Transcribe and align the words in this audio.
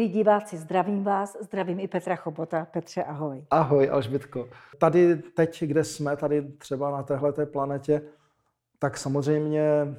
Milí 0.00 0.12
diváci, 0.12 0.56
zdravím 0.56 1.04
vás, 1.04 1.36
zdravím 1.40 1.80
i 1.80 1.88
Petra 1.88 2.16
Chobota. 2.16 2.64
Petře, 2.64 3.04
ahoj. 3.04 3.44
Ahoj, 3.50 3.90
Alžbětko. 3.90 4.48
Tady 4.78 5.16
teď, 5.16 5.64
kde 5.64 5.84
jsme, 5.84 6.16
tady 6.16 6.42
třeba 6.42 6.90
na 6.90 7.02
téhleté 7.02 7.46
planetě, 7.46 8.02
tak 8.78 8.96
samozřejmě 8.96 9.96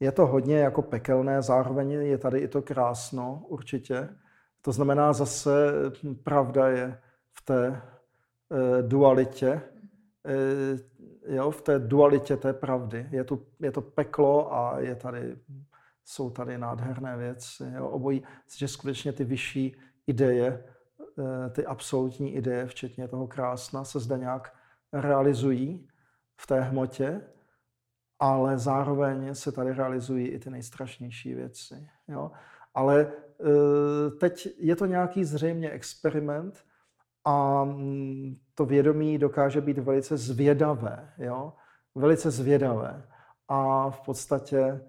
je 0.00 0.12
to 0.12 0.26
hodně 0.26 0.58
jako 0.58 0.82
pekelné, 0.82 1.42
zároveň 1.42 1.90
je 1.90 2.18
tady 2.18 2.38
i 2.38 2.48
to 2.48 2.62
krásno, 2.62 3.42
určitě. 3.48 4.08
To 4.62 4.72
znamená 4.72 5.12
zase, 5.12 5.50
pravda 6.22 6.68
je 6.68 6.98
v 7.32 7.44
té 7.44 7.66
e, 7.66 8.82
dualitě, 8.82 9.60
e, 10.24 11.34
jo, 11.34 11.50
v 11.50 11.62
té 11.62 11.78
dualitě 11.78 12.36
té 12.36 12.52
pravdy. 12.52 13.06
Je, 13.10 13.24
tu, 13.24 13.46
je 13.60 13.72
to 13.72 13.80
peklo 13.80 14.54
a 14.54 14.80
je 14.80 14.94
tady 14.94 15.36
jsou 16.08 16.30
tady 16.30 16.58
nádherné 16.58 17.16
věci. 17.16 17.64
Jo. 17.76 17.88
Obojí, 17.88 18.22
že 18.56 18.68
skutečně 18.68 19.12
ty 19.12 19.24
vyšší 19.24 19.76
ideje, 20.06 20.64
eh, 21.18 21.50
ty 21.50 21.66
absolutní 21.66 22.34
ideje, 22.34 22.66
včetně 22.66 23.08
toho 23.08 23.26
krásna, 23.26 23.84
se 23.84 24.00
zde 24.00 24.18
nějak 24.18 24.54
realizují 24.92 25.88
v 26.40 26.46
té 26.46 26.60
hmotě, 26.60 27.20
ale 28.18 28.58
zároveň 28.58 29.34
se 29.34 29.52
tady 29.52 29.72
realizují 29.72 30.26
i 30.28 30.38
ty 30.38 30.50
nejstrašnější 30.50 31.34
věci. 31.34 31.88
Jo. 32.08 32.30
Ale 32.74 33.06
eh, 33.06 34.10
teď 34.10 34.48
je 34.58 34.76
to 34.76 34.86
nějaký 34.86 35.24
zřejmě 35.24 35.70
experiment 35.70 36.64
a 37.24 37.64
mm, 37.64 38.36
to 38.54 38.64
vědomí 38.64 39.18
dokáže 39.18 39.60
být 39.60 39.78
velice 39.78 40.16
zvědavé. 40.16 41.12
Jo. 41.18 41.52
Velice 41.94 42.30
zvědavé. 42.30 43.04
A 43.48 43.90
v 43.90 44.00
podstatě 44.00 44.80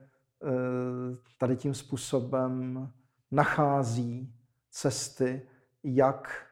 tady 1.38 1.56
tím 1.56 1.74
způsobem 1.74 2.90
nachází 3.32 4.34
cesty, 4.72 5.42
jak 5.84 6.46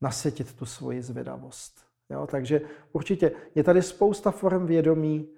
nasvětit 0.00 0.56
tu 0.56 0.66
svoji 0.66 1.02
zvědavost. 1.02 1.80
Jo? 2.10 2.26
Takže 2.26 2.60
určitě 2.92 3.32
je 3.54 3.64
tady 3.64 3.82
spousta 3.82 4.30
forem 4.30 4.66
vědomí, 4.66 5.28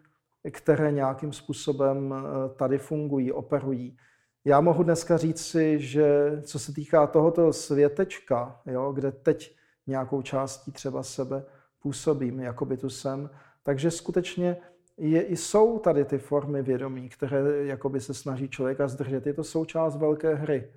které 0.50 0.92
nějakým 0.92 1.33
způsobem 1.33 2.14
eh, 2.14 2.55
tady 2.55 2.78
fungují, 2.78 3.33
operují. 3.33 3.97
Já 4.44 4.61
mohu 4.61 4.83
dneska 4.83 5.16
říct 5.16 5.47
si, 5.47 5.81
že 5.81 6.33
co 6.42 6.59
se 6.59 6.72
týká 6.72 7.06
tohoto 7.06 7.53
světečka, 7.53 8.61
jo, 8.66 8.92
kde 8.92 9.12
teď 9.12 9.56
nějakou 9.86 10.22
částí 10.22 10.72
třeba 10.72 11.03
sebe 11.03 11.44
působím, 11.81 12.41
jako 12.41 12.64
by 12.64 12.77
tu 12.77 12.91
jsem, 12.91 13.31
takže 13.62 13.91
skutečně 13.91 14.56
je, 14.97 15.28
jsou 15.28 15.78
tady 15.78 16.05
ty 16.05 16.19
formy 16.19 16.62
vědomí, 16.62 17.09
které 17.09 17.67
jakoby 17.67 18.00
se 18.00 18.14
snaží 18.14 18.48
člověka 18.48 18.89
zdržet. 18.89 19.27
Je 19.27 19.34
to 19.34 19.45
součást 19.45 19.97
velké 19.97 20.34
hry. 20.34 20.73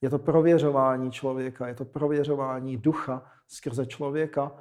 Je 0.00 0.10
to 0.10 0.18
prověřování 0.18 1.10
člověka, 1.10 1.68
je 1.68 1.74
to 1.74 1.84
prověřování 1.84 2.76
ducha 2.76 3.32
skrze 3.48 3.86
člověka 3.86 4.52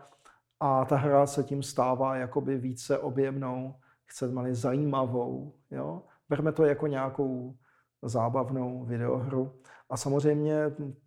a 0.59 0.86
ta 0.86 0.95
hra 0.95 1.28
se 1.28 1.44
tím 1.44 1.64
stává 1.64 2.16
jakoby 2.16 2.58
více 2.58 2.98
objemnou, 2.98 3.76
chceme-li 4.06 4.56
zajímavou. 4.56 5.54
Jo? 5.72 6.02
Berme 6.30 6.52
to 6.52 6.66
jako 6.66 6.88
nějakou 6.88 7.56
zábavnou 8.02 8.86
videohru. 8.86 9.54
A 9.89 9.98
samozřejmě 9.98 10.56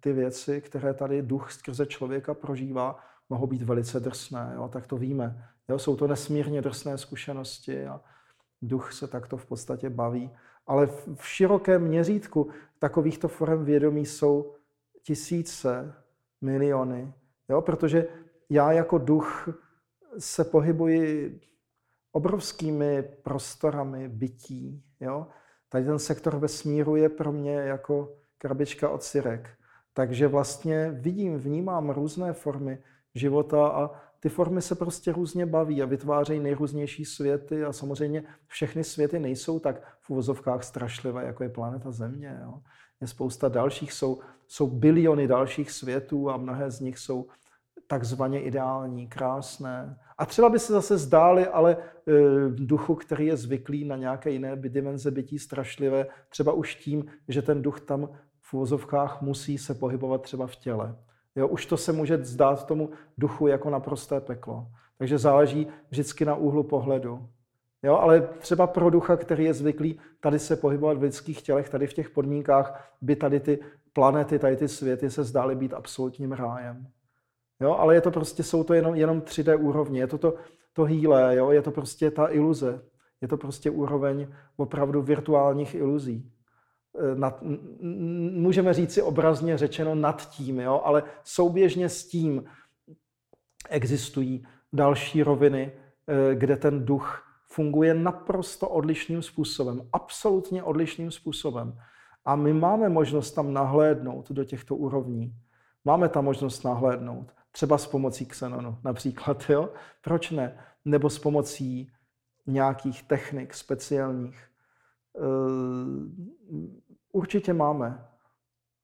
ty 0.00 0.12
věci, 0.12 0.60
které 0.60 0.94
tady 0.94 1.22
duch 1.22 1.52
skrze 1.52 1.86
člověka 1.86 2.34
prožívá, 2.34 2.98
mohou 3.28 3.46
být 3.46 3.62
velice 3.62 4.00
drsné, 4.00 4.52
jo? 4.54 4.68
tak 4.68 4.86
to 4.86 4.96
víme. 4.96 5.48
Jo? 5.68 5.78
Jsou 5.78 5.96
to 5.96 6.06
nesmírně 6.06 6.62
drsné 6.62 6.98
zkušenosti 6.98 7.86
a 7.86 8.00
duch 8.62 8.92
se 8.92 9.08
takto 9.08 9.36
v 9.36 9.46
podstatě 9.46 9.90
baví. 9.90 10.30
Ale 10.66 10.86
v 11.14 11.28
širokém 11.28 11.82
měřítku 11.82 12.50
takovýchto 12.78 13.28
forem 13.28 13.64
vědomí 13.64 14.06
jsou 14.06 14.54
tisíce, 15.02 15.94
miliony. 16.40 17.12
Jo? 17.48 17.60
Protože 17.62 18.08
já 18.50 18.72
jako 18.72 18.98
duch 18.98 19.48
se 20.18 20.44
pohybuji 20.44 21.40
obrovskými 22.12 23.02
prostorami 23.02 24.08
bytí. 24.08 24.84
Jo? 25.00 25.26
Tady 25.68 25.84
ten 25.84 25.98
sektor 25.98 26.36
vesmíru 26.36 26.96
je 26.96 27.08
pro 27.08 27.32
mě 27.32 27.54
jako 27.54 28.16
krabička 28.38 28.88
od 28.88 29.02
syrek. 29.02 29.50
Takže 29.92 30.28
vlastně 30.28 30.90
vidím, 30.90 31.38
vnímám 31.38 31.90
různé 31.90 32.32
formy 32.32 32.82
života 33.14 33.68
a 33.68 33.90
ty 34.24 34.30
formy 34.30 34.62
se 34.62 34.74
prostě 34.74 35.12
různě 35.12 35.46
baví 35.46 35.82
a 35.82 35.86
vytvářejí 35.86 36.40
nejrůznější 36.40 37.04
světy 37.04 37.64
a 37.64 37.72
samozřejmě 37.72 38.24
všechny 38.46 38.84
světy 38.84 39.18
nejsou 39.18 39.58
tak 39.58 39.96
v 40.00 40.10
uvozovkách 40.10 40.64
strašlivé, 40.64 41.24
jako 41.24 41.42
je 41.42 41.48
planeta 41.48 41.90
Země. 41.90 42.40
Jo. 42.42 42.60
Je 43.00 43.06
spousta 43.06 43.48
dalších, 43.48 43.92
jsou, 43.92 44.20
jsou 44.46 44.66
biliony 44.66 45.28
dalších 45.28 45.70
světů 45.70 46.30
a 46.30 46.36
mnohé 46.36 46.70
z 46.70 46.80
nich 46.80 46.98
jsou 46.98 47.26
takzvaně 47.86 48.42
ideální, 48.42 49.08
krásné. 49.08 49.98
A 50.18 50.26
třeba 50.26 50.48
by 50.48 50.58
se 50.58 50.72
zase 50.72 50.98
zdály, 50.98 51.46
ale 51.46 51.76
e, 51.76 51.80
duchu, 52.48 52.94
který 52.94 53.26
je 53.26 53.36
zvyklý 53.36 53.84
na 53.84 53.96
nějaké 53.96 54.30
jiné 54.30 54.56
dimenze 54.56 55.10
bytí 55.10 55.38
strašlivé, 55.38 56.06
třeba 56.28 56.52
už 56.52 56.74
tím, 56.74 57.04
že 57.28 57.42
ten 57.42 57.62
duch 57.62 57.80
tam 57.80 58.08
v 58.40 58.54
uvozovkách 58.54 59.22
musí 59.22 59.58
se 59.58 59.74
pohybovat 59.74 60.22
třeba 60.22 60.46
v 60.46 60.56
těle. 60.56 60.96
Jo, 61.36 61.48
už 61.48 61.66
to 61.66 61.76
se 61.76 61.92
může 61.92 62.24
zdát 62.24 62.66
tomu 62.66 62.90
duchu 63.18 63.46
jako 63.46 63.70
naprosté 63.70 64.20
peklo. 64.20 64.66
Takže 64.98 65.18
záleží 65.18 65.66
vždycky 65.90 66.24
na 66.24 66.34
úhlu 66.34 66.62
pohledu. 66.62 67.28
Jo, 67.82 67.96
ale 67.96 68.20
třeba 68.20 68.66
pro 68.66 68.90
ducha, 68.90 69.16
který 69.16 69.44
je 69.44 69.54
zvyklý 69.54 70.00
tady 70.20 70.38
se 70.38 70.56
pohybovat 70.56 70.98
v 70.98 71.02
lidských 71.02 71.42
tělech, 71.42 71.68
tady 71.68 71.86
v 71.86 71.92
těch 71.92 72.10
podmínkách, 72.10 72.92
by 73.00 73.16
tady 73.16 73.40
ty 73.40 73.58
planety, 73.92 74.38
tady 74.38 74.56
ty 74.56 74.68
světy 74.68 75.10
se 75.10 75.24
zdály 75.24 75.54
být 75.54 75.74
absolutním 75.74 76.32
rájem. 76.32 76.86
Jo, 77.60 77.74
ale 77.74 77.94
je 77.94 78.00
to 78.00 78.10
prostě, 78.10 78.42
jsou 78.42 78.64
to 78.64 78.74
jenom, 78.74 78.94
jenom 78.94 79.20
3D 79.20 79.60
úrovně, 79.60 80.00
je 80.00 80.06
to 80.06 80.18
to, 80.18 80.34
to 80.72 80.84
hýlé, 80.84 81.36
jo, 81.36 81.50
je 81.50 81.62
to 81.62 81.70
prostě 81.70 82.10
ta 82.10 82.26
iluze. 82.26 82.82
Je 83.20 83.28
to 83.28 83.36
prostě 83.36 83.70
úroveň 83.70 84.28
opravdu 84.56 85.02
virtuálních 85.02 85.74
iluzí. 85.74 86.32
Eh, 86.98 87.14
nad, 87.14 87.42
můžeme 88.32 88.74
říct 88.74 88.92
si 88.92 89.02
obrazně 89.02 89.58
řečeno 89.58 89.94
nad 89.94 90.30
tím, 90.30 90.60
jo? 90.60 90.82
ale 90.84 91.02
souběžně 91.24 91.88
s 91.88 92.08
tím 92.08 92.44
existují 93.70 94.46
další 94.72 95.22
roviny, 95.22 95.72
eh, 96.06 96.34
kde 96.34 96.56
ten 96.56 96.84
duch 96.84 97.24
funguje 97.46 97.94
naprosto 97.94 98.68
odlišným 98.68 99.22
způsobem, 99.22 99.88
absolutně 99.92 100.62
odlišným 100.62 101.10
způsobem. 101.10 101.78
A 102.24 102.36
my 102.36 102.52
máme 102.52 102.88
možnost 102.88 103.32
tam 103.32 103.52
nahlédnout 103.52 104.30
do 104.30 104.44
těchto 104.44 104.76
úrovní. 104.76 105.34
Máme 105.84 106.08
tam 106.08 106.24
možnost 106.24 106.62
nahlédnout, 106.62 107.32
třeba 107.50 107.78
s 107.78 107.86
pomocí 107.86 108.26
Xenonu 108.26 108.78
například, 108.84 109.50
jo? 109.50 109.68
Proč 110.02 110.30
ne? 110.30 110.58
Nebo 110.84 111.10
s 111.10 111.18
pomocí 111.18 111.90
nějakých 112.46 113.02
technik 113.02 113.54
speciálních. 113.54 114.54
Určitě 117.14 117.52
máme. 117.52 118.08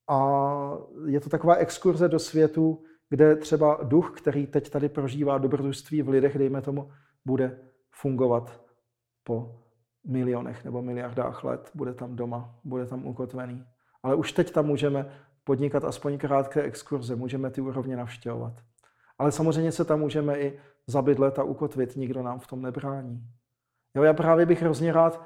A 0.08 0.18
je 1.06 1.20
to 1.20 1.28
taková 1.30 1.54
exkurze 1.54 2.08
do 2.08 2.18
světu, 2.18 2.82
kde 3.08 3.36
třeba 3.36 3.78
duch, 3.82 4.12
který 4.16 4.46
teď 4.46 4.70
tady 4.70 4.88
prožívá 4.88 5.38
dobrodružství 5.38 6.02
v 6.02 6.08
lidech, 6.08 6.38
dejme 6.38 6.62
tomu, 6.62 6.90
bude 7.24 7.58
fungovat 7.90 8.60
po 9.24 9.58
milionech 10.06 10.64
nebo 10.64 10.82
miliardách 10.82 11.44
let, 11.44 11.70
bude 11.74 11.94
tam 11.94 12.16
doma, 12.16 12.54
bude 12.64 12.86
tam 12.86 13.06
ukotvený. 13.06 13.64
Ale 14.02 14.14
už 14.14 14.32
teď 14.32 14.52
tam 14.52 14.66
můžeme 14.66 15.12
podnikat 15.44 15.84
aspoň 15.84 16.18
krátké 16.18 16.62
exkurze, 16.62 17.16
můžeme 17.16 17.50
ty 17.50 17.60
úrovně 17.60 17.96
navštěvovat. 17.96 18.52
Ale 19.18 19.32
samozřejmě 19.32 19.72
se 19.72 19.84
tam 19.84 20.00
můžeme 20.00 20.38
i 20.38 20.60
zabydlet 20.86 21.38
a 21.38 21.42
ukotvit, 21.42 21.96
nikdo 21.96 22.22
nám 22.22 22.38
v 22.38 22.46
tom 22.46 22.62
nebrání. 22.62 23.26
Jo, 23.94 24.02
já 24.02 24.12
právě 24.12 24.46
bych 24.46 24.62
hrozně 24.62 24.92
rád 24.92 25.22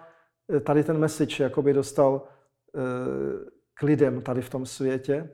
eh, 0.56 0.60
tady 0.60 0.84
ten 0.84 0.98
message 0.98 1.42
jakoby 1.42 1.72
dostal 1.72 2.22
k 3.74 3.82
lidem 3.82 4.22
tady 4.22 4.42
v 4.42 4.50
tom 4.50 4.66
světě, 4.66 5.30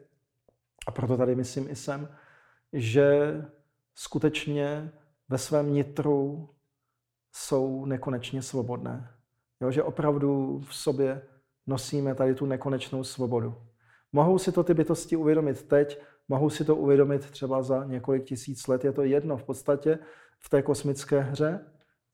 a 0.87 0.91
proto 0.91 1.17
tady 1.17 1.35
myslím 1.35 1.69
i 1.69 1.77
jsem, 1.77 2.09
že 2.73 3.37
skutečně 3.95 4.93
ve 5.29 5.39
svém 5.39 5.73
nitru 5.73 6.49
jsou 7.33 7.85
nekonečně 7.85 8.43
svobodné. 8.43 9.11
Jo, 9.61 9.71
že 9.71 9.83
opravdu 9.83 10.61
v 10.69 10.75
sobě 10.75 11.23
nosíme 11.67 12.15
tady 12.15 12.35
tu 12.35 12.47
nekonečnou 12.47 13.05
svobodu. 13.05 13.63
Mohou 14.13 14.39
si 14.39 14.53
to 14.53 14.65
ty 14.65 14.75
bytosti 14.75 15.17
uvědomit 15.17 15.63
teď, 15.63 16.03
mohou 16.29 16.51
si 16.51 16.65
to 16.65 16.77
uvědomit 16.77 17.31
třeba 17.31 17.63
za 17.63 17.85
několik 17.85 18.25
tisíc 18.25 18.67
let. 18.67 18.85
Je 18.85 18.93
to 18.93 19.03
jedno 19.03 19.37
v 19.37 19.45
podstatě 19.45 19.99
v 20.41 20.49
té 20.49 20.63
kosmické 20.63 21.21
hře. 21.21 21.67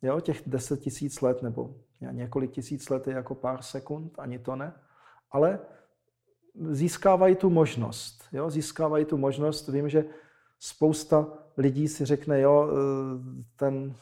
Jo, 0.02 0.20
těch 0.20 0.42
deset 0.46 0.80
tisíc 0.80 1.20
let 1.20 1.42
nebo 1.42 1.74
několik 2.10 2.50
tisíc 2.50 2.88
let 2.88 3.06
je 3.06 3.14
jako 3.14 3.34
pár 3.34 3.62
sekund, 3.62 4.18
ani 4.18 4.38
to 4.38 4.56
ne 4.56 4.72
ale 5.30 5.58
získávají 6.70 7.36
tu 7.36 7.50
možnost. 7.50 8.24
Jo? 8.32 8.50
Získávají 8.50 9.04
tu 9.04 9.16
možnost. 9.16 9.68
Vím, 9.68 9.88
že 9.88 10.04
spousta 10.58 11.28
lidí 11.56 11.88
si 11.88 12.04
řekne, 12.04 12.40
jo, 12.40 12.68
eh, 12.68 13.44
ten 13.56 13.94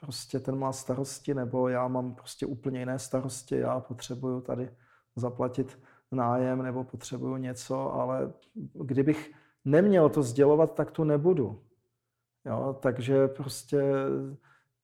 prostě 0.00 0.40
ten 0.40 0.58
má 0.58 0.72
starosti, 0.72 1.34
nebo 1.34 1.68
já 1.68 1.88
mám 1.88 2.14
prostě 2.14 2.46
úplně 2.46 2.78
jiné 2.78 2.98
starosti, 2.98 3.56
já 3.56 3.80
potřebuju 3.80 4.40
tady 4.40 4.70
zaplatit 5.16 5.78
nájem 6.12 6.62
nebo 6.62 6.84
potřebuju 6.84 7.36
něco, 7.36 7.92
ale 7.92 8.32
kdybych 8.74 9.32
neměl 9.64 10.08
to 10.08 10.22
sdělovat, 10.22 10.74
tak 10.74 10.90
tu 10.90 11.04
nebudu. 11.04 11.62
Jo, 12.44 12.76
takže 12.80 13.28
prostě 13.28 13.82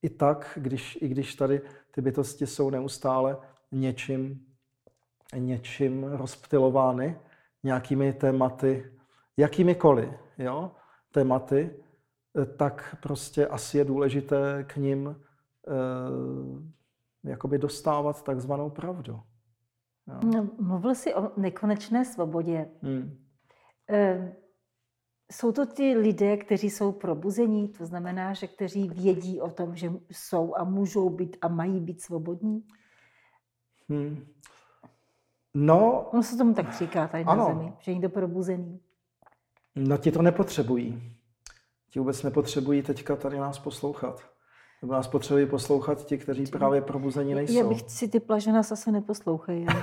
i 0.01 0.09
tak, 0.09 0.59
když, 0.61 0.97
i 1.01 1.07
když 1.07 1.35
tady 1.35 1.61
ty 1.91 2.01
bytosti 2.01 2.47
jsou 2.47 2.69
neustále 2.69 3.37
něčím, 3.71 4.45
něčím 5.37 6.03
rozptilovány, 6.03 7.19
nějakými 7.63 8.13
tématy, 8.13 8.91
jakýmikoliv 9.37 10.09
jo, 10.37 10.71
tématy, 11.11 11.69
tak 12.57 12.95
prostě 13.01 13.47
asi 13.47 13.77
je 13.77 13.85
důležité 13.85 14.65
k 14.67 14.75
ním 14.75 15.15
eh, 15.67 17.29
jakoby 17.29 17.57
dostávat 17.57 18.23
takzvanou 18.23 18.69
pravdu. 18.69 19.21
Jo. 20.07 20.19
No, 20.23 20.49
mluvil 20.59 20.95
jsi 20.95 21.15
o 21.15 21.31
nekonečné 21.39 22.05
svobodě. 22.05 22.69
Hmm. 22.81 23.17
Eh, 23.89 24.35
jsou 25.31 25.51
to 25.51 25.65
ti 25.65 25.97
lidé, 25.97 26.37
kteří 26.37 26.69
jsou 26.69 26.91
probuzení, 26.91 27.67
to 27.67 27.85
znamená, 27.85 28.33
že 28.33 28.47
kteří 28.47 28.89
vědí 28.89 29.41
o 29.41 29.49
tom, 29.49 29.75
že 29.75 29.91
jsou 30.11 30.55
a 30.55 30.63
můžou 30.63 31.09
být 31.09 31.37
a 31.41 31.47
mají 31.47 31.79
být 31.79 32.01
svobodní? 32.01 32.67
Hmm. 33.89 34.25
No, 35.57 36.09
ono 36.11 36.23
se 36.23 36.37
tomu 36.37 36.53
tak 36.53 36.73
říká 36.73 37.07
tady 37.07 37.23
ano. 37.23 37.47
na 37.47 37.53
zemi, 37.53 37.73
že 37.79 37.93
někdo 37.93 38.09
probuzený. 38.09 38.79
No 39.75 39.97
ti 39.97 40.11
to 40.11 40.21
nepotřebují. 40.21 41.11
Ti 41.89 41.99
vůbec 41.99 42.23
nepotřebují 42.23 42.81
teďka 42.81 43.15
tady 43.15 43.37
nás 43.37 43.59
poslouchat. 43.59 44.21
Nebo 44.81 44.93
nás 44.93 45.07
potřebují 45.07 45.45
poslouchat 45.45 46.05
ti, 46.05 46.17
kteří 46.17 46.45
právě 46.45 46.81
probuzení 46.81 47.33
nejsou. 47.33 47.57
Já 47.57 47.67
bych 47.67 47.81
si 47.87 48.07
typla, 48.07 48.39
že 48.39 48.51
nás 48.51 48.71
asi 48.71 48.91
neposlouchají. 48.91 49.65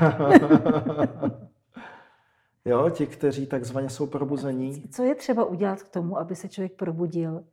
jo, 2.64 2.90
ti, 2.90 3.06
kteří 3.06 3.46
takzvaně 3.46 3.90
jsou 3.90 4.06
probuzení. 4.06 4.82
Co 4.90 5.02
je 5.02 5.14
třeba 5.14 5.44
udělat 5.44 5.82
k 5.82 5.88
tomu, 5.88 6.18
aby 6.18 6.36
se 6.36 6.48
člověk 6.48 6.72
probudil 6.72 7.44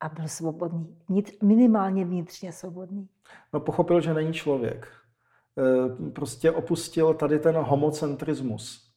a 0.00 0.08
byl 0.08 0.28
svobodný? 0.28 0.96
Minimálně 1.42 2.04
vnitřně 2.04 2.52
svobodný. 2.52 3.08
No 3.52 3.60
pochopil, 3.60 4.00
že 4.00 4.14
není 4.14 4.32
člověk. 4.32 4.88
E, 5.60 6.10
prostě 6.10 6.50
opustil 6.50 7.14
tady 7.14 7.38
ten 7.38 7.56
homocentrismus. 7.56 8.90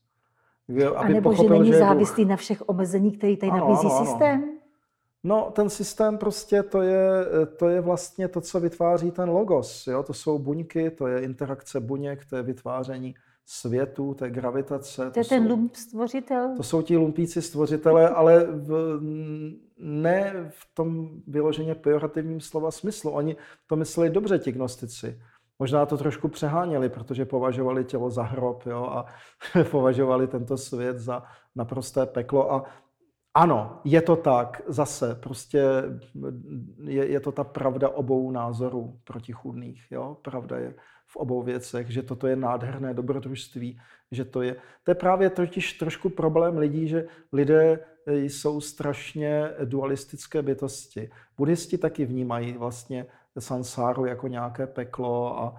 Aby 0.69 0.85
a 0.85 1.07
nebo 1.07 1.29
pochopil, 1.29 1.55
že 1.55 1.59
není 1.59 1.71
že 1.71 1.79
závislý 1.79 2.25
na 2.25 2.35
všech 2.35 2.69
omezení, 2.69 3.11
který 3.11 3.37
tady 3.37 3.51
ano, 3.51 3.67
nabízí 3.67 3.87
ano, 3.87 3.95
ano. 3.95 4.05
systém? 4.05 4.49
No, 5.23 5.51
ten 5.55 5.69
systém 5.69 6.17
prostě 6.17 6.63
to 6.63 6.81
je, 6.81 7.25
to 7.57 7.69
je 7.69 7.81
vlastně 7.81 8.27
to, 8.27 8.41
co 8.41 8.59
vytváří 8.59 9.11
ten 9.11 9.29
logos. 9.29 9.87
Jo? 9.87 10.03
To 10.03 10.13
jsou 10.13 10.39
buňky, 10.39 10.91
to 10.91 11.07
je 11.07 11.21
interakce 11.21 11.79
buněk, 11.79 12.25
to 12.25 12.35
je 12.35 12.43
vytváření 12.43 13.15
světu, 13.45 14.13
to 14.13 14.25
je 14.25 14.31
gravitace. 14.31 15.11
To 15.11 15.19
je 15.19 15.25
ten 15.25 15.47
lump 15.47 15.75
stvořitel? 15.75 16.53
To 16.57 16.63
jsou 16.63 16.81
ti 16.81 16.97
lumpíci 16.97 17.41
stvořitelé, 17.41 18.09
ale 18.09 18.45
v, 18.45 18.99
ne 19.77 20.33
v 20.49 20.67
tom 20.73 21.09
vyloženě 21.27 21.75
pejorativním 21.75 22.41
slova 22.41 22.71
smyslu. 22.71 23.11
Oni 23.11 23.35
to 23.67 23.75
mysleli 23.75 24.09
dobře, 24.09 24.39
ti 24.39 24.51
gnostici. 24.51 25.19
Možná 25.59 25.85
to 25.85 25.97
trošku 25.97 26.27
přeháněli, 26.27 26.89
protože 26.89 27.25
považovali 27.25 27.85
tělo 27.85 28.09
za 28.09 28.23
hrob 28.23 28.65
jo, 28.65 28.83
a 28.83 29.05
považovali 29.71 30.27
tento 30.27 30.57
svět 30.57 30.99
za 30.99 31.23
naprosté 31.55 32.05
peklo. 32.05 32.53
A 32.53 32.63
ano, 33.33 33.79
je 33.83 34.01
to 34.01 34.15
tak, 34.15 34.61
zase, 34.67 35.15
prostě 35.15 35.63
je, 36.83 37.07
je 37.07 37.19
to 37.19 37.31
ta 37.31 37.43
pravda 37.43 37.89
obou 37.89 38.31
názorů 38.31 38.99
protichůdných. 39.03 39.83
Jo? 39.91 40.17
Pravda 40.21 40.57
je 40.57 40.75
v 41.07 41.15
obou 41.15 41.43
věcech, 41.43 41.89
že 41.89 42.01
toto 42.01 42.27
je 42.27 42.35
nádherné 42.35 42.93
dobrodružství, 42.93 43.79
že 44.11 44.25
to 44.25 44.41
je... 44.41 44.55
To 44.83 44.91
je 44.91 44.95
právě 44.95 45.29
totiž 45.29 45.73
trošku 45.73 46.09
problém 46.09 46.57
lidí, 46.57 46.87
že 46.87 47.05
lidé 47.31 47.79
jsou 48.07 48.61
strašně 48.61 49.49
dualistické 49.65 50.41
bytosti. 50.41 51.09
Buddhisti 51.37 51.77
taky 51.77 52.05
vnímají 52.05 52.53
vlastně 52.53 53.05
sansáru 53.39 54.05
jako 54.05 54.27
nějaké 54.27 54.67
peklo 54.67 55.39
a 55.39 55.55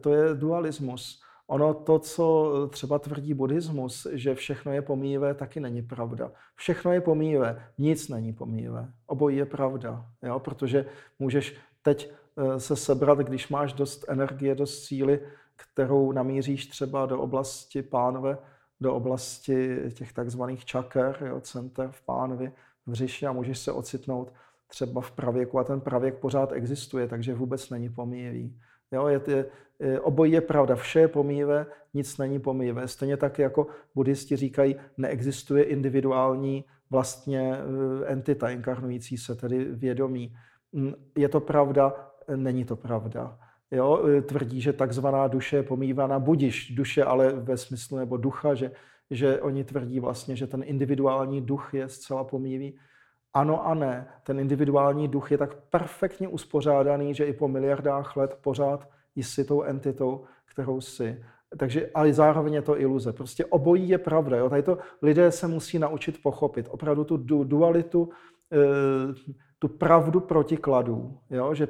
to 0.00 0.12
je 0.12 0.34
dualismus. 0.34 1.22
Ono 1.46 1.74
to, 1.74 1.98
co 1.98 2.52
třeba 2.72 2.98
tvrdí 2.98 3.34
buddhismus, 3.34 4.06
že 4.12 4.34
všechno 4.34 4.72
je 4.72 4.82
pomíjivé, 4.82 5.34
taky 5.34 5.60
není 5.60 5.82
pravda. 5.82 6.32
Všechno 6.56 6.92
je 6.92 7.00
pomíjivé, 7.00 7.64
nic 7.78 8.08
není 8.08 8.32
pomíjivé. 8.32 8.88
Obojí 9.06 9.36
je 9.36 9.46
pravda, 9.46 10.06
jo? 10.22 10.38
protože 10.38 10.86
můžeš 11.18 11.56
teď 11.82 12.12
eh, 12.36 12.60
se 12.60 12.76
sebrat, 12.76 13.18
když 13.18 13.48
máš 13.48 13.72
dost 13.72 14.04
energie, 14.08 14.54
dost 14.54 14.84
síly, 14.84 15.20
kterou 15.56 16.12
namíříš 16.12 16.66
třeba 16.66 17.06
do 17.06 17.20
oblasti 17.20 17.82
pánve, 17.82 18.38
do 18.80 18.94
oblasti 18.94 19.78
těch 19.94 20.12
takzvaných 20.12 20.64
čaker, 20.64 21.18
jo, 21.26 21.40
center 21.40 21.88
v 21.90 22.02
pánvi, 22.02 22.52
v 22.86 22.94
říši 22.94 23.26
a 23.26 23.32
můžeš 23.32 23.58
se 23.58 23.72
ocitnout 23.72 24.32
třeba 24.68 25.00
v 25.00 25.10
pravěku 25.10 25.58
a 25.58 25.64
ten 25.64 25.80
pravěk 25.80 26.14
pořád 26.18 26.52
existuje, 26.52 27.08
takže 27.08 27.34
vůbec 27.34 27.70
není 27.70 27.88
pomíjivý. 27.88 28.56
Jo, 28.92 29.06
je, 29.06 29.20
je, 29.28 30.00
obojí 30.00 30.32
je 30.32 30.40
pravda, 30.40 30.74
vše 30.74 31.00
je 31.00 31.08
pomíjivé, 31.08 31.66
nic 31.94 32.18
není 32.18 32.38
pomíjivé. 32.38 32.88
Stejně 32.88 33.16
tak 33.16 33.38
jako 33.38 33.66
buddhisti 33.94 34.36
říkají, 34.36 34.76
neexistuje 34.96 35.64
individuální 35.64 36.64
vlastně 36.90 37.54
eh, 37.54 38.06
entita 38.06 38.50
inkarnující 38.50 39.16
se, 39.18 39.34
tedy 39.34 39.64
vědomí. 39.64 40.36
Mm, 40.72 40.94
je 41.16 41.28
to 41.28 41.40
pravda, 41.40 42.12
není 42.36 42.64
to 42.64 42.76
pravda. 42.76 43.38
Jo, 43.70 44.04
eh, 44.06 44.22
tvrdí, 44.22 44.60
že 44.60 44.72
takzvaná 44.72 45.28
duše 45.28 45.56
je 45.56 45.62
pomývána 45.62 46.18
budiš 46.18 46.74
duše, 46.74 47.04
ale 47.04 47.32
ve 47.32 47.56
smyslu 47.56 47.98
nebo 47.98 48.16
ducha, 48.16 48.54
že, 48.54 48.70
že 49.10 49.40
oni 49.40 49.64
tvrdí 49.64 50.00
vlastně, 50.00 50.36
že 50.36 50.46
ten 50.46 50.62
individuální 50.66 51.40
duch 51.40 51.74
je 51.74 51.88
zcela 51.88 52.24
pomývý. 52.24 52.78
Ano 53.36 53.66
a 53.66 53.74
ne. 53.74 54.06
Ten 54.22 54.40
individuální 54.40 55.08
duch 55.08 55.32
je 55.32 55.38
tak 55.38 55.54
perfektně 55.54 56.28
uspořádaný, 56.28 57.14
že 57.14 57.24
i 57.24 57.32
po 57.32 57.48
miliardách 57.48 58.16
let 58.16 58.38
pořád 58.40 58.88
jsi 59.16 59.44
tou 59.44 59.62
entitou, 59.62 60.24
kterou 60.44 60.80
jsi. 60.80 61.24
Takže, 61.58 61.90
ale 61.94 62.12
zároveň 62.12 62.54
je 62.54 62.62
to 62.62 62.80
iluze. 62.80 63.12
Prostě 63.12 63.44
obojí 63.44 63.88
je 63.88 63.98
pravda. 63.98 64.36
Jo? 64.36 64.50
Tady 64.50 64.62
to 64.62 64.78
lidé 65.02 65.32
se 65.32 65.46
musí 65.48 65.78
naučit 65.78 66.22
pochopit. 66.22 66.68
Opravdu 66.70 67.04
tu 67.04 67.16
dualitu, 67.44 68.08
eh, 68.52 69.32
tu 69.58 69.68
pravdu 69.68 70.20
protikladů. 70.20 71.18
Jo? 71.30 71.54
Že 71.54 71.68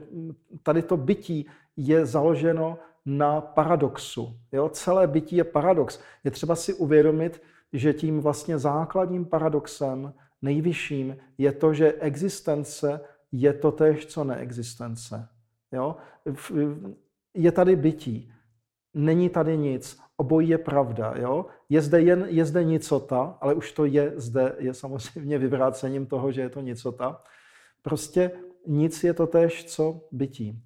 tady 0.62 0.82
to 0.82 0.96
bytí 0.96 1.46
je 1.76 2.06
založeno 2.06 2.78
na 3.06 3.40
paradoxu. 3.40 4.36
Jo? 4.52 4.68
Celé 4.68 5.06
bytí 5.06 5.36
je 5.36 5.44
paradox. 5.44 6.00
Je 6.24 6.30
třeba 6.30 6.54
si 6.54 6.74
uvědomit, 6.74 7.42
že 7.72 7.92
tím 7.92 8.20
vlastně 8.20 8.58
základním 8.58 9.24
paradoxem 9.24 10.12
nejvyšším 10.46 11.16
je 11.38 11.52
to, 11.52 11.74
že 11.74 11.98
existence 11.98 13.00
je 13.32 13.52
to 13.52 13.72
tež, 13.72 14.06
co 14.06 14.24
neexistence. 14.24 15.28
Jo? 15.72 15.96
Je 17.34 17.52
tady 17.52 17.76
bytí, 17.76 18.32
není 18.94 19.28
tady 19.28 19.56
nic, 19.56 19.98
obojí 20.16 20.48
je 20.48 20.58
pravda. 20.58 21.14
Jo? 21.18 21.46
Je, 21.68 21.82
zde 21.82 22.00
jen, 22.00 22.26
je 22.28 22.44
zde 22.44 22.64
nicota, 22.64 23.38
ale 23.40 23.54
už 23.54 23.72
to 23.72 23.84
je 23.84 24.12
zde, 24.16 24.54
je 24.58 24.74
samozřejmě 24.74 25.38
vyvrácením 25.38 26.06
toho, 26.06 26.32
že 26.32 26.40
je 26.40 26.48
to 26.48 26.60
nicota. 26.60 27.22
Prostě 27.82 28.30
nic 28.66 29.04
je 29.04 29.14
to 29.14 29.26
tež, 29.26 29.64
co 29.64 30.00
bytí. 30.12 30.62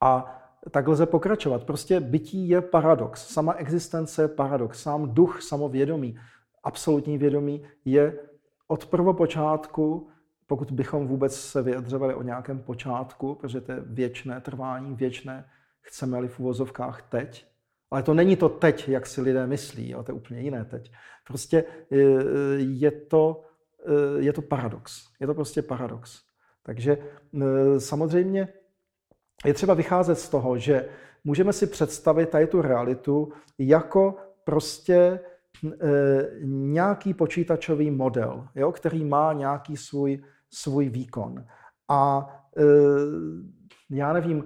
A 0.00 0.36
tak 0.70 0.88
lze 0.88 1.06
pokračovat. 1.06 1.64
Prostě 1.64 2.00
bytí 2.00 2.48
je 2.48 2.60
paradox. 2.60 3.28
Sama 3.32 3.52
existence 3.52 4.22
je 4.22 4.28
paradox. 4.28 4.82
Sám 4.82 5.14
duch, 5.14 5.42
samovědomí, 5.42 6.18
absolutní 6.62 7.18
vědomí 7.18 7.62
je 7.84 8.29
od 8.70 8.86
prvopočátku, 8.86 10.08
pokud 10.46 10.70
bychom 10.70 11.06
vůbec 11.06 11.40
se 11.40 11.62
vyjadřovali 11.62 12.14
o 12.14 12.22
nějakém 12.22 12.58
počátku, 12.58 13.34
protože 13.34 13.60
to 13.60 13.72
je 13.72 13.80
věčné 13.80 14.40
trvání, 14.40 14.94
věčné, 14.94 15.44
chceme-li 15.80 16.28
v 16.28 16.40
uvozovkách 16.40 17.02
teď, 17.02 17.46
ale 17.90 18.02
to 18.02 18.14
není 18.14 18.36
to 18.36 18.48
teď, 18.48 18.88
jak 18.88 19.06
si 19.06 19.20
lidé 19.20 19.46
myslí, 19.46 19.90
jo, 19.90 20.02
to 20.02 20.12
je 20.12 20.16
úplně 20.16 20.40
jiné 20.40 20.64
teď. 20.64 20.92
Prostě 21.26 21.64
e, 21.90 21.96
je 22.56 22.90
to, 22.90 23.44
e, 23.86 24.22
je 24.22 24.32
to 24.32 24.42
paradox. 24.42 25.08
Je 25.20 25.26
to 25.26 25.34
prostě 25.34 25.62
paradox. 25.62 26.22
Takže 26.62 26.92
e, 26.96 27.80
samozřejmě 27.80 28.48
je 29.44 29.54
třeba 29.54 29.74
vycházet 29.74 30.18
z 30.18 30.28
toho, 30.28 30.58
že 30.58 30.88
můžeme 31.24 31.52
si 31.52 31.66
představit 31.66 32.28
tady 32.28 32.46
tu 32.46 32.62
realitu 32.62 33.32
jako 33.58 34.16
prostě 34.44 35.20
nějaký 36.42 37.14
počítačový 37.14 37.90
model, 37.90 38.48
jo, 38.54 38.72
který 38.72 39.04
má 39.04 39.32
nějaký 39.32 39.76
svůj, 39.76 40.22
svůj 40.50 40.88
výkon. 40.88 41.44
A 41.88 42.28
eh, 42.56 42.62
já 43.90 44.12
nevím, 44.12 44.44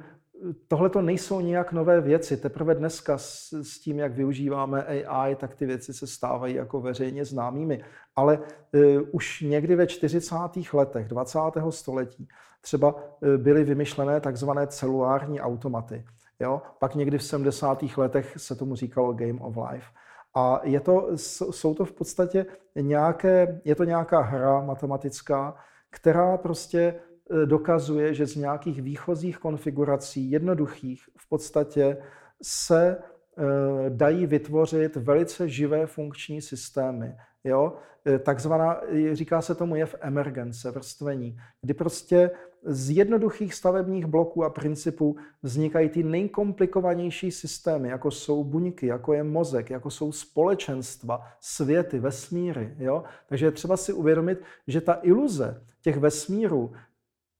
tohle 0.68 0.90
to 0.90 1.02
nejsou 1.02 1.40
nějak 1.40 1.72
nové 1.72 2.00
věci. 2.00 2.36
Teprve 2.36 2.74
dneska 2.74 3.18
s, 3.18 3.52
s 3.52 3.78
tím, 3.80 3.98
jak 3.98 4.12
využíváme 4.12 4.84
AI, 4.84 5.34
tak 5.34 5.54
ty 5.54 5.66
věci 5.66 5.94
se 5.94 6.06
stávají 6.06 6.54
jako 6.54 6.80
veřejně 6.80 7.24
známými. 7.24 7.84
Ale 8.16 8.38
uh, 8.38 9.02
už 9.12 9.40
někdy 9.40 9.76
ve 9.76 9.86
40. 9.86 10.34
letech 10.72 11.08
20. 11.08 11.38
století 11.70 12.28
třeba 12.60 12.94
byly 13.36 13.64
vymyšlené 13.64 14.20
takzvané 14.20 14.66
celulární 14.66 15.40
automaty. 15.40 16.04
Jo? 16.40 16.62
Pak 16.78 16.94
někdy 16.94 17.18
v 17.18 17.24
70. 17.24 17.84
letech 17.96 18.34
se 18.36 18.56
tomu 18.56 18.76
říkalo 18.76 19.12
Game 19.12 19.40
of 19.40 19.56
Life. 19.70 19.86
A 20.34 20.60
je 20.64 20.80
to, 20.80 21.10
jsou 21.50 21.74
to 21.74 21.84
v 21.84 21.92
podstatě 21.92 22.46
nějaké, 22.74 23.60
je 23.64 23.74
to 23.74 23.84
nějaká 23.84 24.20
hra 24.20 24.60
matematická, 24.60 25.54
která 25.90 26.36
prostě 26.36 26.80
e, 26.80 27.46
dokazuje, 27.46 28.14
že 28.14 28.26
z 28.26 28.36
nějakých 28.36 28.82
výchozích 28.82 29.38
konfigurací, 29.38 30.30
jednoduchých, 30.30 31.04
v 31.18 31.28
podstatě 31.28 31.96
se 32.42 32.96
Eh, 33.38 33.90
dají 33.90 34.26
vytvořit 34.26 34.96
velice 34.96 35.48
živé 35.48 35.86
funkční 35.86 36.42
systémy. 36.42 37.16
Jo? 37.44 37.72
Eh, 38.06 38.18
takzvaná, 38.18 38.80
říká 39.12 39.42
se 39.42 39.54
tomu 39.54 39.76
jev 39.76 39.94
emergence, 40.00 40.70
vrstvení, 40.70 41.36
kdy 41.62 41.74
prostě 41.74 42.30
z 42.64 42.90
jednoduchých 42.90 43.54
stavebních 43.54 44.06
bloků 44.06 44.44
a 44.44 44.50
principů 44.50 45.16
vznikají 45.42 45.88
ty 45.88 46.02
nejkomplikovanější 46.02 47.30
systémy, 47.30 47.88
jako 47.88 48.10
jsou 48.10 48.44
buňky, 48.44 48.86
jako 48.86 49.12
je 49.12 49.22
mozek, 49.22 49.70
jako 49.70 49.90
jsou 49.90 50.12
společenstva, 50.12 51.26
světy, 51.40 51.98
vesmíry. 51.98 52.74
Jo? 52.78 53.04
Takže 53.26 53.46
je 53.46 53.52
třeba 53.52 53.76
si 53.76 53.92
uvědomit, 53.92 54.42
že 54.66 54.80
ta 54.80 54.98
iluze 55.02 55.62
těch 55.82 55.96
vesmírů, 55.96 56.72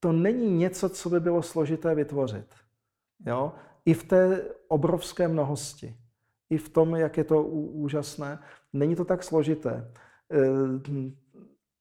to 0.00 0.12
není 0.12 0.50
něco, 0.50 0.88
co 0.88 1.10
by 1.10 1.20
bylo 1.20 1.42
složité 1.42 1.94
vytvořit. 1.94 2.46
Jo? 3.26 3.52
i 3.84 3.94
v 3.94 4.04
té 4.04 4.42
obrovské 4.68 5.28
mnohosti, 5.28 5.96
i 6.50 6.58
v 6.58 6.68
tom, 6.68 6.94
jak 6.94 7.16
je 7.16 7.24
to 7.24 7.42
úžasné. 7.44 8.38
Není 8.72 8.96
to 8.96 9.04
tak 9.04 9.22
složité. 9.22 9.92
Eh, 10.32 11.10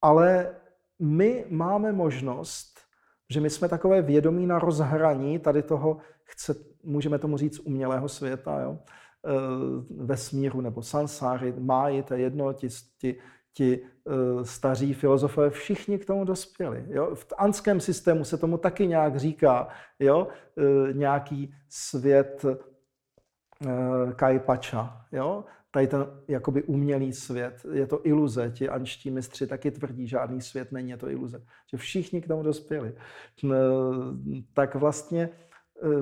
ale 0.02 0.56
my 1.00 1.46
máme 1.50 1.92
možnost, 1.92 2.73
že 3.30 3.42
my 3.42 3.50
jsme 3.50 3.70
takové 3.70 4.02
vědomí 4.02 4.48
na 4.48 4.60
rozhraní 4.60 5.40
tady 5.40 5.64
toho, 5.64 5.98
chce, 6.24 6.56
můžeme 6.84 7.20
tomu 7.20 7.38
říct, 7.38 7.60
umělého 7.60 8.10
světa, 8.10 8.62
jo? 8.62 8.80
Eh, 9.28 9.32
vesmíru 9.90 10.62
nebo 10.62 10.82
sansáry, 10.82 11.54
máji, 11.60 12.04
to 12.04 12.14
je 12.14 12.20
jedno, 12.20 12.54
ti, 12.54 12.68
ti 12.98 13.16
ti 13.54 13.82
uh, 14.04 14.44
staří 14.44 14.94
filozofové 14.94 15.50
všichni 15.50 16.00
k 16.00 16.06
tomu 16.06 16.26
dospěli. 16.26 16.86
Jo? 16.90 17.16
V 17.16 17.34
anském 17.38 17.80
systému 17.80 18.24
se 18.26 18.38
tomu 18.38 18.58
taky 18.58 18.88
nějak 18.88 19.16
říká, 19.16 19.68
jo? 20.00 20.28
Uh, 20.56 20.94
nějaký 20.94 21.56
svět 21.70 22.46
Kajpača. 24.16 25.06
Jo? 25.12 25.46
Tady 25.74 25.88
ten 25.88 26.06
jakoby 26.28 26.64
umělý 26.64 27.14
svět, 27.14 27.66
je 27.72 27.88
to 27.88 28.08
iluze. 28.08 28.52
Ti 28.56 28.70
anští 28.70 29.12
mistři 29.12 29.48
taky 29.48 29.72
tvrdí, 29.72 30.08
žádný 30.08 30.42
svět 30.42 30.72
není, 30.72 30.90
je 30.90 30.98
to 30.98 31.10
iluze. 31.10 31.44
Že 31.72 31.78
všichni 31.78 32.22
k 32.22 32.28
tomu 32.28 32.44
dospěli. 32.44 32.96
Tak 34.54 34.76
vlastně 34.76 35.30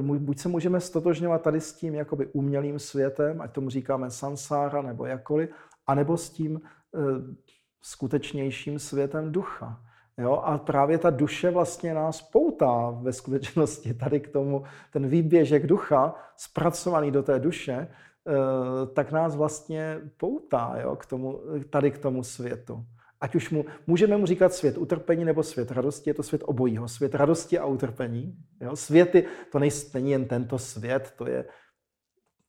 buď 0.01 0.39
se 0.39 0.49
můžeme 0.49 0.79
stotožňovat 0.79 1.41
tady 1.41 1.61
s 1.61 1.73
tím 1.73 1.95
jakoby 1.95 2.25
umělým 2.25 2.79
světem, 2.79 3.41
ať 3.41 3.51
tomu 3.51 3.69
říkáme 3.69 4.11
sansára 4.11 4.81
nebo 4.81 5.05
jakkoliv, 5.05 5.49
anebo 5.87 6.17
s 6.17 6.29
tím 6.29 6.61
Eh, 6.95 7.35
skutečnějším 7.81 8.79
světem 8.79 9.31
ducha. 9.31 9.81
Jo? 10.17 10.33
A 10.33 10.57
právě 10.57 10.97
ta 10.97 11.09
duše 11.09 11.51
vlastně 11.51 11.93
nás 11.93 12.21
poutá 12.21 12.89
ve 13.01 13.13
skutečnosti 13.13 13.93
tady 13.93 14.19
k 14.19 14.29
tomu, 14.29 14.63
ten 14.91 15.07
výběžek 15.07 15.67
ducha, 15.67 16.15
zpracovaný 16.35 17.11
do 17.11 17.23
té 17.23 17.39
duše, 17.39 17.87
tak 18.93 19.11
nás 19.11 19.35
vlastně 19.35 20.01
poutá 20.17 20.75
jo? 20.81 20.95
K 20.95 21.05
tomu, 21.05 21.39
tady 21.69 21.91
k 21.91 21.97
tomu 21.97 22.23
světu. 22.23 22.85
Ať 23.21 23.35
už 23.35 23.49
mu, 23.49 23.65
můžeme 23.87 24.17
mu 24.17 24.25
říkat 24.25 24.53
svět 24.53 24.77
utrpení 24.77 25.25
nebo 25.25 25.43
svět 25.43 25.71
radosti, 25.71 26.09
je 26.09 26.13
to 26.13 26.23
svět 26.23 26.41
obojího. 26.45 26.87
Svět 26.87 27.15
radosti 27.15 27.59
a 27.59 27.65
utrpení. 27.65 28.37
Jo? 28.61 28.75
Světy, 28.75 29.25
to 29.51 29.59
není 29.59 30.11
jen 30.11 30.27
tento 30.27 30.59
svět, 30.59 31.13
to 31.17 31.27
je 31.27 31.45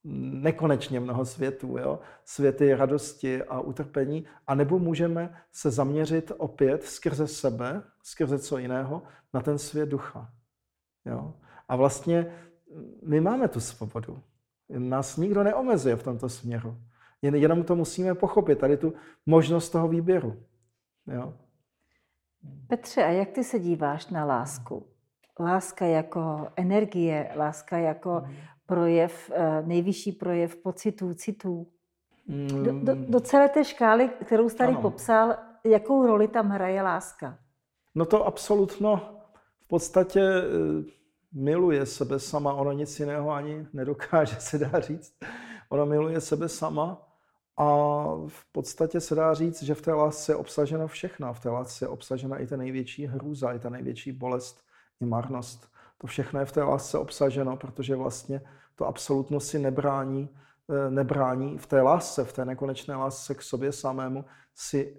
nekonečně 0.05 1.01
mnoho 1.01 1.25
světů, 1.25 1.77
jo? 1.79 1.99
světy 2.25 2.75
radosti 2.75 3.43
a 3.43 3.61
utrpení, 3.61 4.27
a 4.47 4.55
nebo 4.55 4.79
můžeme 4.79 5.35
se 5.53 5.71
zaměřit 5.71 6.33
opět 6.37 6.85
skrze 6.85 7.29
sebe, 7.29 7.83
skrze 8.03 8.39
co 8.39 8.59
jiného, 8.59 9.03
na 9.35 9.41
ten 9.41 9.59
svět 9.59 9.89
ducha. 9.89 10.33
Jo? 11.05 11.35
A 11.69 11.77
vlastně 11.77 12.33
my 13.07 13.21
máme 13.21 13.49
tu 13.49 13.61
svobodu. 13.61 14.23
Nás 14.79 15.17
nikdo 15.17 15.43
neomezuje 15.43 15.97
v 15.97 16.03
tomto 16.03 16.29
směru. 16.29 16.77
Jen, 17.23 17.35
jenom 17.35 17.65
to 17.65 17.77
musíme 17.77 18.15
pochopit, 18.15 18.59
tady 18.59 18.77
tu 18.77 18.95
možnost 19.27 19.71
toho 19.71 19.89
výběru. 19.89 20.37
Jo? 21.07 21.35
Petře, 22.67 23.05
a 23.05 23.09
jak 23.09 23.31
ty 23.31 23.45
se 23.45 23.59
díváš 23.59 24.07
na 24.07 24.25
lásku? 24.25 24.87
Láska 25.41 25.87
jako 25.87 26.49
energie, 26.57 27.33
láska 27.37 27.79
jako 27.79 28.23
projev, 28.67 29.31
eh, 29.35 29.63
nejvyšší 29.67 30.13
projev 30.13 30.57
pocitů, 30.57 31.15
citů. 31.15 31.67
Do, 32.65 32.73
do, 32.73 32.95
do 32.95 33.21
celé 33.21 33.49
té 33.49 33.65
škály, 33.65 34.11
kterou 34.25 34.49
jsi 34.49 34.57
tady 34.57 34.73
ano. 34.73 34.81
popsal, 34.81 35.37
jakou 35.65 36.07
roli 36.07 36.29
tam 36.29 36.49
hraje 36.49 36.83
láska? 36.83 37.39
No 37.95 38.05
to 38.05 38.27
absolutno 38.27 39.19
v 39.61 39.67
podstatě 39.67 40.21
eh, 40.21 41.02
miluje 41.33 41.87
sebe 41.87 42.19
sama, 42.19 42.53
ono 42.53 42.73
nic 42.73 43.01
jiného 43.01 43.31
ani 43.31 43.67
nedokáže, 43.73 44.37
se 44.39 44.59
dá 44.59 44.81
říct. 44.81 45.15
Ona 45.69 45.85
miluje 45.85 46.21
sebe 46.21 46.49
sama 46.49 47.09
a 47.57 47.65
v 48.29 48.45
podstatě 48.53 49.01
se 49.01 49.15
dá 49.15 49.35
říct, 49.35 49.63
že 49.63 49.75
v 49.75 49.83
té 49.83 49.93
lásce 49.93 50.33
je 50.33 50.37
obsaženo 50.37 50.89
všechno. 50.89 51.35
V 51.35 51.41
té 51.41 51.49
lásce 51.49 51.85
je 51.85 51.89
obsažena 51.89 52.39
i 52.39 52.47
ta 52.47 52.57
největší 52.57 53.07
hrůza, 53.07 53.53
i 53.53 53.59
ta 53.59 53.71
největší 53.71 54.13
bolest, 54.13 54.65
i 55.01 55.05
marnost. 55.05 55.69
To 55.99 56.07
všechno 56.07 56.41
je 56.41 56.47
v 56.47 56.53
té 56.53 56.63
lásce 56.63 56.99
obsaženo, 56.99 57.57
protože 57.57 57.97
vlastně 57.97 58.41
to 58.77 58.87
absolutno 58.87 59.41
si 59.41 59.59
nebrání, 59.59 60.29
eh, 60.71 60.91
nebrání 60.91 61.59
v 61.59 61.67
té 61.67 61.83
lásce, 61.83 62.25
v 62.25 62.33
té 62.33 62.45
nekonečné 62.45 62.97
lásce 62.97 63.35
k 63.35 63.43
sobě 63.43 63.73
samému, 63.73 64.25
si 64.55 64.97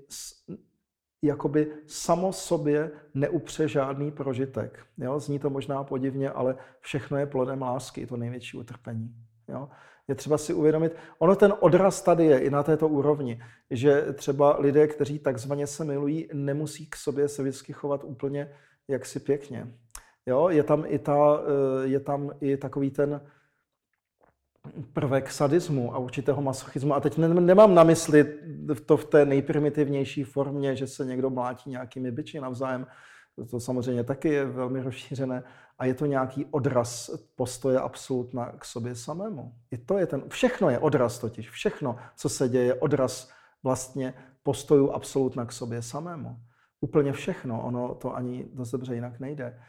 jakoby 1.23 1.71
samo 1.87 2.33
sobě 2.33 2.91
neupře 3.13 3.67
žádný 3.67 4.11
prožitek. 4.11 4.79
Jo? 4.97 5.19
Zní 5.19 5.39
to 5.39 5.49
možná 5.49 5.83
podivně, 5.83 6.29
ale 6.29 6.55
všechno 6.79 7.17
je 7.17 7.25
plodem 7.25 7.61
lásky, 7.61 8.07
to 8.07 8.17
největší 8.17 8.57
utrpení. 8.57 9.15
Jo? 9.47 9.69
Je 10.07 10.15
třeba 10.15 10.37
si 10.37 10.53
uvědomit, 10.53 10.95
ono 11.19 11.35
ten 11.35 11.53
odraz 11.59 12.01
tady 12.01 12.25
je 12.25 12.39
i 12.39 12.49
na 12.49 12.63
této 12.63 12.87
úrovni, 12.87 13.41
že 13.69 14.05
třeba 14.13 14.57
lidé, 14.59 14.87
kteří 14.87 15.19
takzvaně 15.19 15.67
se 15.67 15.83
milují, 15.83 16.29
nemusí 16.33 16.85
k 16.89 16.95
sobě 16.95 17.27
se 17.27 17.41
vždycky 17.41 17.73
chovat 17.73 18.03
úplně 18.03 18.51
jaksi 18.87 19.19
pěkně. 19.19 19.67
Jo? 20.25 20.49
Je, 20.49 20.63
tam 20.63 20.83
i 20.87 20.99
ta, 20.99 21.41
eh, 21.41 21.87
je 21.87 21.99
tam 21.99 22.31
i 22.41 22.57
takový 22.57 22.91
ten 22.91 23.21
prvek 24.93 25.31
sadismu 25.31 25.95
a 25.95 25.97
určitého 25.97 26.41
masochismu. 26.41 26.93
A 26.93 26.99
teď 26.99 27.17
nemám 27.17 27.75
na 27.75 27.83
mysli 27.83 28.39
to 28.85 28.97
v 28.97 29.05
té 29.05 29.25
nejprimitivnější 29.25 30.23
formě, 30.23 30.75
že 30.75 30.87
se 30.87 31.05
někdo 31.05 31.29
mlátí 31.29 31.69
nějakými 31.69 32.11
byči 32.11 32.39
navzájem. 32.39 32.87
To 33.49 33.59
samozřejmě 33.59 34.03
taky 34.03 34.29
je 34.29 34.45
velmi 34.45 34.81
rozšířené. 34.81 35.43
A 35.79 35.85
je 35.85 35.93
to 35.93 36.05
nějaký 36.05 36.45
odraz 36.45 37.09
postoje 37.35 37.79
absolutna 37.79 38.51
k 38.51 38.65
sobě 38.65 38.95
samému. 38.95 39.53
I 39.71 39.77
to 39.77 39.97
je 39.97 40.07
ten, 40.07 40.23
všechno 40.29 40.69
je 40.69 40.79
odraz 40.79 41.19
totiž. 41.19 41.49
Všechno, 41.49 41.95
co 42.15 42.29
se 42.29 42.49
děje, 42.49 42.65
je 42.65 42.73
odraz 42.73 43.31
vlastně 43.63 44.13
postojů 44.43 44.91
absolutna 44.91 45.45
k 45.45 45.51
sobě 45.51 45.81
samému. 45.81 46.37
Úplně 46.81 47.13
všechno. 47.13 47.61
Ono 47.63 47.95
to 47.95 48.15
ani 48.15 48.47
dost 48.53 48.71
dobře 48.71 48.95
jinak 48.95 49.19
nejde. 49.19 49.59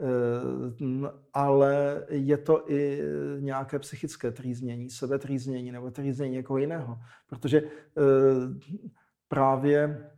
Eh, 0.00 1.10
ale 1.32 2.02
je 2.08 2.38
to 2.38 2.70
i 2.70 3.02
nějaké 3.38 3.78
psychické 3.78 4.30
trýznění, 4.30 4.90
sebetrýznění 4.90 5.72
nebo 5.72 5.90
trýznění 5.90 6.34
někoho 6.34 6.58
jiného. 6.58 6.98
Protože 7.26 7.62
eh, 7.62 8.02
právě... 9.28 10.10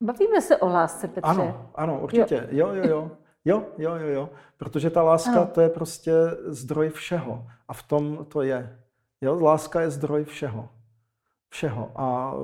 Bavíme 0.00 0.40
se 0.40 0.56
o 0.56 0.68
lásce, 0.68 1.08
Petře. 1.08 1.30
Ano, 1.30 1.70
ano, 1.74 2.00
určitě. 2.00 2.48
Jo, 2.50 2.68
jo, 2.68 2.88
jo. 2.88 3.10
Jo, 3.44 3.64
jo, 3.78 3.94
jo, 3.94 4.08
jo. 4.08 4.30
Protože 4.56 4.90
ta 4.90 5.02
láska, 5.02 5.32
ano. 5.32 5.46
to 5.46 5.60
je 5.60 5.68
prostě 5.68 6.12
zdroj 6.46 6.88
všeho. 6.88 7.46
A 7.68 7.72
v 7.72 7.82
tom 7.82 8.26
to 8.28 8.42
je. 8.42 8.78
Jo, 9.20 9.40
láska 9.40 9.80
je 9.80 9.90
zdroj 9.90 10.24
všeho. 10.24 10.68
Všeho. 11.48 11.92
A 11.94 12.34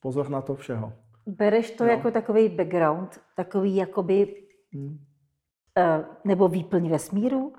pozor 0.00 0.28
na 0.28 0.42
to 0.42 0.54
všeho. 0.54 0.92
Bereš 1.26 1.70
to 1.70 1.84
jo. 1.84 1.90
jako 1.90 2.10
takový 2.10 2.48
background, 2.48 3.20
takový 3.36 3.76
jakoby 3.76 4.44
hmm 4.72 5.09
nebo 6.24 6.48
výplň 6.48 6.90
vesmíru? 6.90 7.52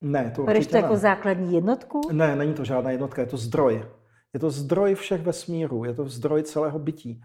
Ne, 0.00 0.32
to 0.36 0.42
Bereš 0.42 0.66
to 0.66 0.76
jako 0.76 0.92
ne. 0.92 0.98
základní 0.98 1.54
jednotku? 1.54 2.00
Ne, 2.12 2.36
není 2.36 2.54
to 2.54 2.64
žádná 2.64 2.90
jednotka, 2.90 3.22
je 3.22 3.26
to 3.26 3.36
zdroj. 3.36 3.84
Je 4.34 4.40
to 4.40 4.50
zdroj 4.50 4.94
všech 4.94 5.22
vesmírů, 5.22 5.84
je 5.84 5.94
to 5.94 6.08
zdroj 6.08 6.42
celého 6.42 6.78
bytí, 6.78 7.22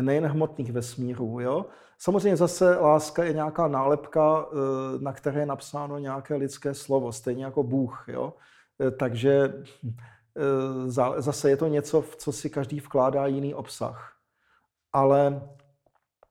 nejen 0.00 0.26
hmotných 0.26 0.72
vesmírů. 0.72 1.40
Jo? 1.40 1.66
Samozřejmě 1.98 2.36
zase 2.36 2.76
láska 2.76 3.24
je 3.24 3.32
nějaká 3.32 3.68
nálepka, 3.68 4.46
eh, 4.52 4.56
na 4.98 5.12
které 5.12 5.40
je 5.40 5.46
napsáno 5.46 5.98
nějaké 5.98 6.34
lidské 6.34 6.74
slovo, 6.74 7.12
stejně 7.12 7.44
jako 7.44 7.62
Bůh. 7.62 8.04
Jo? 8.08 8.34
Eh, 8.80 8.90
takže 8.90 9.52
zase 11.18 11.50
je 11.50 11.56
to 11.56 11.66
něco, 11.66 12.02
v 12.02 12.16
co 12.16 12.32
si 12.32 12.50
každý 12.50 12.80
vkládá 12.80 13.26
jiný 13.26 13.54
obsah. 13.54 14.12
Ale 14.92 15.42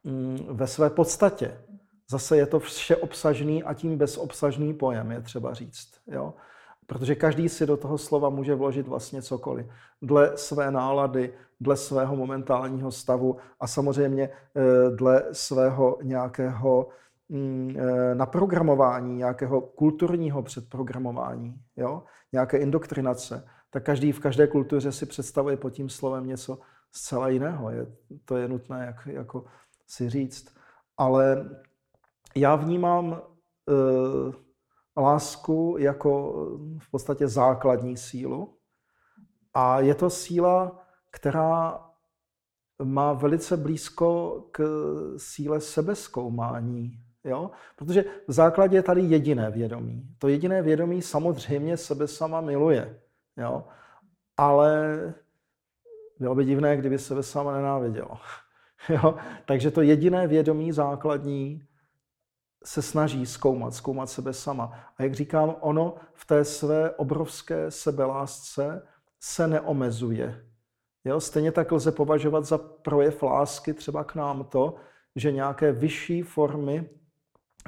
mm, 0.03 0.38
ve 0.50 0.67
své 0.67 0.89
podstatě 0.89 1.62
Zase 2.10 2.38
je 2.38 2.45
to 2.45 2.60
vše 2.60 2.95
obsažný 2.95 3.63
a 3.63 3.74
tím 3.74 3.98
bezobsažný 3.98 4.74
pojem, 4.74 5.12
je 5.12 5.22
třeba 5.22 5.53
říct. 5.53 5.89
Jo? 6.07 6.33
Protože 6.86 7.15
každý 7.15 7.50
si 7.50 7.65
do 7.65 7.77
toho 7.77 7.98
slova 7.98 8.29
může 8.29 8.55
vložit 8.55 8.88
vlastně 8.88 9.22
cokoliv. 9.22 9.65
Dle 10.01 10.38
své 10.38 10.72
nálady, 10.72 11.33
dle 11.60 11.77
svého 11.77 12.15
momentálního 12.15 12.91
stavu 12.91 13.38
a 13.60 13.67
samozřejmě 13.67 14.29
eh, 14.29 14.95
dle 14.95 15.24
svého 15.31 15.98
nějakého 16.03 16.88
mm, 17.29 17.75
eh, 17.77 18.15
naprogramování, 18.15 19.15
nějakého 19.15 19.62
kulturního 19.62 20.43
předprogramování, 20.43 21.55
jo? 21.77 22.03
nějaké 22.31 22.57
indoktrinace, 22.57 23.48
tak 23.69 23.83
každý 23.83 24.12
v 24.12 24.19
každé 24.19 24.48
kultuře 24.48 24.91
si 24.91 25.05
představuje 25.05 25.57
pod 25.57 25.69
tím 25.69 25.89
slovem 25.89 26.27
něco 26.27 26.60
zcela 26.91 27.27
jiného. 27.27 27.69
Je, 27.69 27.88
to 28.25 28.38
je 28.38 28.48
nutné 28.48 28.86
jak, 28.86 29.07
jako 29.07 29.45
si 29.88 30.10
říct. 30.10 30.55
Ale 30.98 31.50
já 32.36 32.56
vnímám 32.56 33.06
uh, 33.12 34.34
lásku 34.98 35.75
jako 35.80 36.34
v 36.80 36.92
podstatě 36.92 37.28
základní 37.28 37.98
sílu. 37.98 38.58
A 39.54 39.80
je 39.80 39.96
to 39.96 40.10
síla, 40.10 40.86
která 41.12 41.80
má 42.84 43.13
velice 43.13 43.58
blízko 43.58 44.42
k 44.52 44.63
síle 45.18 45.62
sebezkoumání. 45.62 47.00
Jo? 47.24 47.52
Protože 47.75 48.06
v 48.28 48.32
základě 48.32 48.78
je 48.78 48.84
tady 48.84 49.02
jediné 49.02 49.52
vědomí. 49.52 50.08
To 50.18 50.28
jediné 50.28 50.62
vědomí 50.62 51.02
samozřejmě 51.02 51.78
sebe 51.78 52.08
sama 52.08 52.42
miluje. 52.42 53.00
Jo? 53.38 53.63
Ale 54.38 54.98
bylo 56.20 56.36
by 56.36 56.46
divné, 56.46 56.78
kdyby 56.78 57.00
sebe 57.00 57.24
sama 57.24 57.52
nenávidělo. 57.52 58.18
Jo? 58.90 59.16
Takže 59.46 59.72
to 59.72 59.82
jediné 59.82 60.28
vědomí 60.28 60.72
základní 60.72 61.63
se 62.65 62.82
snaží 62.82 63.25
zkoumat, 63.25 63.74
zkoumat 63.74 64.10
sebe 64.10 64.34
sama. 64.34 64.72
A 64.98 65.03
jak 65.03 65.13
říkám, 65.13 65.55
ono 65.60 65.96
v 66.13 66.25
té 66.25 66.46
své 66.46 66.91
obrovské 66.91 67.72
sebelásce 67.72 68.88
se 69.20 69.48
neomezuje. 69.48 70.46
Jo? 71.05 71.20
Stejně 71.20 71.51
tak 71.51 71.72
lze 71.72 71.91
považovat 71.91 72.46
za 72.46 72.58
projev 72.58 73.24
lásky 73.24 73.74
třeba 73.74 74.03
k 74.03 74.15
nám 74.15 74.43
to, 74.43 74.75
že 75.15 75.32
nějaké 75.32 75.72
vyšší 75.72 76.22
formy 76.22 76.89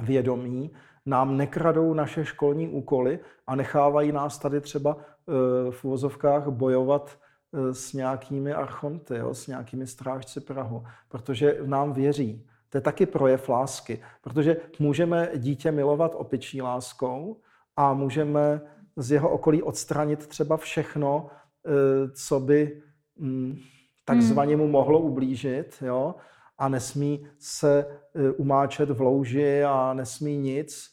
vědomí 0.02 0.70
nám 1.06 1.36
nekradou 1.36 1.94
naše 1.94 2.24
školní 2.24 2.68
úkoly 2.68 3.18
a 3.46 3.56
nechávají 3.56 4.12
nás 4.12 4.38
tady 4.38 4.60
třeba 4.60 4.96
eh, 4.98 5.70
v 5.70 5.84
uvozovkách 5.84 6.48
bojovat 6.48 7.18
eh, 7.52 7.74
s 7.74 7.92
nějakými 7.92 8.52
archonty, 8.52 9.16
jo, 9.16 9.34
s 9.34 9.46
nějakými 9.46 9.86
strážci 9.86 10.40
Prahu, 10.40 10.84
protože 11.08 11.58
nám 11.64 11.92
věří. 11.92 12.46
To 12.76 12.78
je 12.78 12.82
taky 12.82 13.06
projev 13.06 13.48
lásky, 13.48 14.02
protože 14.20 14.56
můžeme 14.78 15.30
dítě 15.36 15.72
milovat 15.72 16.14
opičí 16.14 16.62
láskou 16.62 17.40
a 17.76 17.94
můžeme 17.94 18.60
z 18.96 19.10
jeho 19.10 19.30
okolí 19.30 19.62
odstranit 19.62 20.26
třeba 20.26 20.56
všechno, 20.56 21.26
eh, 21.66 21.70
co 22.10 22.40
by 22.40 22.82
mm, 23.16 23.58
takzvaně 24.04 24.56
mu 24.56 24.68
mohlo 24.68 25.00
ublížit, 25.00 25.82
jo? 25.86 26.14
a 26.58 26.68
nesmí 26.68 27.26
se 27.38 27.86
eh, 28.14 28.30
umáčet 28.30 28.90
v 28.90 29.00
louži 29.00 29.64
a 29.64 29.94
nesmí 29.94 30.36
nic, 30.36 30.90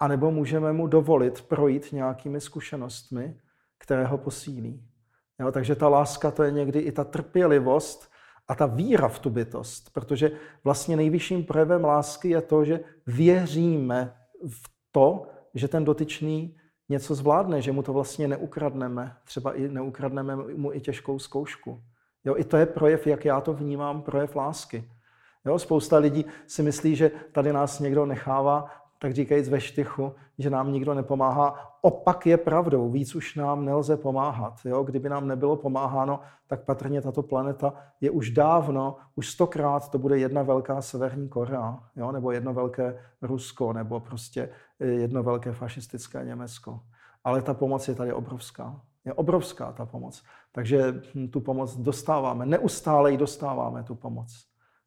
a 0.00 0.08
nebo 0.08 0.30
můžeme 0.30 0.72
mu 0.72 0.86
dovolit 0.86 1.42
projít 1.42 1.92
nějakými 1.92 2.40
zkušenostmi, 2.40 3.40
které 3.78 4.04
ho 4.04 4.18
posílí. 4.18 4.82
Jo? 5.40 5.52
Takže 5.52 5.74
ta 5.74 5.88
láska 5.88 6.30
to 6.30 6.42
je 6.42 6.50
někdy 6.50 6.78
i 6.78 6.92
ta 6.92 7.04
trpělivost, 7.04 8.15
a 8.48 8.54
ta 8.54 8.66
víra 8.66 9.08
v 9.08 9.18
tu 9.18 9.30
bytost, 9.30 9.92
protože 9.92 10.30
vlastně 10.64 10.96
nejvyšším 10.96 11.44
projevem 11.44 11.84
lásky 11.84 12.28
je 12.28 12.40
to, 12.40 12.64
že 12.64 12.80
věříme 13.06 14.14
v 14.48 14.70
to, 14.92 15.26
že 15.54 15.68
ten 15.68 15.84
dotyčný 15.84 16.56
něco 16.88 17.14
zvládne, 17.14 17.62
že 17.62 17.72
mu 17.72 17.82
to 17.82 17.92
vlastně 17.92 18.28
neukradneme, 18.28 19.16
třeba 19.24 19.52
i 19.52 19.68
neukradneme 19.68 20.36
mu 20.36 20.72
i 20.72 20.80
těžkou 20.80 21.18
zkoušku. 21.18 21.82
Jo, 22.24 22.34
I 22.36 22.44
to 22.44 22.56
je 22.56 22.66
projev, 22.66 23.06
jak 23.06 23.24
já 23.24 23.40
to 23.40 23.52
vnímám, 23.52 24.02
projev 24.02 24.36
lásky. 24.36 24.90
Jo, 25.44 25.58
spousta 25.58 25.98
lidí 25.98 26.24
si 26.46 26.62
myslí, 26.62 26.96
že 26.96 27.10
tady 27.32 27.52
nás 27.52 27.80
někdo 27.80 28.06
nechává 28.06 28.70
tak 28.98 29.14
říkajíc 29.14 29.48
ve 29.48 29.60
štychu, 29.60 30.14
že 30.38 30.50
nám 30.50 30.72
nikdo 30.72 30.94
nepomáhá. 30.94 31.78
Opak 31.80 32.26
je 32.26 32.36
pravdou, 32.36 32.90
víc 32.90 33.14
už 33.14 33.34
nám 33.34 33.64
nelze 33.64 33.96
pomáhat. 33.96 34.60
Jo? 34.64 34.82
Kdyby 34.82 35.08
nám 35.08 35.28
nebylo 35.28 35.56
pomáháno, 35.56 36.20
tak 36.46 36.64
patrně 36.64 37.02
tato 37.02 37.22
planeta 37.22 37.74
je 38.00 38.10
už 38.10 38.30
dávno, 38.30 38.96
už 39.14 39.30
stokrát 39.30 39.90
to 39.90 39.98
bude 39.98 40.18
jedna 40.18 40.42
velká 40.42 40.82
Severní 40.82 41.28
Korea, 41.28 41.78
jo? 41.96 42.12
nebo 42.12 42.30
jedno 42.30 42.54
velké 42.54 42.98
Rusko, 43.22 43.72
nebo 43.72 44.00
prostě 44.00 44.48
jedno 44.80 45.22
velké 45.22 45.52
fašistické 45.52 46.24
Německo. 46.24 46.80
Ale 47.24 47.42
ta 47.42 47.54
pomoc 47.54 47.88
je 47.88 47.94
tady 47.94 48.12
obrovská. 48.12 48.80
Je 49.04 49.12
obrovská 49.12 49.72
ta 49.72 49.86
pomoc. 49.86 50.22
Takže 50.52 51.02
tu 51.30 51.40
pomoc 51.40 51.76
dostáváme, 51.76 52.46
neustále 52.46 53.10
ji 53.10 53.16
dostáváme, 53.16 53.82
tu 53.82 53.94
pomoc. 53.94 54.46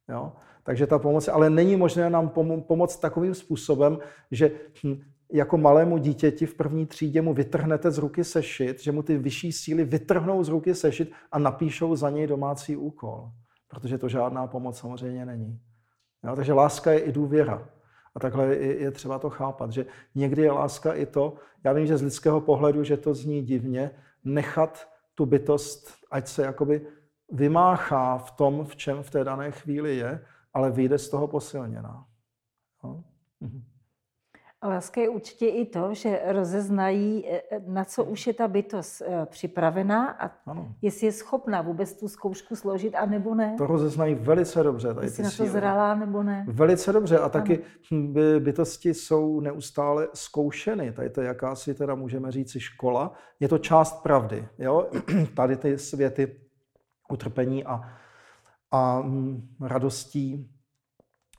Jo? 0.10 0.32
Takže 0.70 0.88
ta 0.88 1.00
pomoc, 1.00 1.28
ale 1.28 1.50
není 1.50 1.76
možné 1.76 2.10
nám 2.10 2.30
pomoct 2.68 2.98
takovým 2.98 3.34
způsobem, 3.34 3.98
že 4.32 4.52
hm, 4.84 5.02
jako 5.32 5.58
malému 5.58 5.98
dítěti 5.98 6.46
v 6.46 6.54
první 6.54 6.86
třídě 6.86 7.22
mu 7.22 7.34
vytrhnete 7.34 7.92
z 7.92 7.98
ruky 7.98 8.24
sešit, 8.24 8.84
že 8.84 8.92
mu 8.92 9.04
ty 9.04 9.18
vyšší 9.18 9.52
síly 9.52 9.84
vytrhnou 9.84 10.44
z 10.44 10.50
ruky 10.50 10.76
sešit 10.76 11.12
a 11.32 11.40
napíšou 11.40 11.96
za 11.96 12.10
něj 12.10 12.28
domácí 12.28 12.78
úkol. 12.78 13.32
Protože 13.68 13.98
to 13.98 14.10
žádná 14.10 14.48
pomoc 14.48 14.78
samozřejmě 14.78 15.26
není. 15.26 15.60
Jo? 16.24 16.36
Takže 16.36 16.54
láska 16.54 16.92
je 16.92 17.00
i 17.00 17.12
důvěra. 17.12 17.70
A 18.16 18.20
takhle 18.20 18.56
je 18.56 18.92
třeba 18.92 19.20
to 19.20 19.30
chápat, 19.30 19.72
že 19.72 19.86
někdy 20.16 20.42
je 20.42 20.52
láska 20.52 20.94
i 20.94 21.06
to, 21.06 21.34
já 21.64 21.74
vím, 21.74 21.86
že 21.86 21.98
z 21.98 22.02
lidského 22.02 22.42
pohledu, 22.42 22.84
že 22.84 22.98
to 22.98 23.14
zní 23.14 23.42
divně, 23.42 23.92
nechat 24.24 24.88
tu 25.16 25.26
bytost, 25.26 25.94
ať 26.12 26.28
se 26.28 26.42
jakoby 26.42 26.82
vymáchá 27.32 28.18
v 28.18 28.32
tom, 28.32 28.66
v 28.66 28.76
čem 28.76 29.04
v 29.04 29.10
té 29.10 29.24
dané 29.24 29.52
chvíli 29.52 29.98
je, 29.98 30.22
ale 30.60 30.72
vyjde 30.72 30.98
z 30.98 31.10
toho 31.10 31.28
posilněná. 31.28 32.06
No? 32.84 33.04
Mhm. 33.40 33.64
A 34.62 34.68
láska 34.68 35.02
je 35.02 35.10
určitě 35.10 35.48
i 35.48 35.66
to, 35.66 35.94
že 35.94 36.22
rozeznají, 36.26 37.26
e, 37.28 37.42
e, 37.52 37.62
na 37.68 37.86
co 37.86 38.04
už 38.04 38.28
je 38.28 38.34
ta 38.34 38.48
bytost 38.48 39.02
e, 39.02 39.26
připravená 39.26 40.08
a 40.08 40.32
ano. 40.46 40.76
jestli 40.82 41.06
je 41.08 41.12
schopná 41.12 41.62
vůbec 41.62 42.00
tu 42.00 42.08
zkoušku 42.08 42.56
složit, 42.56 42.96
a 42.96 43.06
nebo 43.06 43.36
ne. 43.36 43.56
To 43.58 43.68
rozeznají 43.68 44.16
velice 44.16 44.64
dobře. 44.64 44.94
Tady 44.94 45.08
jestli 45.08 45.24
na 45.24 45.32
to 45.38 45.46
zralá, 45.46 45.96
nebo 45.96 46.24
ne. 46.24 46.46
Velice 46.48 46.94
dobře. 46.94 47.20
A 47.20 47.30
taky 47.30 47.60
ano. 47.92 48.14
bytosti 48.40 48.94
jsou 48.94 49.40
neustále 49.40 50.08
zkoušeny. 50.14 50.92
Tady 50.92 51.10
to 51.10 51.22
je 51.22 51.28
jakási, 51.28 51.74
teda 51.74 51.96
můžeme 51.96 52.32
říct, 52.32 52.58
škola. 52.58 53.14
Je 53.40 53.48
to 53.48 53.58
část 53.58 54.04
pravdy. 54.04 54.48
Jo? 54.58 54.90
Tady 55.36 55.58
ty 55.58 55.78
světy 55.78 56.42
utrpení 57.10 57.66
a, 57.66 57.82
a 58.72 59.02
mm, 59.02 59.56
radostí 59.62 60.52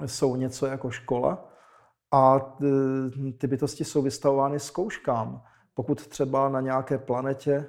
jsou 0.06 0.36
něco 0.36 0.66
jako 0.66 0.90
škola 0.90 1.50
a 2.12 2.38
ty 3.38 3.46
bytosti 3.46 3.84
jsou 3.84 4.02
vystavovány 4.02 4.60
zkouškám. 4.60 5.42
Pokud 5.74 6.06
třeba 6.06 6.48
na 6.48 6.60
nějaké 6.60 6.98
planetě, 6.98 7.52
e, 7.54 7.66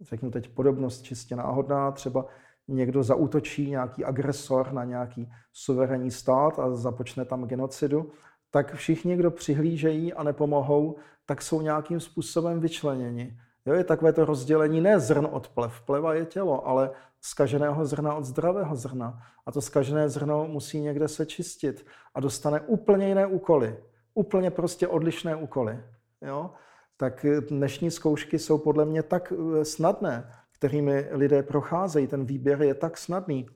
řeknu 0.00 0.30
teď 0.30 0.48
podobnost 0.48 1.02
čistě 1.02 1.36
náhodná, 1.36 1.92
třeba 1.92 2.26
někdo 2.68 3.02
zautočí, 3.02 3.70
nějaký 3.70 4.04
agresor 4.04 4.72
na 4.72 4.84
nějaký 4.84 5.32
suverénní 5.52 6.10
stát 6.10 6.58
a 6.58 6.74
započne 6.74 7.24
tam 7.24 7.44
genocidu, 7.44 8.10
tak 8.50 8.74
všichni, 8.74 9.16
kdo 9.16 9.30
přihlížejí 9.30 10.12
a 10.12 10.22
nepomohou, 10.22 10.96
tak 11.26 11.42
jsou 11.42 11.62
nějakým 11.62 12.00
způsobem 12.00 12.60
vyčleněni. 12.60 13.38
Jo, 13.66 13.74
je 13.74 13.84
takové 13.84 14.12
to 14.12 14.24
rozdělení 14.24 14.80
ne 14.80 15.00
zrn 15.00 15.28
od 15.30 15.48
plev. 15.48 15.80
Pleva 15.80 16.14
je 16.14 16.26
tělo, 16.26 16.68
ale 16.68 16.90
skaženého 17.20 17.86
zrna 17.86 18.14
od 18.14 18.24
zdravého 18.24 18.76
zrna. 18.76 19.22
A 19.46 19.52
to 19.52 19.60
skažené 19.60 20.08
zrno 20.08 20.46
musí 20.46 20.80
někde 20.80 21.08
se 21.08 21.26
čistit 21.26 21.86
a 22.14 22.20
dostane 22.20 22.60
úplně 22.60 23.08
jiné 23.08 23.26
úkoly. 23.26 23.78
Úplně 24.14 24.50
prostě 24.50 24.88
odlišné 24.88 25.36
úkoly. 25.36 25.78
Jo? 26.22 26.50
Tak 26.96 27.26
dnešní 27.50 27.90
zkoušky 27.90 28.38
jsou 28.38 28.58
podle 28.58 28.84
mě 28.84 29.02
tak 29.02 29.32
eh, 29.32 29.64
snadné, 29.64 30.32
kterými 30.58 31.08
lidé 31.10 31.42
procházejí. 31.42 32.06
Ten 32.06 32.24
výběr 32.24 32.62
je 32.62 32.74
tak 32.74 32.98
snadný. 32.98 33.46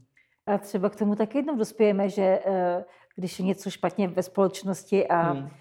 A 0.46 0.59
třeba 0.59 0.90
k 0.90 0.96
tomu 0.96 1.16
taky 1.16 1.38
jednou 1.38 1.57
dospějeme, 1.57 2.09
že 2.09 2.40
eh, 2.46 2.85
když 3.16 3.38
je 3.38 3.44
něco 3.44 3.70
špatně 3.70 4.09
ve 4.09 4.23
společnosti 4.23 5.09
a 5.09 5.33
hmm 5.33 5.49
Eh, 5.49 5.60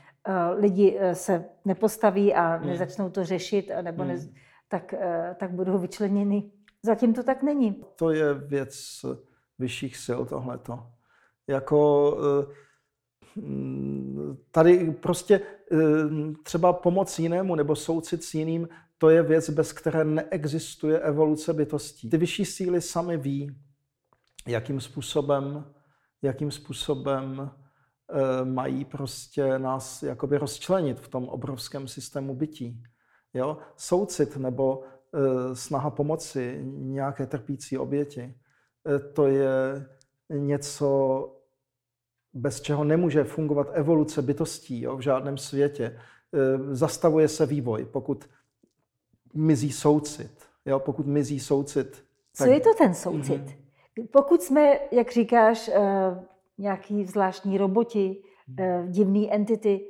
lidi 0.58 0.98
eh, 1.00 1.16
se 1.16 1.46
nepostaví 1.66 2.34
a 2.34 2.56
hmm. 2.56 2.68
nezačnou 2.68 3.10
to 3.10 3.26
řešit, 3.26 3.72
nebo 3.82 4.04
ne, 4.04 4.14
hmm. 4.14 4.34
tak, 4.68 4.94
eh, 4.94 5.36
tak 5.40 5.52
budou 5.52 5.78
vyčleněny. 5.78 6.52
Zatím 6.84 7.14
to 7.14 7.24
tak 7.24 7.44
není. 7.44 7.84
To 7.96 8.12
je 8.12 8.34
věc 8.34 9.06
vyšších 9.60 9.98
sil 10.06 10.20
tohleto. 10.26 10.88
Jako 11.48 12.18
mm, 13.36 14.38
tady 14.52 14.92
prostě 14.92 15.42
třeba 16.44 16.74
pomoc 16.74 17.20
jinému 17.20 17.56
nebo 17.56 17.76
soucit 17.76 18.24
s 18.24 18.34
jiným, 18.34 18.68
to 18.98 19.10
je 19.10 19.24
věc, 19.24 19.50
bez 19.50 19.74
které 19.74 20.04
neexistuje 20.04 21.00
evoluce 21.00 21.54
bytostí. 21.54 22.10
Ty 22.10 22.18
vyšší 22.18 22.46
síly 22.46 22.82
sami 22.82 23.18
ví, 23.18 23.56
jakým 24.48 24.82
způsobem, 24.82 25.66
jakým 26.22 26.52
způsobem 26.52 27.52
mají 28.44 28.86
prostě 28.86 29.60
nás 29.60 30.04
jakoby 30.04 30.38
rozčlenit 30.38 31.00
v 31.00 31.08
tom 31.08 31.30
obrovském 31.30 31.88
systému 31.88 32.36
bytí. 32.36 32.84
Jo? 33.34 33.58
Soucit 33.76 34.38
nebo 34.38 34.84
snaha 35.54 35.90
pomoci 35.90 36.62
nějaké 36.66 37.26
trpící 37.26 37.78
oběti, 37.78 38.36
to 39.14 39.28
je 39.28 39.50
něco, 40.30 41.30
bez 42.34 42.62
čeho 42.62 42.84
nemůže 42.84 43.24
fungovat 43.24 43.68
evoluce 43.74 44.22
bytostí 44.22 44.82
jo, 44.82 44.98
v 44.98 45.02
žádném 45.02 45.38
světě. 45.38 46.00
Zastavuje 46.72 47.28
se 47.28 47.46
vývoj, 47.46 47.86
pokud 47.86 48.30
mizí 49.34 49.72
soucit. 49.72 50.46
Jo, 50.66 50.80
pokud 50.80 51.08
mizí 51.08 51.40
soucit. 51.40 51.92
Tak... 52.38 52.48
Co 52.48 52.54
je 52.54 52.60
to 52.60 52.74
ten 52.78 52.94
soucit? 52.94 53.42
Mm-hmm. 53.42 54.08
Pokud 54.12 54.42
jsme, 54.42 54.80
jak 54.92 55.12
říkáš, 55.12 55.70
nějaký 56.60 57.06
zvláštní 57.06 57.58
roboti, 57.58 58.22
divný 58.88 59.34
entity, 59.34 59.82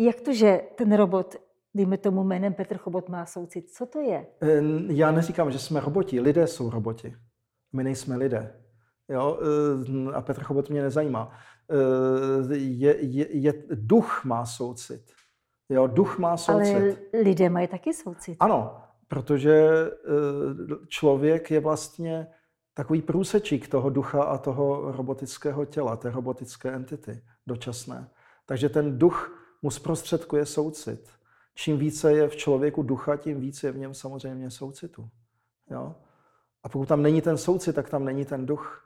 jak 0.00 0.20
to, 0.20 0.32
že 0.32 0.60
ten 0.74 0.92
robot 0.92 1.36
dejme 1.74 1.96
tomu 1.96 2.24
jménem 2.24 2.54
Petr 2.54 2.78
Chobot 2.78 3.08
má 3.08 3.26
soucit. 3.26 3.70
Co 3.70 3.86
to 3.86 4.00
je? 4.00 4.26
Já 4.88 5.10
neříkám, 5.10 5.50
že 5.50 5.58
jsme 5.58 5.80
roboti. 5.80 6.20
Lidé 6.20 6.46
jsou 6.46 6.70
roboti. 6.70 7.14
My 7.72 7.84
nejsme 7.84 8.16
lidé. 8.16 8.54
Jo? 9.08 9.38
Eh, 10.08 10.12
a 10.14 10.22
Petr 10.22 10.42
Chobot 10.42 10.70
mě 10.70 10.82
nezajímá. 10.82 11.30
Eh, 11.70 12.56
je, 12.56 12.96
je, 13.00 13.26
je, 13.30 13.54
duch 13.70 14.24
má 14.24 14.46
soucit. 14.46 15.02
Jo? 15.68 15.86
Duch 15.86 16.18
má 16.18 16.36
soucit. 16.36 16.76
Ale 16.76 17.22
lidé 17.22 17.48
mají 17.48 17.68
taky 17.68 17.94
soucit. 17.94 18.36
Ano, 18.40 18.76
protože 19.08 19.54
eh, 19.54 20.86
člověk 20.88 21.50
je 21.50 21.60
vlastně 21.60 22.26
takový 22.78 23.02
průsečík 23.02 23.68
toho 23.68 23.90
ducha 23.90 24.22
a 24.22 24.38
toho 24.38 24.92
robotického 24.92 25.64
těla, 25.64 25.96
té 25.96 26.10
robotické 26.10 26.70
entity 26.70 27.22
dočasné. 27.46 28.10
Takže 28.46 28.68
ten 28.68 28.98
duch 28.98 29.32
mu 29.62 29.70
zprostředkuje 29.70 30.46
soucit 30.46 31.18
čím 31.58 31.78
více 31.78 32.12
je 32.12 32.28
v 32.28 32.36
člověku 32.36 32.82
ducha, 32.82 33.16
tím 33.16 33.40
více 33.40 33.66
je 33.66 33.72
v 33.72 33.78
něm 33.78 33.94
samozřejmě 33.94 34.50
soucitu. 34.50 35.08
Jo? 35.70 35.94
A 36.62 36.68
pokud 36.68 36.88
tam 36.88 37.02
není 37.02 37.22
ten 37.22 37.38
soucit, 37.38 37.74
tak 37.74 37.90
tam 37.90 38.04
není 38.04 38.24
ten 38.24 38.46
duch. 38.46 38.84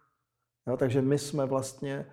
Jo? 0.67 0.77
Takže 0.77 1.03
my 1.03 1.19
jsme 1.19 1.47
vlastně 1.47 2.07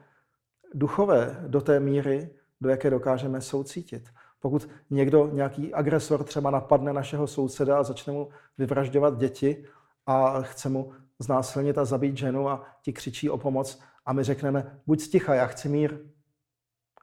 duchové 0.73 1.45
do 1.47 1.61
té 1.61 1.79
míry, 1.79 2.29
do 2.61 2.69
jaké 2.69 2.89
dokážeme 2.89 3.41
soucítit. 3.41 4.09
Pokud 4.39 4.69
někdo, 4.89 5.27
nějaký 5.27 5.73
agresor 5.73 6.23
třeba 6.23 6.51
napadne 6.51 6.93
našeho 6.93 7.27
souseda 7.27 7.79
a 7.79 7.83
začne 7.83 8.13
mu 8.13 8.29
vyvražďovat 8.57 9.17
děti 9.17 9.65
a 10.05 10.41
chce 10.41 10.69
mu 10.69 10.93
znásilnit 11.19 11.77
a 11.77 11.85
zabít 11.85 12.17
ženu 12.17 12.49
a 12.49 12.65
ti 12.81 12.93
křičí 12.93 13.29
o 13.29 13.37
pomoc 13.37 13.81
a 14.05 14.13
my 14.13 14.23
řekneme, 14.23 14.79
buď 14.87 15.01
sticha, 15.01 15.35
já 15.35 15.47
chci 15.47 15.69
mír. 15.69 15.97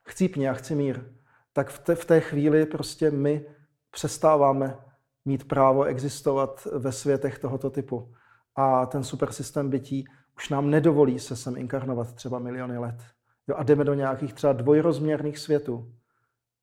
Chcípni, 0.09 0.44
já 0.44 0.52
chci 0.52 0.74
mír 0.74 1.16
tak 1.57 1.70
v 1.70 1.79
té, 1.79 1.94
v 1.94 2.05
té 2.05 2.20
chvíli 2.20 2.66
prostě 2.66 3.11
my 3.11 3.46
přestáváme 3.90 4.79
mít 5.24 5.48
právo 5.48 5.85
existovat 5.85 6.68
ve 6.72 6.92
světech 6.92 7.38
tohoto 7.38 7.70
typu. 7.70 8.14
A 8.57 8.87
ten 8.87 9.05
supersystém 9.05 9.70
bytí 9.70 10.05
už 10.37 10.48
nám 10.48 10.70
nedovolí 10.70 11.18
se 11.18 11.37
sem 11.37 11.57
inkarnovat 11.57 12.12
třeba 12.12 12.38
miliony 12.38 12.79
let. 12.79 13.02
Jo, 13.48 13.57
a 13.57 13.62
jdeme 13.62 13.85
do 13.85 13.94
nějakých 13.94 14.33
třeba 14.33 14.52
dvojrozměrných 14.52 15.38
světů. 15.38 15.92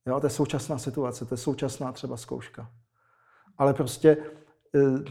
Jo, 0.05 0.19
to 0.19 0.25
je 0.25 0.29
současná 0.29 0.77
situace, 0.77 1.25
to 1.25 1.33
je 1.33 1.37
současná 1.37 1.91
třeba 1.91 2.17
zkouška. 2.17 2.71
Ale 3.57 3.73
prostě 3.73 4.17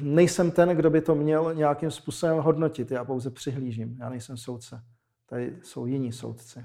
nejsem 0.01 0.51
ten, 0.51 0.69
kdo 0.69 0.91
by 0.91 1.01
to 1.01 1.15
měl 1.15 1.55
nějakým 1.55 1.91
způsobem 1.91 2.39
hodnotit. 2.39 2.91
Já 2.91 3.05
pouze 3.05 3.31
přihlížím, 3.31 3.97
já 4.01 4.09
nejsem 4.09 4.37
soudce. 4.37 4.83
Tady 5.27 5.59
jsou 5.63 5.87
jiní 5.87 6.13
soudci. 6.13 6.65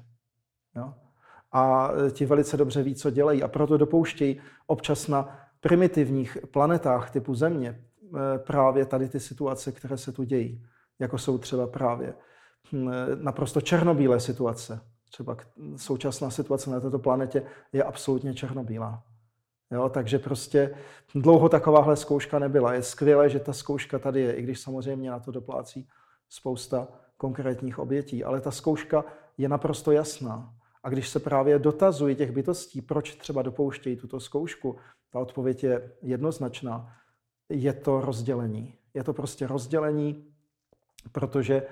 Jo? 0.75 0.93
a 1.51 1.91
e, 2.07 2.11
ti 2.11 2.25
velice 2.25 2.57
dobře 2.57 2.83
ví, 2.83 2.95
co 2.95 3.09
dělají 3.09 3.43
a 3.43 3.47
proto 3.47 3.77
dopouštějí 3.77 4.41
občas 4.67 5.07
na 5.07 5.39
primitivních 5.59 6.37
planetách 6.51 7.11
typu 7.11 7.35
Země 7.35 7.69
e, 7.69 8.39
právě 8.39 8.85
tady 8.85 9.09
ty 9.09 9.19
situace, 9.19 9.71
které 9.71 9.97
se 9.97 10.11
tu 10.11 10.23
dějí, 10.23 10.65
jako 10.99 11.17
jsou 11.17 11.37
třeba 11.37 11.67
právě 11.67 12.13
hm, 12.71 12.89
naprosto 13.21 13.61
černobílé 13.61 14.19
situace. 14.19 14.81
Třeba 15.11 15.37
současná 15.75 16.29
situace 16.29 16.69
na 16.69 16.79
této 16.79 16.99
planetě 16.99 17.43
je 17.73 17.83
absolutně 17.83 18.33
černobílá. 18.33 19.03
Jo, 19.71 19.89
takže 19.89 20.19
prostě 20.19 20.75
dlouho 21.15 21.49
takováhle 21.49 21.95
zkouška 21.95 22.39
nebyla. 22.39 22.73
Je 22.73 22.83
skvělé, 22.83 23.29
že 23.29 23.39
ta 23.39 23.53
zkouška 23.53 23.99
tady 23.99 24.21
je, 24.21 24.33
i 24.33 24.41
když 24.41 24.59
samozřejmě 24.59 25.11
na 25.11 25.19
to 25.19 25.31
doplácí 25.31 25.87
spousta 26.29 26.87
konkrétních 27.17 27.79
obětí. 27.79 28.23
Ale 28.23 28.41
ta 28.41 28.51
zkouška 28.51 29.05
je 29.37 29.49
naprosto 29.49 29.91
jasná. 29.91 30.53
A 30.83 30.89
když 30.89 31.09
se 31.09 31.19
právě 31.19 31.59
dotazují 31.59 32.15
těch 32.15 32.31
bytostí, 32.31 32.81
proč 32.81 33.15
třeba 33.15 33.41
dopouštějí 33.41 33.95
tuto 33.95 34.19
zkoušku, 34.19 34.77
ta 35.09 35.19
odpověď 35.19 35.63
je 35.63 35.91
jednoznačná. 36.01 36.93
Je 37.49 37.73
to 37.73 38.01
rozdělení. 38.01 38.75
Je 38.93 39.03
to 39.03 39.13
prostě 39.13 39.47
rozdělení, 39.47 40.25
protože 41.11 41.67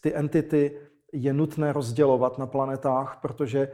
ty 0.00 0.14
entity 0.14 0.80
je 1.12 1.32
nutné 1.32 1.72
rozdělovat 1.72 2.38
na 2.38 2.46
planetách, 2.46 3.18
protože 3.22 3.72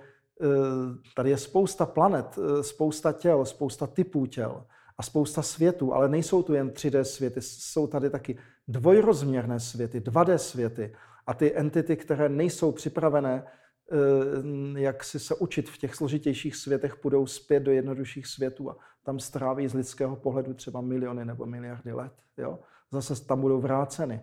tady 1.14 1.30
je 1.30 1.38
spousta 1.38 1.86
planet, 1.86 2.38
eh, 2.38 2.62
spousta 2.62 3.12
těl, 3.12 3.44
spousta 3.44 3.86
typů 3.86 4.26
těl 4.26 4.64
a 4.98 5.02
spousta 5.02 5.42
světů, 5.42 5.94
ale 5.94 6.08
nejsou 6.08 6.42
tu 6.42 6.54
jen 6.54 6.70
3D 6.70 7.04
světy, 7.04 7.42
jsou 7.42 7.86
tady 7.86 8.10
taky 8.10 8.38
dvojrozměrné 8.68 9.60
světy, 9.60 10.00
2D 10.00 10.38
světy. 10.38 10.94
A 11.26 11.34
ty 11.34 11.56
entity, 11.56 11.96
které 11.96 12.28
nejsou 12.28 12.72
připravené 12.72 13.44
Eh, 13.92 14.80
jak 14.80 15.04
si 15.04 15.18
se 15.18 15.34
učit 15.34 15.70
v 15.70 15.78
těch 15.78 15.94
složitějších 15.94 16.56
světech, 16.56 16.96
půjdou 16.96 17.26
zpět 17.26 17.60
do 17.60 17.70
jednodušších 17.70 18.26
světů 18.26 18.70
a 18.70 18.76
tam 19.02 19.18
stráví 19.18 19.68
z 19.68 19.74
lidského 19.74 20.16
pohledu 20.16 20.54
třeba 20.54 20.80
miliony 20.80 21.24
nebo 21.24 21.46
miliardy 21.46 21.92
let. 21.92 22.12
Jo? 22.36 22.58
Zase 22.90 23.24
tam 23.26 23.40
budou 23.40 23.60
vráceny. 23.60 24.20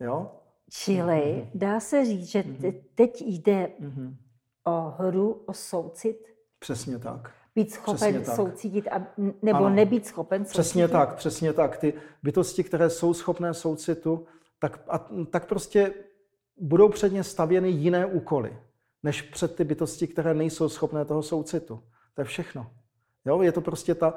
Jo? 0.00 0.30
Čili 0.70 1.04
mm-hmm. 1.04 1.50
dá 1.54 1.80
se 1.80 2.04
říct, 2.04 2.26
že 2.26 2.42
mm-hmm. 2.42 2.82
teď 2.94 3.22
jde 3.26 3.68
mm-hmm. 3.80 4.16
O 4.64 4.94
hru, 4.98 5.42
o 5.46 5.52
soucit? 5.52 6.26
Přesně 6.58 6.98
tak. 6.98 7.30
Být 7.54 7.72
schopen 7.72 8.22
přesně 8.22 8.34
soucítit 8.36 8.88
a, 8.88 9.06
nebo 9.42 9.58
ano. 9.58 9.70
nebýt 9.70 10.06
schopen 10.06 10.44
soucítit? 10.44 10.52
Přesně 10.52 10.88
tak, 10.88 11.14
přesně 11.14 11.52
tak. 11.52 11.76
Ty 11.76 11.94
bytosti, 12.22 12.64
které 12.64 12.90
jsou 12.90 13.14
schopné 13.14 13.54
soucitu, 13.54 14.26
tak, 14.58 14.80
a, 14.88 14.98
tak 15.30 15.46
prostě 15.46 15.94
budou 16.56 16.88
před 16.88 17.12
ně 17.12 17.24
stavěny 17.24 17.70
jiné 17.70 18.06
úkoly 18.06 18.56
než 19.04 19.22
před 19.22 19.56
ty 19.56 19.64
bytosti, 19.64 20.06
které 20.06 20.34
nejsou 20.34 20.68
schopné 20.68 21.04
toho 21.04 21.22
soucitu. 21.22 21.82
To 22.14 22.20
je 22.20 22.24
všechno. 22.24 22.70
Jo, 23.24 23.42
je 23.42 23.52
to 23.52 23.60
prostě 23.60 23.94
ta, 23.94 24.14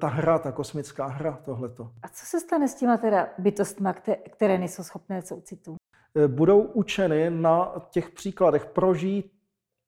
ta 0.00 0.08
hra, 0.08 0.38
ta 0.38 0.52
kosmická 0.52 1.06
hra, 1.06 1.38
tohleto. 1.44 1.90
A 2.02 2.08
co 2.08 2.26
se 2.26 2.40
stane 2.40 2.68
s 2.68 2.74
těma 2.74 2.96
teda 2.96 3.28
bytostma, 3.38 3.94
které 4.30 4.58
nejsou 4.58 4.82
schopné 4.82 5.22
soucitu? 5.22 5.76
E, 6.16 6.28
budou 6.28 6.60
učeny 6.60 7.30
na 7.30 7.72
těch 7.90 8.10
příkladech 8.10 8.66
prožít 8.66 9.32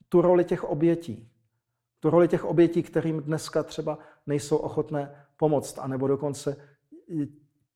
tu 0.09 0.21
roli 0.21 0.44
těch 0.44 0.64
obětí. 0.64 1.29
Tu 2.01 2.11
roli 2.11 2.29
těch 2.29 2.44
obětí, 2.44 2.83
kterým 2.83 3.21
dneska 3.21 3.62
třeba 3.62 3.99
nejsou 4.27 4.57
ochotné 4.57 5.27
pomoct, 5.37 5.79
anebo 5.79 6.07
dokonce 6.07 6.57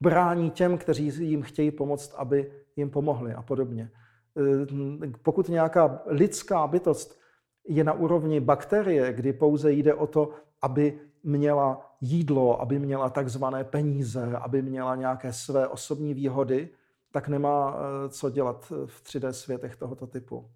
brání 0.00 0.50
těm, 0.50 0.78
kteří 0.78 1.28
jim 1.28 1.42
chtějí 1.42 1.70
pomoct, 1.70 2.14
aby 2.16 2.52
jim 2.76 2.90
pomohli 2.90 3.34
a 3.34 3.42
podobně. 3.42 3.90
Eh, 4.36 5.10
pokud 5.22 5.48
nějaká 5.48 6.02
lidská 6.06 6.66
bytost 6.66 7.20
je 7.68 7.84
na 7.84 7.92
úrovni 7.92 8.40
bakterie, 8.40 9.12
kdy 9.12 9.32
pouze 9.32 9.72
jde 9.72 9.94
o 9.94 10.06
to, 10.06 10.30
aby 10.62 10.98
měla 11.22 11.96
jídlo, 12.00 12.60
aby 12.60 12.78
měla 12.78 13.10
takzvané 13.10 13.64
peníze, 13.64 14.36
aby 14.36 14.62
měla 14.62 14.96
nějaké 14.96 15.32
své 15.32 15.68
osobní 15.68 16.14
výhody, 16.14 16.68
tak 17.10 17.28
nemá 17.28 17.76
eh, 17.76 18.08
co 18.08 18.30
dělat 18.30 18.72
v 18.86 19.02
3D 19.02 19.30
světech 19.30 19.76
tohoto 19.76 20.06
typu. 20.06 20.50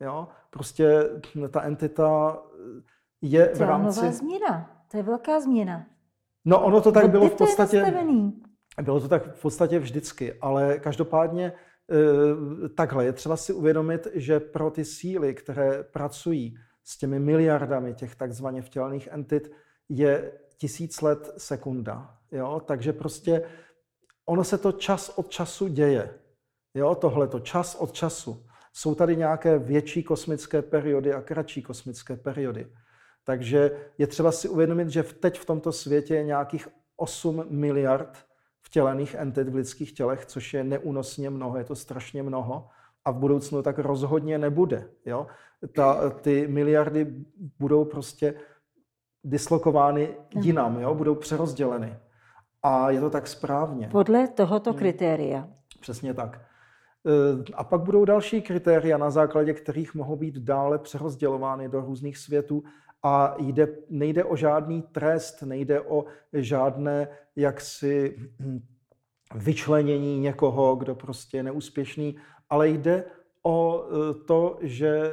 Jo? 0.00 0.28
Prostě 0.50 1.10
ta 1.50 1.62
entita 1.62 2.38
je 3.22 3.54
v 3.54 3.60
rámci... 3.60 4.00
nová 4.00 4.12
změna. 4.12 4.70
To 4.90 4.96
je 4.96 5.02
velká 5.02 5.40
změna. 5.40 5.86
No 6.44 6.64
ono 6.64 6.80
to 6.80 6.92
tak 6.92 7.10
bylo 7.10 7.28
v 7.28 7.34
podstatě... 7.34 8.04
Bylo 8.82 9.00
to 9.00 9.08
tak 9.08 9.34
v 9.34 9.42
podstatě 9.42 9.78
vždycky, 9.78 10.34
ale 10.34 10.78
každopádně 10.78 11.52
Eh, 11.90 12.68
takhle, 12.68 13.04
je 13.04 13.12
třeba 13.12 13.36
si 13.36 13.52
uvědomit, 13.52 14.06
že 14.14 14.40
pro 14.40 14.70
ty 14.70 14.84
síly, 14.84 15.34
které 15.34 15.82
pracují 15.82 16.56
s 16.84 16.98
těmi 16.98 17.18
miliardami 17.18 17.94
těch 17.94 18.14
takzvaně 18.14 18.62
vtělných 18.62 19.08
entit, 19.12 19.52
je 19.88 20.32
tisíc 20.56 21.00
let 21.00 21.34
sekunda. 21.36 22.16
Jo? 22.32 22.62
Takže 22.66 22.92
prostě 22.92 23.42
ono 24.26 24.44
se 24.44 24.58
to 24.58 24.72
čas 24.72 25.08
od 25.08 25.28
času 25.28 25.68
děje. 25.68 26.14
Jo, 26.74 26.94
tohle 26.94 27.28
to 27.28 27.40
čas 27.40 27.74
od 27.74 27.92
času. 27.92 28.46
Jsou 28.72 28.94
tady 28.94 29.16
nějaké 29.16 29.58
větší 29.58 30.02
kosmické 30.02 30.62
periody 30.62 31.12
a 31.12 31.22
kratší 31.22 31.62
kosmické 31.62 32.16
periody. 32.16 32.72
Takže 33.24 33.70
je 33.98 34.06
třeba 34.06 34.32
si 34.32 34.48
uvědomit, 34.48 34.88
že 34.88 35.02
teď 35.02 35.40
v 35.40 35.44
tomto 35.44 35.72
světě 35.72 36.14
je 36.14 36.24
nějakých 36.24 36.68
8 36.96 37.44
miliard 37.48 38.26
vtělených 38.62 39.14
entit 39.14 39.48
v 39.48 39.54
lidských 39.54 39.92
tělech, 39.92 40.26
což 40.26 40.54
je 40.54 40.64
neúnosně 40.64 41.30
mnoho, 41.30 41.58
je 41.58 41.64
to 41.64 41.74
strašně 41.74 42.22
mnoho. 42.22 42.68
A 43.04 43.10
v 43.10 43.16
budoucnu 43.16 43.62
tak 43.62 43.78
rozhodně 43.78 44.38
nebude. 44.38 44.88
Jo? 45.06 45.26
Ta, 45.74 46.10
ty 46.10 46.48
miliardy 46.48 47.14
budou 47.58 47.84
prostě 47.84 48.34
dislokovány 49.24 50.16
jinam, 50.34 50.80
jo? 50.80 50.94
budou 50.94 51.14
přerozděleny. 51.14 51.96
A 52.62 52.90
je 52.90 53.00
to 53.00 53.10
tak 53.10 53.26
správně. 53.26 53.88
Podle 53.88 54.28
tohoto 54.28 54.70
hmm. 54.70 54.78
kritéria. 54.78 55.48
Přesně 55.80 56.14
tak. 56.14 56.40
E, 57.06 57.44
a 57.54 57.64
pak 57.64 57.80
budou 57.80 58.04
další 58.04 58.42
kritéria, 58.42 58.98
na 58.98 59.10
základě 59.10 59.54
kterých 59.54 59.94
mohou 59.94 60.16
být 60.16 60.38
dále 60.38 60.78
přerozdělovány 60.78 61.68
do 61.68 61.80
různých 61.80 62.18
světů 62.18 62.62
a 63.02 63.34
jde, 63.38 63.68
nejde 63.90 64.24
o 64.24 64.36
žádný 64.36 64.82
trest, 64.82 65.42
nejde 65.42 65.80
o 65.80 66.04
žádné 66.32 67.08
jaksi 67.36 68.16
hm, 68.40 68.60
vyčlenění 69.34 70.20
někoho, 70.20 70.76
kdo 70.76 70.94
prostě 70.94 71.36
je 71.36 71.42
neúspěšný, 71.42 72.16
ale 72.50 72.68
jde 72.68 73.04
o 73.42 73.84
e, 73.84 74.14
to, 74.24 74.58
že 74.60 75.12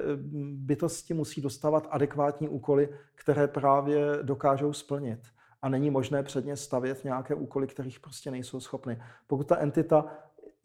bytosti 0.53 1.13
musí 1.13 1.41
dostávat 1.41 1.87
adekvátní 1.89 2.49
úkoly, 2.49 2.89
které 3.15 3.47
právě 3.47 3.99
dokážou 4.21 4.73
splnit. 4.73 5.19
A 5.61 5.69
není 5.69 5.89
možné 5.89 6.23
před 6.23 6.45
ně 6.45 6.55
stavět 6.55 7.03
nějaké 7.03 7.35
úkoly, 7.35 7.67
kterých 7.67 7.99
prostě 7.99 8.31
nejsou 8.31 8.59
schopny. 8.59 9.01
Pokud 9.27 9.47
ta 9.47 9.57
entita 9.57 10.05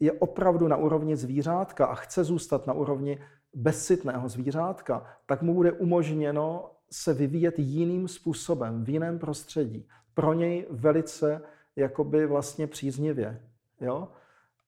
je 0.03 0.11
opravdu 0.11 0.67
na 0.67 0.75
úrovni 0.75 1.15
zvířátka 1.15 1.85
a 1.85 1.95
chce 1.95 2.23
zůstat 2.23 2.67
na 2.67 2.73
úrovni 2.73 3.19
bezcitného 3.53 4.29
zvířátka, 4.29 5.05
tak 5.25 5.41
mu 5.41 5.53
bude 5.53 5.71
umožněno 5.71 6.71
se 6.91 7.13
vyvíjet 7.13 7.59
jiným 7.59 8.07
způsobem, 8.07 8.83
v 8.83 8.89
jiném 8.89 9.19
prostředí. 9.19 9.87
Pro 10.13 10.33
něj 10.33 10.67
velice 10.69 11.41
jakoby 11.75 12.25
vlastně 12.25 12.67
příznivě. 12.67 13.41
Jo? 13.81 14.07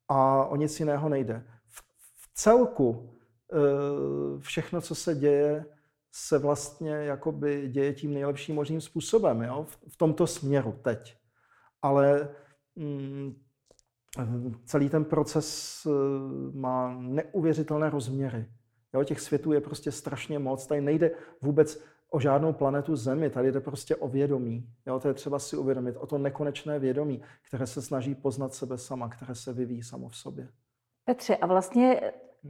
A 0.08 0.46
o 0.46 0.56
nic 0.56 0.80
jiného 0.80 1.10
nejde. 1.10 1.44
V, 1.68 1.82
v 2.16 2.34
celku 2.34 3.10
eh, 3.54 4.40
všechno, 4.40 4.82
co 4.82 4.96
se 4.96 5.16
děje, 5.16 5.66
se 6.12 6.38
vlastně 6.38 6.92
jakoby 6.92 7.70
děje 7.70 7.94
tím 7.94 8.14
nejlepším 8.14 8.56
možným 8.56 8.82
způsobem, 8.82 9.42
jo? 9.42 9.66
V, 9.70 9.78
v 9.94 9.98
tomto 9.98 10.28
směru 10.28 10.80
teď. 10.84 11.18
Ale 11.82 12.30
mm, 12.76 13.45
celý 14.66 14.90
ten 14.90 15.06
proces 15.06 15.80
eh, 15.86 15.90
má 16.58 16.96
neuvěřitelné 17.00 17.90
rozměry. 17.90 18.46
Jo? 18.94 19.04
Těch 19.04 19.20
světů 19.20 19.52
je 19.52 19.62
prostě 19.62 19.92
strašně 19.92 20.40
moc. 20.40 20.68
Tady 20.68 20.82
nejde 20.82 21.12
vůbec 21.42 21.84
o 22.10 22.20
žádnou 22.20 22.54
planetu 22.54 22.96
Zemi, 22.96 23.30
tady 23.30 23.52
jde 23.52 23.60
prostě 23.60 23.96
o 23.96 24.08
vědomí. 24.08 24.70
Jo, 24.86 25.00
to 25.00 25.08
je 25.08 25.14
třeba 25.14 25.40
si 25.40 25.58
uvědomit, 25.58 25.96
o 25.98 26.08
to 26.08 26.18
nekonečné 26.18 26.80
vědomí, 26.80 27.22
které 27.48 27.68
se 27.68 27.82
snaží 27.82 28.16
poznat 28.16 28.54
sebe 28.54 28.78
sama, 28.78 29.10
které 29.10 29.36
se 29.36 29.54
vyvíjí 29.54 29.84
samo 29.84 30.10
v 30.10 30.16
sobě. 30.16 30.48
Petře, 31.06 31.36
a 31.36 31.48
vlastně 31.48 32.02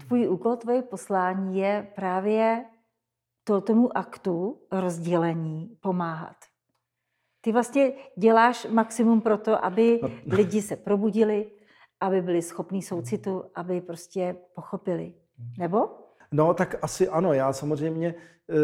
tvůj 0.08 0.28
úkol, 0.28 0.56
tvoje 0.56 0.82
poslání 0.82 1.60
je 1.60 1.88
právě 1.96 2.66
to, 3.44 3.62
tomu 3.62 3.98
aktu 3.98 4.62
rozdělení 4.72 5.78
pomáhat. 5.82 6.36
Ty 7.42 7.52
vlastně 7.52 7.94
děláš 8.18 8.66
maximum 8.66 9.22
pro 9.22 9.38
to, 9.38 9.66
aby 9.66 10.00
no. 10.04 10.10
lidi 10.36 10.62
se 10.62 10.76
probudili, 10.76 11.52
aby 12.00 12.22
byli 12.22 12.42
schopní 12.42 12.82
soucitu, 12.82 13.44
aby 13.56 13.82
prostě 13.82 14.36
pochopili. 14.56 15.14
Nebo? 15.58 15.90
No, 16.32 16.54
tak 16.54 16.76
asi 16.82 17.10
ano. 17.10 17.34
Já 17.34 17.54
samozřejmě 17.54 18.16
eh, 18.50 18.56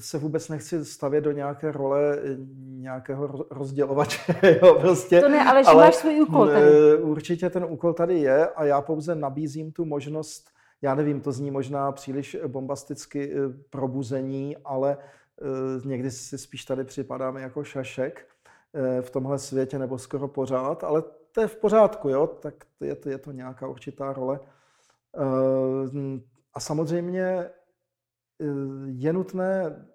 se 0.00 0.18
vůbec 0.18 0.48
nechci 0.48 0.84
stavět 0.84 1.20
do 1.20 1.32
nějaké 1.32 1.72
role 1.72 2.18
eh, 2.18 2.36
nějakého 2.58 3.46
rozdělovače. 3.50 4.34
Jo, 4.62 4.78
prostě. 4.80 5.20
To 5.20 5.28
ne, 5.28 5.44
ale 5.44 5.64
že 5.64 5.70
ale 5.70 5.84
máš 5.84 5.94
svůj 5.94 6.20
úkol 6.20 6.46
tady. 6.46 6.66
Eh, 6.66 6.96
určitě 6.96 7.50
ten 7.50 7.64
úkol 7.64 7.92
tady 7.92 8.18
je 8.18 8.48
a 8.48 8.64
já 8.64 8.80
pouze 8.80 9.14
nabízím 9.14 9.72
tu 9.72 9.84
možnost, 9.84 10.50
já 10.82 10.94
nevím, 10.94 11.20
to 11.20 11.32
zní 11.32 11.50
možná 11.50 11.92
příliš 11.92 12.36
bombasticky 12.46 13.34
probuzení, 13.70 14.56
ale 14.64 14.96
někdy 15.84 16.10
si 16.10 16.38
spíš 16.38 16.64
tady 16.64 16.84
připadáme 16.84 17.40
jako 17.40 17.64
šašek 17.64 18.26
v 19.00 19.10
tomhle 19.10 19.38
světě, 19.38 19.78
nebo 19.78 19.98
skoro 19.98 20.28
pořád, 20.28 20.84
ale 20.84 21.02
to 21.32 21.40
je 21.40 21.46
v 21.46 21.56
pořádku, 21.56 22.08
jo, 22.08 22.26
tak 22.26 22.54
je 22.80 22.94
to, 22.94 23.08
je 23.08 23.18
to 23.18 23.32
nějaká 23.32 23.68
určitá 23.68 24.12
role. 24.12 24.40
A 26.54 26.60
samozřejmě 26.60 27.22
eh, 27.22 27.50
je 28.86 29.12
nutné, 29.12 29.86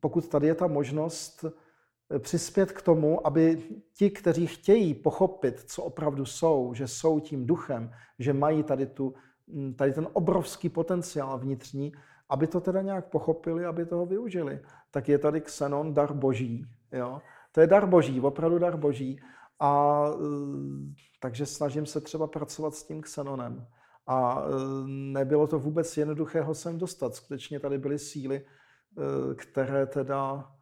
pokud 0.00 0.28
tady 0.28 0.46
je 0.46 0.54
ta 0.54 0.66
možnost, 0.66 1.44
eh, 1.44 2.18
přispět 2.18 2.72
k 2.72 2.82
tomu, 2.82 3.26
aby 3.26 3.62
ti, 3.92 4.10
kteří 4.10 4.46
chtějí 4.46 4.94
pochopit, 4.94 5.60
co 5.60 5.82
opravdu 5.82 6.24
jsou, 6.24 6.74
že 6.74 6.88
jsou 6.88 7.20
tím 7.20 7.46
duchem, 7.46 7.90
že 8.18 8.32
mají 8.32 8.62
tady, 8.62 8.86
tu, 8.86 9.14
hm, 9.48 9.74
tady 9.74 9.92
ten 9.92 10.08
obrovský 10.12 10.68
potenciál 10.68 11.38
vnitřní, 11.38 11.92
aby 12.28 12.46
to 12.46 12.60
teda 12.60 12.82
nějak 12.82 13.10
pochopili, 13.10 13.64
aby 13.64 13.86
toho 13.86 14.06
využili. 14.06 14.60
Tak 14.90 15.08
je 15.08 15.18
tady 15.18 15.40
Xenon 15.40 15.94
dar 15.94 16.12
boží. 16.12 16.66
Jo? 16.92 17.22
To 17.52 17.60
je 17.60 17.66
dar 17.66 17.86
boží, 17.86 18.20
opravdu 18.20 18.58
dar 18.58 18.76
boží. 18.76 19.20
A 19.60 20.04
eh, 20.14 20.94
takže 21.20 21.46
snažím 21.46 21.86
se 21.86 22.00
třeba 22.00 22.26
pracovat 22.26 22.74
s 22.74 22.82
tím 22.82 23.02
Xenonem. 23.02 23.66
A 24.06 24.42
e, 24.42 24.48
nebylo 24.86 25.46
to 25.46 25.58
vůbec 25.58 25.96
jednoduché 25.96 26.40
ho 26.40 26.54
sem 26.54 26.78
dostat. 26.78 27.14
Skutečně 27.14 27.60
tady 27.60 27.78
byly 27.78 27.98
síly, 27.98 28.36
e, 28.36 29.34
které 29.34 29.86
teda 29.86 30.52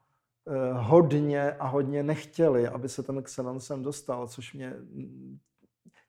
e, 0.47 0.73
hodně 0.73 1.53
a 1.53 1.67
hodně 1.67 2.03
nechtěli, 2.03 2.69
aby 2.69 2.89
se 2.89 3.03
ten 3.03 3.23
Xenon 3.23 3.61
sem 3.61 3.83
dostal, 3.83 4.29
což 4.29 4.55
mě 4.55 4.77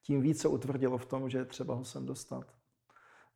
tím 0.02 0.22
více 0.22 0.48
utvrdilo 0.48 0.98
v 0.98 1.06
tom, 1.06 1.30
že 1.30 1.38
je 1.38 1.46
třeba 1.46 1.76
ho 1.76 1.86
sem 1.86 2.06
dostat. 2.06 2.46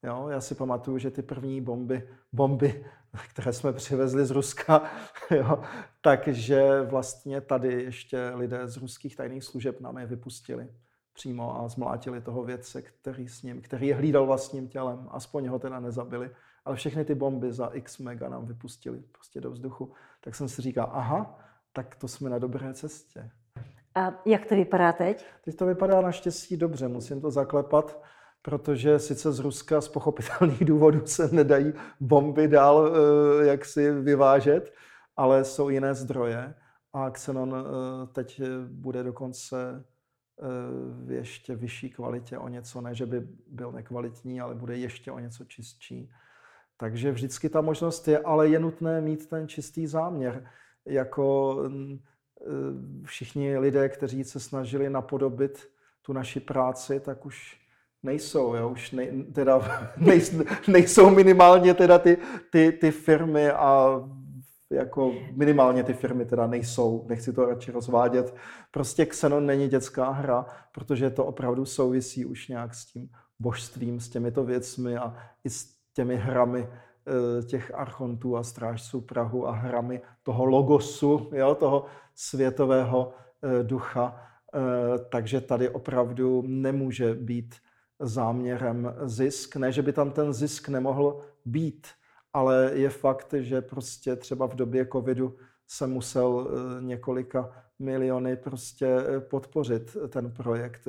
Jo, 0.04 0.28
já 0.30 0.42
si 0.42 0.56
pamatuju, 0.56 0.98
že 0.98 1.12
ty 1.12 1.22
první 1.22 1.62
bomby, 1.62 2.10
bomby, 2.34 2.86
které 3.30 3.54
jsme 3.54 3.74
přivezli 3.74 4.26
z 4.26 4.32
Ruska, 4.32 4.92
jo, 5.32 5.64
takže 6.02 6.82
vlastně 6.82 7.42
tady 7.42 7.84
ještě 7.84 8.32
lidé 8.36 8.68
z 8.68 8.78
ruských 8.78 9.16
tajných 9.16 9.44
služeb 9.44 9.82
nám 9.82 9.98
je 9.98 10.06
vypustili 10.06 10.70
přímo 11.18 11.62
a 11.62 11.68
zmlátili 11.68 12.22
toho 12.22 12.44
vědce, 12.44 12.82
který, 12.82 13.28
s 13.28 13.44
ním, 13.44 13.62
který 13.62 13.88
je 13.88 13.96
hlídal 13.96 14.26
vlastním 14.26 14.68
tělem. 14.68 15.08
Aspoň 15.12 15.48
ho 15.48 15.60
teda 15.60 15.80
nezabili. 15.80 16.32
Ale 16.66 16.76
všechny 16.76 17.06
ty 17.06 17.16
bomby 17.16 17.54
za 17.54 17.68
x 17.68 17.98
mega 17.98 18.30
nám 18.30 18.46
vypustili 18.46 19.04
prostě 19.12 19.42
do 19.42 19.52
vzduchu. 19.52 19.92
Tak 20.22 20.36
jsem 20.36 20.50
si 20.50 20.62
říkal, 20.62 20.90
aha, 20.94 21.40
tak 21.74 21.96
to 21.96 22.08
jsme 22.08 22.30
na 22.30 22.40
dobré 22.40 22.74
cestě. 22.74 23.30
A 23.96 24.22
jak 24.26 24.46
to 24.46 24.56
vypadá 24.56 24.92
teď? 24.94 25.26
Teď 25.46 25.56
to 25.56 25.66
vypadá 25.66 26.02
naštěstí 26.02 26.58
dobře, 26.58 26.88
musím 26.88 27.22
to 27.22 27.32
zaklepat, 27.32 28.02
protože 28.48 29.00
sice 29.00 29.32
z 29.32 29.40
Ruska 29.40 29.82
z 29.82 29.88
pochopitelných 29.88 30.66
důvodů 30.66 31.02
se 31.06 31.30
nedají 31.32 31.74
bomby 32.00 32.48
dál 32.48 32.92
eh, 32.92 33.46
jak 33.48 33.66
si 33.66 33.92
vyvážet, 33.92 34.74
ale 35.18 35.46
jsou 35.46 35.70
jiné 35.70 35.94
zdroje 35.94 36.54
a 36.94 37.10
Xenon 37.10 37.56
eh, 37.56 38.08
teď 38.14 38.42
bude 38.68 39.04
dokonce 39.04 39.86
v 41.06 41.12
ještě 41.12 41.56
vyšší 41.56 41.90
kvalitě 41.90 42.38
o 42.38 42.48
něco, 42.48 42.82
ne, 42.82 42.96
že 42.96 43.06
by 43.06 43.28
byl 43.48 43.72
nekvalitní, 43.72 44.42
ale 44.42 44.56
bude 44.56 44.78
ještě 44.78 45.12
o 45.12 45.20
něco 45.20 45.46
čistší. 45.46 46.12
Takže 46.78 47.12
vždycky 47.12 47.50
ta 47.50 47.62
možnost 47.62 48.08
je, 48.08 48.20
ale 48.20 48.48
je 48.48 48.60
nutné 48.60 49.02
mít 49.02 49.30
ten 49.30 49.48
čistý 49.48 49.88
záměr. 49.88 50.46
Jako 50.86 51.58
všichni 53.04 53.58
lidé, 53.58 53.90
kteří 53.90 54.24
se 54.24 54.40
snažili 54.40 54.90
napodobit 54.90 55.70
tu 56.02 56.14
naši 56.14 56.40
práci, 56.40 57.00
tak 57.00 57.26
už 57.26 57.67
nejsou, 58.08 58.56
jo? 58.56 58.70
už 58.70 58.92
nej, 58.92 59.24
teda 59.34 59.62
nejsou 60.68 61.10
minimálně 61.10 61.74
teda 61.74 62.00
ty, 62.00 62.18
ty, 62.52 62.72
ty 62.72 62.92
firmy 62.92 63.52
a 63.52 64.02
jako 64.70 65.14
minimálně 65.32 65.84
ty 65.84 65.94
firmy 65.94 66.26
teda 66.26 66.48
nejsou, 66.48 67.06
nechci 67.10 67.34
to 67.34 67.46
radši 67.46 67.72
rozvádět. 67.72 68.36
Prostě 68.72 69.06
Xenon 69.06 69.46
není 69.46 69.68
dětská 69.68 70.10
hra, 70.10 70.46
protože 70.72 71.10
to 71.10 71.26
opravdu 71.26 71.66
souvisí 71.66 72.26
už 72.26 72.48
nějak 72.48 72.74
s 72.74 72.86
tím 72.86 73.10
božstvím, 73.40 74.00
s 74.00 74.10
těmito 74.10 74.44
věcmi 74.44 74.98
a 74.98 75.16
i 75.44 75.50
s 75.50 75.78
těmi 75.94 76.16
hrami 76.16 76.68
eh, 76.68 77.44
těch 77.44 77.72
archontů 77.76 78.38
a 78.38 78.44
strážců 78.44 79.02
Prahu 79.02 79.48
a 79.48 79.52
hrami 79.52 80.02
toho 80.24 80.46
logosu, 80.46 81.30
jo, 81.34 81.56
toho 81.56 81.86
světového 82.16 83.14
eh, 83.14 83.64
ducha. 83.64 84.22
Eh, 84.56 85.00
takže 85.10 85.42
tady 85.42 85.70
opravdu 85.70 86.44
nemůže 86.48 87.14
být 87.14 87.56
záměrem 88.00 88.96
zisk. 89.04 89.56
Ne, 89.56 89.72
že 89.72 89.82
by 89.82 89.94
tam 89.94 90.12
ten 90.12 90.34
zisk 90.34 90.70
nemohl 90.70 91.22
být, 91.46 91.88
ale 92.34 92.72
je 92.74 92.90
fakt, 92.90 93.34
že 93.38 93.62
prostě 93.62 94.16
třeba 94.16 94.48
v 94.48 94.56
době 94.56 94.88
covidu 94.92 95.36
se 95.68 95.88
musel 95.88 96.48
eh, 96.48 96.84
několika 96.84 97.52
miliony 97.80 98.36
prostě 98.36 98.88
eh, 98.88 99.20
podpořit 99.20 99.98
ten 100.10 100.32
projekt, 100.32 100.82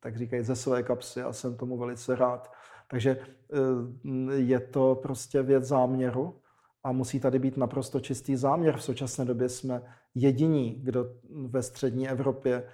tak 0.00 0.16
říkají, 0.16 0.44
ze 0.44 0.56
své 0.56 0.82
kapsy 0.82 1.22
a 1.22 1.32
jsem 1.32 1.56
tomu 1.56 1.78
velice 1.78 2.16
rád. 2.16 2.52
Takže 2.90 3.16
eh, 3.16 4.34
je 4.34 4.60
to 4.60 4.94
prostě 4.94 5.42
věc 5.42 5.64
záměru 5.64 6.40
a 6.84 6.92
musí 6.92 7.20
tady 7.20 7.38
být 7.38 7.56
naprosto 7.56 8.00
čistý 8.00 8.36
záměr. 8.36 8.76
V 8.76 8.82
současné 8.82 9.24
době 9.24 9.48
jsme 9.48 9.82
jediní, 10.14 10.80
kdo 10.82 11.06
ve 11.46 11.62
střední 11.62 12.08
Evropě 12.08 12.68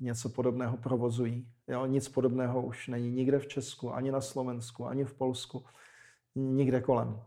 něco 0.00 0.28
podobného 0.28 0.76
provozují. 0.76 1.46
Jo? 1.68 1.86
Nic 1.86 2.08
podobného 2.08 2.62
už 2.62 2.88
není 2.88 3.10
nikde 3.10 3.38
v 3.38 3.46
Česku, 3.46 3.94
ani 3.94 4.10
na 4.10 4.20
Slovensku, 4.20 4.86
ani 4.86 5.04
v 5.04 5.14
Polsku, 5.14 5.64
nikde 6.34 6.80
kolem. 6.80 7.20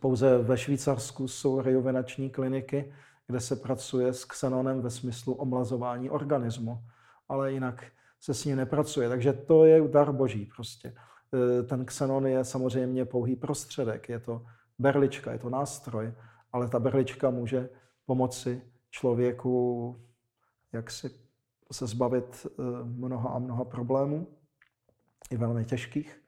Pouze 0.00 0.38
ve 0.38 0.58
Švýcarsku 0.58 1.28
jsou 1.28 1.60
rejuvenační 1.60 2.30
kliniky, 2.30 2.92
kde 3.26 3.40
se 3.40 3.56
pracuje 3.56 4.12
s 4.12 4.24
xenonem 4.24 4.80
ve 4.80 4.90
smyslu 4.90 5.34
omlazování 5.34 6.10
organismu, 6.10 6.78
ale 7.28 7.52
jinak 7.52 7.84
se 8.20 8.34
s 8.34 8.44
ním 8.44 8.56
nepracuje. 8.56 9.08
Takže 9.08 9.32
to 9.32 9.64
je 9.64 9.88
dar 9.88 10.12
boží 10.12 10.50
prostě. 10.56 10.94
E, 11.58 11.62
ten 11.62 11.84
xenon 11.84 12.26
je 12.26 12.44
samozřejmě 12.44 13.04
pouhý 13.04 13.36
prostředek, 13.36 14.08
je 14.08 14.20
to 14.20 14.46
berlička, 14.78 15.32
je 15.32 15.38
to 15.38 15.50
nástroj, 15.50 16.12
ale 16.52 16.68
ta 16.68 16.78
berlička 16.78 17.30
může 17.30 17.68
pomoci 18.06 18.62
člověku 18.90 19.96
jak 20.74 20.90
si 20.90 21.10
se 21.72 21.86
zbavit 21.86 22.46
e, 22.46 22.62
mnoha 22.84 23.30
a 23.30 23.38
mnoha 23.38 23.64
problémů, 23.64 24.26
i 25.30 25.36
velmi 25.36 25.64
těžkých, 25.64 26.20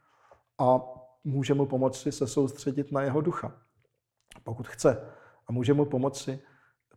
a 0.58 0.80
může 1.24 1.54
mu 1.54 1.66
pomoci 1.66 2.12
se 2.12 2.26
soustředit 2.26 2.92
na 2.92 3.02
jeho 3.02 3.20
ducha, 3.20 3.62
pokud 4.44 4.68
chce. 4.68 5.12
A 5.46 5.52
může 5.52 5.74
mu 5.74 5.84
pomoci 5.84 6.40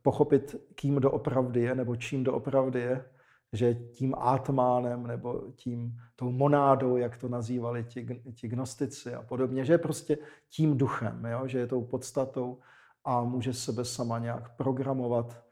pochopit, 0.02 0.56
kým 0.76 0.96
doopravdy 0.96 1.62
je, 1.62 1.76
nebo 1.76 1.96
čím 1.96 2.24
doopravdy 2.24 2.80
je, 2.80 3.06
že 3.54 3.74
tím 3.74 4.16
átmánem 4.18 5.08
nebo 5.08 5.44
tím, 5.56 6.00
tou 6.16 6.32
monádou, 6.32 6.98
jak 6.98 7.18
to 7.18 7.30
nazývali 7.30 7.84
ti, 7.84 8.22
ti 8.34 8.48
gnostici 8.48 9.14
a 9.14 9.22
podobně, 9.22 9.66
že 9.66 9.74
je 9.74 9.78
prostě 9.78 10.18
tím 10.50 10.78
duchem, 10.78 11.26
jo? 11.26 11.48
že 11.48 11.60
je 11.60 11.68
tou 11.68 11.86
podstatou 11.86 12.60
a 13.04 13.24
může 13.24 13.54
sebe 13.54 13.86
sama 13.86 14.20
nějak 14.20 14.56
programovat, 14.56 15.44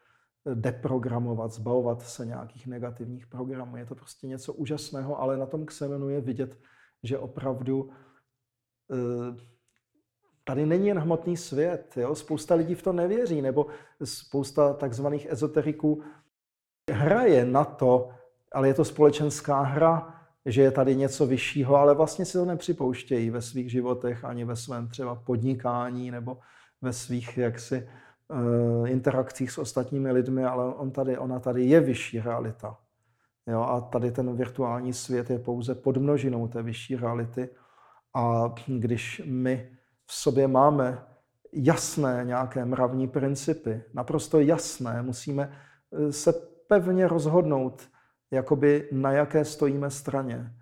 deprogramovat, 0.53 1.51
zbavovat 1.51 2.01
se 2.01 2.25
nějakých 2.25 2.67
negativních 2.67 3.27
programů. 3.27 3.77
Je 3.77 3.85
to 3.85 3.95
prostě 3.95 4.27
něco 4.27 4.53
úžasného, 4.53 5.21
ale 5.21 5.37
na 5.37 5.45
tom 5.45 5.65
Xenonu 5.65 6.09
je 6.09 6.21
vidět, 6.21 6.59
že 7.03 7.17
opravdu 7.17 7.89
eh, 8.91 9.57
tady 10.43 10.65
není 10.65 10.87
jen 10.87 10.99
hmotný 10.99 11.37
svět. 11.37 11.97
Jo? 11.97 12.15
Spousta 12.15 12.55
lidí 12.55 12.75
v 12.75 12.81
to 12.83 12.93
nevěří, 12.93 13.41
nebo 13.41 13.67
spousta 14.03 14.73
takzvaných 14.73 15.27
ezoteriků 15.29 16.03
hraje 16.91 17.45
na 17.45 17.65
to, 17.65 18.09
ale 18.53 18.67
je 18.67 18.73
to 18.73 18.85
společenská 18.85 19.61
hra, 19.61 20.13
že 20.45 20.61
je 20.61 20.71
tady 20.71 20.95
něco 20.95 21.27
vyššího, 21.27 21.75
ale 21.75 21.95
vlastně 21.95 22.25
si 22.25 22.33
to 22.33 22.45
nepřipouštějí 22.45 23.29
ve 23.29 23.41
svých 23.41 23.71
životech, 23.71 24.25
ani 24.25 24.45
ve 24.45 24.55
svém 24.55 24.87
třeba 24.87 25.15
podnikání 25.15 26.11
nebo 26.11 26.37
ve 26.81 26.93
svých 26.93 27.37
jaksi 27.37 27.89
interakcích 28.85 29.51
s 29.51 29.57
ostatními 29.57 30.11
lidmi, 30.11 30.45
ale 30.45 30.75
on 30.75 30.91
tady, 30.91 31.17
ona 31.17 31.39
tady 31.39 31.63
je 31.63 31.79
vyšší 31.79 32.19
realita. 32.19 32.77
Jo, 33.47 33.61
a 33.61 33.81
tady 33.81 34.11
ten 34.11 34.35
virtuální 34.35 34.93
svět 34.93 35.29
je 35.29 35.39
pouze 35.39 35.75
podmnožinou 35.75 36.47
té 36.47 36.63
vyšší 36.63 36.95
reality. 36.95 37.49
A 38.15 38.55
když 38.67 39.21
my 39.25 39.71
v 40.05 40.13
sobě 40.13 40.47
máme 40.47 41.03
jasné 41.53 42.21
nějaké 42.25 42.65
mravní 42.65 43.07
principy, 43.07 43.83
naprosto 43.93 44.39
jasné, 44.39 45.01
musíme 45.01 45.51
eh, 45.91 46.11
se 46.11 46.33
pevně 46.67 47.07
rozhodnout, 47.07 47.89
jakoby 48.31 48.89
na 48.91 49.11
jaké 49.11 49.45
stojíme 49.45 49.89
straně, 49.89 50.53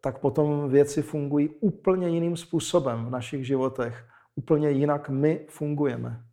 tak 0.00 0.18
potom 0.18 0.68
věci 0.68 1.02
fungují 1.02 1.48
úplně 1.48 2.08
jiným 2.08 2.36
způsobem 2.36 3.06
v 3.06 3.10
našich 3.10 3.46
životech. 3.46 4.04
Úplně 4.36 4.70
jinak 4.70 5.08
my 5.08 5.46
fungujeme 5.48 6.27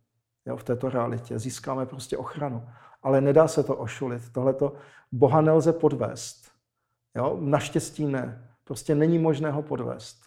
jo, 0.46 0.56
v 0.56 0.64
této 0.64 0.90
realitě. 0.90 1.38
Získáme 1.38 1.86
prostě 1.86 2.16
ochranu. 2.16 2.68
Ale 3.02 3.20
nedá 3.20 3.48
se 3.48 3.62
to 3.62 3.76
ošulit. 3.76 4.32
Tohleto 4.32 4.72
Boha 5.12 5.40
nelze 5.40 5.72
podvést. 5.72 6.50
Jo? 7.16 7.36
Naštěstí 7.40 8.06
ne. 8.06 8.48
Prostě 8.64 8.94
není 8.94 9.18
možné 9.18 9.50
ho 9.50 9.62
podvést. 9.62 10.22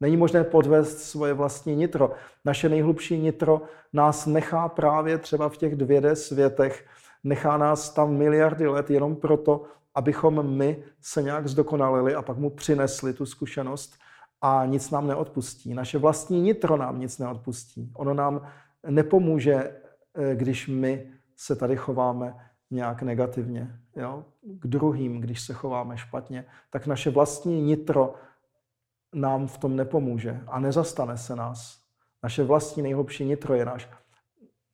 Není 0.00 0.16
možné 0.16 0.44
podvést 0.44 0.98
svoje 0.98 1.34
vlastní 1.34 1.76
nitro. 1.76 2.10
Naše 2.44 2.68
nejhlubší 2.68 3.18
nitro 3.18 3.62
nás 3.92 4.26
nechá 4.26 4.68
právě 4.68 5.18
třeba 5.18 5.48
v 5.48 5.56
těch 5.56 5.76
2D 5.76 6.12
světech 6.12 6.86
Nechá 7.24 7.56
nás 7.56 7.90
tam 7.90 8.16
miliardy 8.16 8.66
let 8.66 8.90
jenom 8.90 9.16
proto, 9.16 9.64
abychom 9.94 10.56
my 10.56 10.84
se 11.00 11.22
nějak 11.22 11.48
zdokonalili 11.48 12.14
a 12.14 12.22
pak 12.22 12.36
mu 12.36 12.50
přinesli 12.50 13.12
tu 13.12 13.26
zkušenost 13.26 13.94
a 14.40 14.64
nic 14.66 14.90
nám 14.90 15.06
neodpustí. 15.06 15.74
Naše 15.74 15.98
vlastní 15.98 16.40
nitro 16.40 16.76
nám 16.76 17.00
nic 17.00 17.18
neodpustí. 17.18 17.90
Ono 17.94 18.14
nám 18.14 18.48
nepomůže, 18.90 19.54
eh, 19.54 20.36
když 20.36 20.68
my 20.68 21.12
se 21.36 21.56
tady 21.56 21.76
chováme 21.76 22.34
nějak 22.70 23.02
negativně. 23.02 23.78
Jo? 23.96 24.24
K 24.42 24.66
druhým, 24.66 25.20
když 25.20 25.40
se 25.40 25.52
chováme 25.52 25.96
špatně, 25.96 26.44
tak 26.70 26.86
naše 26.86 27.10
vlastní 27.10 27.62
nitro 27.62 28.14
nám 29.14 29.46
v 29.46 29.58
tom 29.58 29.76
nepomůže 29.76 30.40
a 30.46 30.60
nezastane 30.60 31.18
se 31.18 31.36
nás. 31.36 31.82
Naše 32.22 32.44
vlastní 32.44 32.82
nejhlubší 32.82 33.24
nitro 33.24 33.54
je 33.54 33.64
náš 33.64 33.88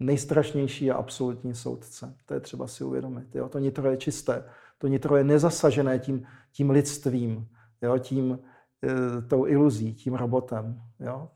nejstrašnější 0.01 0.91
a 0.91 0.97
absolutní 0.97 1.55
soudce. 1.55 2.15
To 2.27 2.35
je 2.35 2.41
třeba 2.41 2.67
si 2.67 2.85
uvědomit. 2.85 3.35
Jo? 3.35 3.49
To 3.49 3.59
nitro 3.59 3.91
je 3.91 3.97
čisté. 3.97 4.45
To 4.79 4.87
nitro 4.87 5.17
je 5.17 5.25
nezasažené 5.25 5.99
tím, 5.99 6.27
tím 6.53 6.71
lidstvím, 6.71 7.49
jo? 7.83 7.99
tím 7.99 8.39
e, 8.85 9.23
tou 9.23 9.47
iluzí, 9.47 9.95
tím 9.95 10.15
robotem. 10.15 10.83
Jo? 11.01 11.29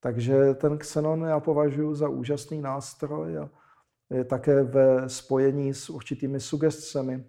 Takže 0.00 0.54
ten 0.54 0.78
xenon 0.78 1.24
já 1.24 1.40
považuji 1.40 1.94
za 1.94 2.08
úžasný 2.08 2.60
nástroj 2.60 3.38
a 3.38 3.50
je 4.10 4.24
také 4.24 4.62
ve 4.62 5.08
spojení 5.08 5.74
s 5.74 5.90
určitými 5.90 6.40
sugestcemi, 6.40 7.24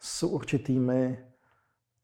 s 0.00 0.22
určitými 0.22 1.18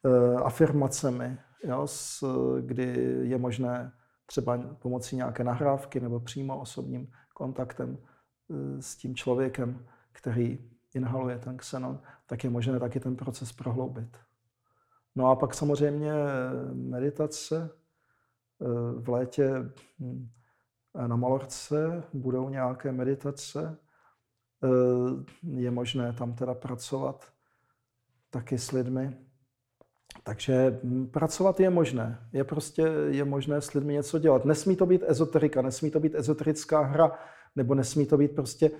e, 0.04 0.34
afirmacemi, 0.36 1.38
jo? 1.64 1.86
S, 1.86 2.24
kdy 2.60 3.18
je 3.22 3.38
možné 3.38 3.92
třeba 4.26 4.58
pomocí 4.78 5.16
nějaké 5.16 5.44
nahrávky 5.44 6.00
nebo 6.00 6.20
přímo 6.20 6.60
osobním 6.60 7.12
kontaktem 7.34 7.98
eh, 7.98 8.82
s 8.82 8.96
tím 8.96 9.14
člověkem, 9.14 9.86
který 10.12 10.58
inhaluje 10.94 11.38
ten 11.38 11.56
xenon, 11.56 12.00
tak 12.26 12.44
je 12.44 12.50
možné 12.50 12.80
taky 12.80 13.00
ten 13.00 13.16
proces 13.16 13.52
prohloubit. 13.52 14.16
No 15.14 15.30
a 15.30 15.36
pak 15.36 15.54
samozřejmě 15.54 16.12
meditace. 16.72 17.70
Eh, 18.60 19.00
v 19.00 19.08
létě 19.08 19.50
hm, 19.98 20.28
na 21.06 21.16
Malorce 21.16 22.02
budou 22.12 22.48
nějaké 22.48 22.92
meditace. 22.92 23.78
Eh, 24.64 24.68
je 25.60 25.70
možné 25.70 26.12
tam 26.12 26.34
teda 26.34 26.54
pracovat 26.54 27.32
taky 28.30 28.58
s 28.58 28.72
lidmi, 28.72 29.16
takže 30.24 30.80
mm, 30.82 31.06
pracovat 31.06 31.60
je 31.60 31.70
možné. 31.70 32.28
Je 32.32 32.44
prostě 32.44 32.82
je 33.08 33.24
možné 33.24 33.60
s 33.60 33.72
lidmi 33.72 33.92
něco 33.92 34.18
dělat. 34.18 34.44
Nesmí 34.44 34.76
to 34.76 34.86
být 34.86 35.02
ezoterika, 35.06 35.62
nesmí 35.62 35.90
to 35.90 36.00
být 36.00 36.14
ezoterická 36.14 36.80
hra, 36.80 37.18
nebo 37.56 37.74
nesmí 37.74 38.06
to 38.06 38.16
být 38.16 38.34
prostě 38.34 38.70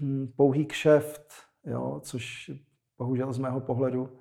hm, 0.00 0.32
pouhý 0.36 0.66
kšeft, 0.66 1.32
jo, 1.64 2.00
což 2.04 2.50
bohužel 2.98 3.32
z 3.32 3.38
mého 3.38 3.60
pohledu 3.60 4.18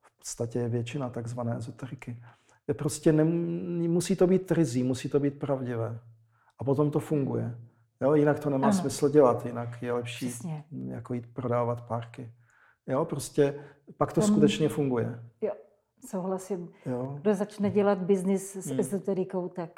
v 0.00 0.18
podstatě 0.18 0.58
je 0.58 0.68
většina 0.68 1.10
takzvané 1.10 1.56
ezoteriky. 1.56 2.22
Je 2.68 2.74
prostě 2.74 3.12
nem, 3.12 3.28
musí 3.88 4.16
to 4.16 4.26
být 4.26 4.46
trizí, 4.46 4.82
musí 4.82 5.08
to 5.08 5.20
být 5.20 5.38
pravdivé. 5.38 6.00
A 6.58 6.64
potom 6.64 6.90
to 6.90 7.00
funguje. 7.00 7.54
Jo, 8.02 8.14
jinak 8.14 8.38
to 8.38 8.50
nemá 8.50 8.68
ano. 8.68 8.76
smysl 8.76 9.08
dělat, 9.08 9.46
jinak 9.46 9.82
je 9.82 9.92
lepší 9.92 10.26
Přesně. 10.26 10.64
jako 10.86 11.14
jít 11.14 11.34
prodávat 11.34 11.80
párky. 11.80 12.32
Jo, 12.86 13.04
prostě 13.04 13.64
pak 13.96 14.12
to 14.12 14.20
Ten, 14.20 14.30
skutečně 14.30 14.68
funguje. 14.68 15.22
Jo, 15.40 15.52
souhlasím. 16.06 16.68
Jo. 16.86 17.14
Kdo 17.20 17.34
začne 17.34 17.70
dělat 17.70 17.98
biznis 17.98 18.56
s 18.56 18.66
hmm. 18.66 18.80
ezoterikou, 18.80 19.48
tak... 19.48 19.70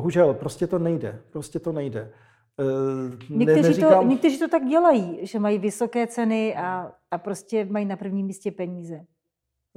Bohužel, 0.00 0.34
prostě 0.34 0.66
to 0.66 0.78
nejde. 0.78 1.22
Prostě 1.32 1.58
to 1.58 1.72
nejde. 1.72 2.12
Uh, 2.56 3.38
někteří, 3.38 3.62
neříkám... 3.62 4.02
to, 4.02 4.08
někteří 4.08 4.38
to 4.38 4.48
tak 4.48 4.64
dělají, 4.64 5.26
že 5.26 5.38
mají 5.38 5.58
vysoké 5.58 6.06
ceny 6.06 6.56
a, 6.56 6.92
a 7.10 7.18
prostě 7.18 7.64
mají 7.64 7.84
na 7.84 7.96
prvním 7.96 8.26
místě 8.26 8.50
peníze. 8.50 9.04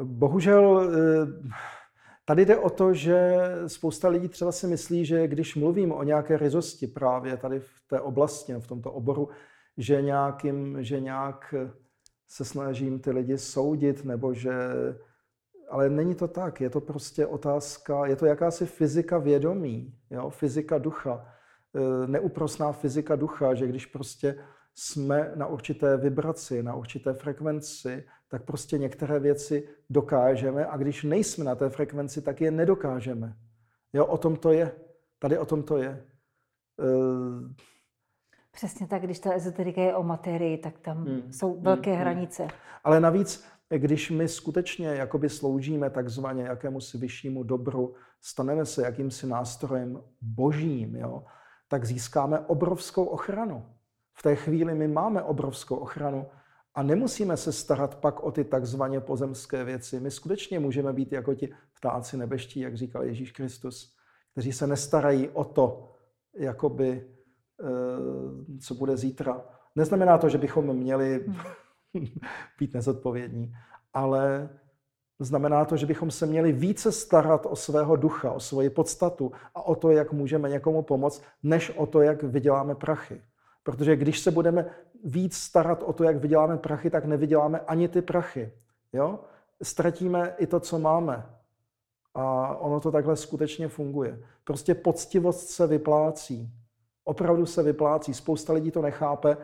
Bohužel 0.03 0.81
eh, 0.81 1.49
tady 2.25 2.45
jde 2.45 2.57
o 2.57 2.69
to, 2.69 2.93
že 2.93 3.37
spousta 3.67 4.09
lidí 4.09 4.27
třeba 4.27 4.51
si 4.51 4.67
myslí, 4.67 5.05
že 5.05 5.27
když 5.27 5.55
mluvím 5.55 5.91
o 5.91 6.03
nějaké 6.03 6.37
rizosti 6.37 6.87
právě 6.87 7.37
tady 7.37 7.59
v 7.59 7.87
té 7.87 8.01
oblasti, 8.01 8.53
v 8.53 8.67
tomto 8.67 8.91
oboru, 8.91 9.29
že, 9.77 10.01
nějakým, 10.01 10.83
že 10.83 10.99
nějak 10.99 11.55
se 12.27 12.45
snažím 12.45 12.99
ty 12.99 13.11
lidi 13.11 13.37
soudit, 13.37 14.05
nebo 14.05 14.33
že... 14.33 14.53
Ale 15.69 15.89
není 15.89 16.15
to 16.15 16.27
tak, 16.27 16.61
je 16.61 16.69
to 16.69 16.81
prostě 16.81 17.27
otázka, 17.27 18.05
je 18.05 18.15
to 18.15 18.25
jakási 18.25 18.65
fyzika 18.65 19.17
vědomí, 19.17 19.93
jo? 20.09 20.29
fyzika 20.29 20.77
ducha, 20.77 21.25
e, 21.75 22.07
neúprosná 22.07 22.71
fyzika 22.71 23.15
ducha, 23.15 23.53
že 23.53 23.67
když 23.67 23.85
prostě 23.85 24.37
jsme 24.75 25.31
na 25.35 25.47
určité 25.47 25.97
vibraci, 25.97 26.63
na 26.63 26.75
určité 26.75 27.13
frekvenci, 27.13 28.03
tak 28.27 28.43
prostě 28.43 28.77
některé 28.77 29.19
věci 29.19 29.67
dokážeme 29.89 30.65
a 30.65 30.77
když 30.77 31.03
nejsme 31.03 31.45
na 31.45 31.55
té 31.55 31.69
frekvenci, 31.69 32.21
tak 32.21 32.41
je 32.41 32.51
nedokážeme. 32.51 33.35
Jo, 33.93 34.05
o 34.05 34.17
tom 34.17 34.35
to 34.35 34.51
je. 34.51 34.71
Tady 35.19 35.37
o 35.37 35.45
tom 35.45 35.63
to 35.63 35.77
je. 35.77 35.89
E, 35.89 36.05
Přesně 38.51 38.87
tak, 38.87 39.01
když 39.01 39.19
ta 39.19 39.33
ezoterika 39.33 39.81
je 39.81 39.95
o 39.95 40.03
materii, 40.03 40.57
tak 40.57 40.79
tam 40.79 41.05
hmm. 41.05 41.31
jsou 41.33 41.61
velké 41.61 41.91
hmm. 41.91 41.99
hranice. 41.99 42.47
Ale 42.83 42.99
navíc, 42.99 43.45
když 43.69 44.11
my 44.11 44.27
skutečně 44.27 44.87
jakoby 44.87 45.29
sloužíme 45.29 45.89
takzvaně 45.89 46.43
jakému 46.43 46.81
si 46.81 46.97
vyššímu 46.97 47.43
dobru, 47.43 47.95
staneme 48.21 48.65
se 48.65 48.81
jakýmsi 48.81 49.27
nástrojem 49.27 50.03
božím, 50.21 50.95
jo, 50.95 51.23
tak 51.67 51.85
získáme 51.85 52.39
obrovskou 52.39 53.05
ochranu. 53.05 53.74
V 54.17 54.21
té 54.23 54.35
chvíli 54.35 54.75
my 54.75 54.87
máme 54.87 55.23
obrovskou 55.23 55.75
ochranu 55.75 56.25
a 56.75 56.83
nemusíme 56.83 57.37
se 57.37 57.51
starat 57.51 57.95
pak 57.95 58.23
o 58.23 58.31
ty 58.31 58.43
takzvaně 58.43 58.99
pozemské 58.99 59.63
věci. 59.63 59.99
My 59.99 60.11
skutečně 60.11 60.59
můžeme 60.59 60.93
být 60.93 61.11
jako 61.11 61.35
ti 61.35 61.53
ptáci 61.73 62.17
nebeští, 62.17 62.59
jak 62.59 62.77
říkal 62.77 63.03
Ježíš 63.03 63.31
Kristus, 63.31 63.95
kteří 64.31 64.51
se 64.51 64.67
nestarají 64.67 65.29
o 65.29 65.43
to, 65.43 65.91
jakoby, 66.35 67.07
eh, 67.61 68.59
co 68.59 68.75
bude 68.75 68.97
zítra. 68.97 69.45
Neznamená 69.75 70.17
to, 70.17 70.29
že 70.29 70.37
bychom 70.37 70.73
měli 70.73 71.25
být 72.59 72.73
nezodpovědní, 72.73 73.53
ale 73.93 74.49
znamená 75.19 75.65
to, 75.65 75.77
že 75.77 75.85
bychom 75.85 76.11
se 76.11 76.25
měli 76.25 76.51
více 76.51 76.91
starat 76.91 77.45
o 77.45 77.55
svého 77.55 77.95
ducha, 77.95 78.31
o 78.31 78.39
svoji 78.39 78.69
podstatu 78.69 79.31
a 79.55 79.61
o 79.61 79.75
to, 79.75 79.91
jak 79.91 80.13
můžeme 80.13 80.49
někomu 80.49 80.81
pomoct, 80.81 81.23
než 81.43 81.69
o 81.69 81.85
to, 81.85 82.01
jak 82.01 82.23
vyděláme 82.23 82.75
prachy. 82.75 83.21
Protože 83.65 83.95
když 83.95 84.19
se 84.19 84.31
budeme 84.31 84.65
víc 85.03 85.37
starat 85.37 85.83
o 85.83 85.93
to, 85.93 86.03
jak 86.03 86.17
vyděláme 86.17 86.57
prachy, 86.57 86.89
tak 86.89 87.05
nevyděláme 87.05 87.59
ani 87.59 87.87
ty 87.87 88.01
prachy. 88.01 88.51
Jo? 88.93 89.19
Ztratíme 89.63 90.35
i 90.37 90.47
to, 90.47 90.59
co 90.59 90.79
máme. 90.79 91.25
A 92.13 92.55
ono 92.55 92.79
to 92.79 92.91
takhle 92.91 93.15
skutečně 93.15 93.67
funguje. 93.67 94.19
Prostě 94.43 94.75
poctivost 94.75 95.49
se 95.49 95.67
vyplácí. 95.67 96.49
Opravdu 97.03 97.45
se 97.45 97.63
vyplácí. 97.63 98.13
Spousta 98.13 98.53
lidí 98.53 98.71
to 98.71 98.81
nechápe, 98.81 99.37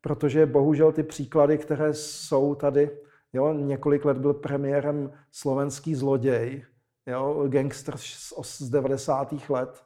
protože 0.00 0.46
bohužel 0.46 0.92
ty 0.92 1.02
příklady, 1.02 1.58
které 1.58 1.94
jsou 1.94 2.54
tady, 2.54 2.90
jo, 3.32 3.52
několik 3.52 4.04
let 4.04 4.18
byl 4.18 4.34
premiérem 4.34 5.12
slovenský 5.30 5.94
zloděj, 5.94 6.64
jo, 7.06 7.44
gangster 7.48 7.94
z 8.42 8.70
90. 8.70 9.34
let. 9.48 9.84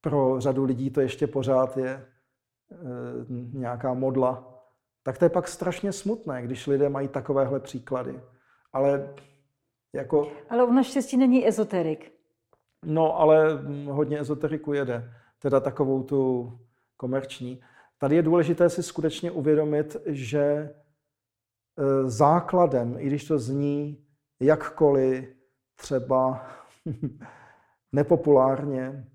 Pro 0.00 0.40
řadu 0.40 0.64
lidí 0.64 0.90
to 0.90 1.00
ještě 1.00 1.26
pořád 1.26 1.76
je 1.76 2.06
nějaká 3.52 3.94
modla, 3.94 4.62
tak 5.02 5.18
to 5.18 5.24
je 5.24 5.28
pak 5.28 5.48
strašně 5.48 5.92
smutné, 5.92 6.42
když 6.42 6.66
lidé 6.66 6.88
mají 6.88 7.08
takovéhle 7.08 7.60
příklady. 7.60 8.20
Ale 8.72 9.14
jako... 9.92 10.32
Ale 10.50 10.64
on 10.64 10.74
naštěstí 10.74 11.16
není 11.16 11.48
ezoterik. 11.48 12.12
No, 12.84 13.18
ale 13.20 13.58
hodně 13.86 14.20
ezoteriku 14.20 14.72
jede. 14.72 15.12
Teda 15.38 15.60
takovou 15.60 16.02
tu 16.02 16.52
komerční. 16.96 17.60
Tady 17.98 18.16
je 18.16 18.22
důležité 18.22 18.70
si 18.70 18.82
skutečně 18.82 19.30
uvědomit, 19.30 19.96
že 20.06 20.42
eh, 20.42 20.74
základem, 22.04 22.96
i 22.98 23.06
když 23.06 23.24
to 23.24 23.38
zní 23.38 24.04
jakkoliv 24.40 25.34
třeba 25.76 26.46
nepopulárně, 27.92 29.08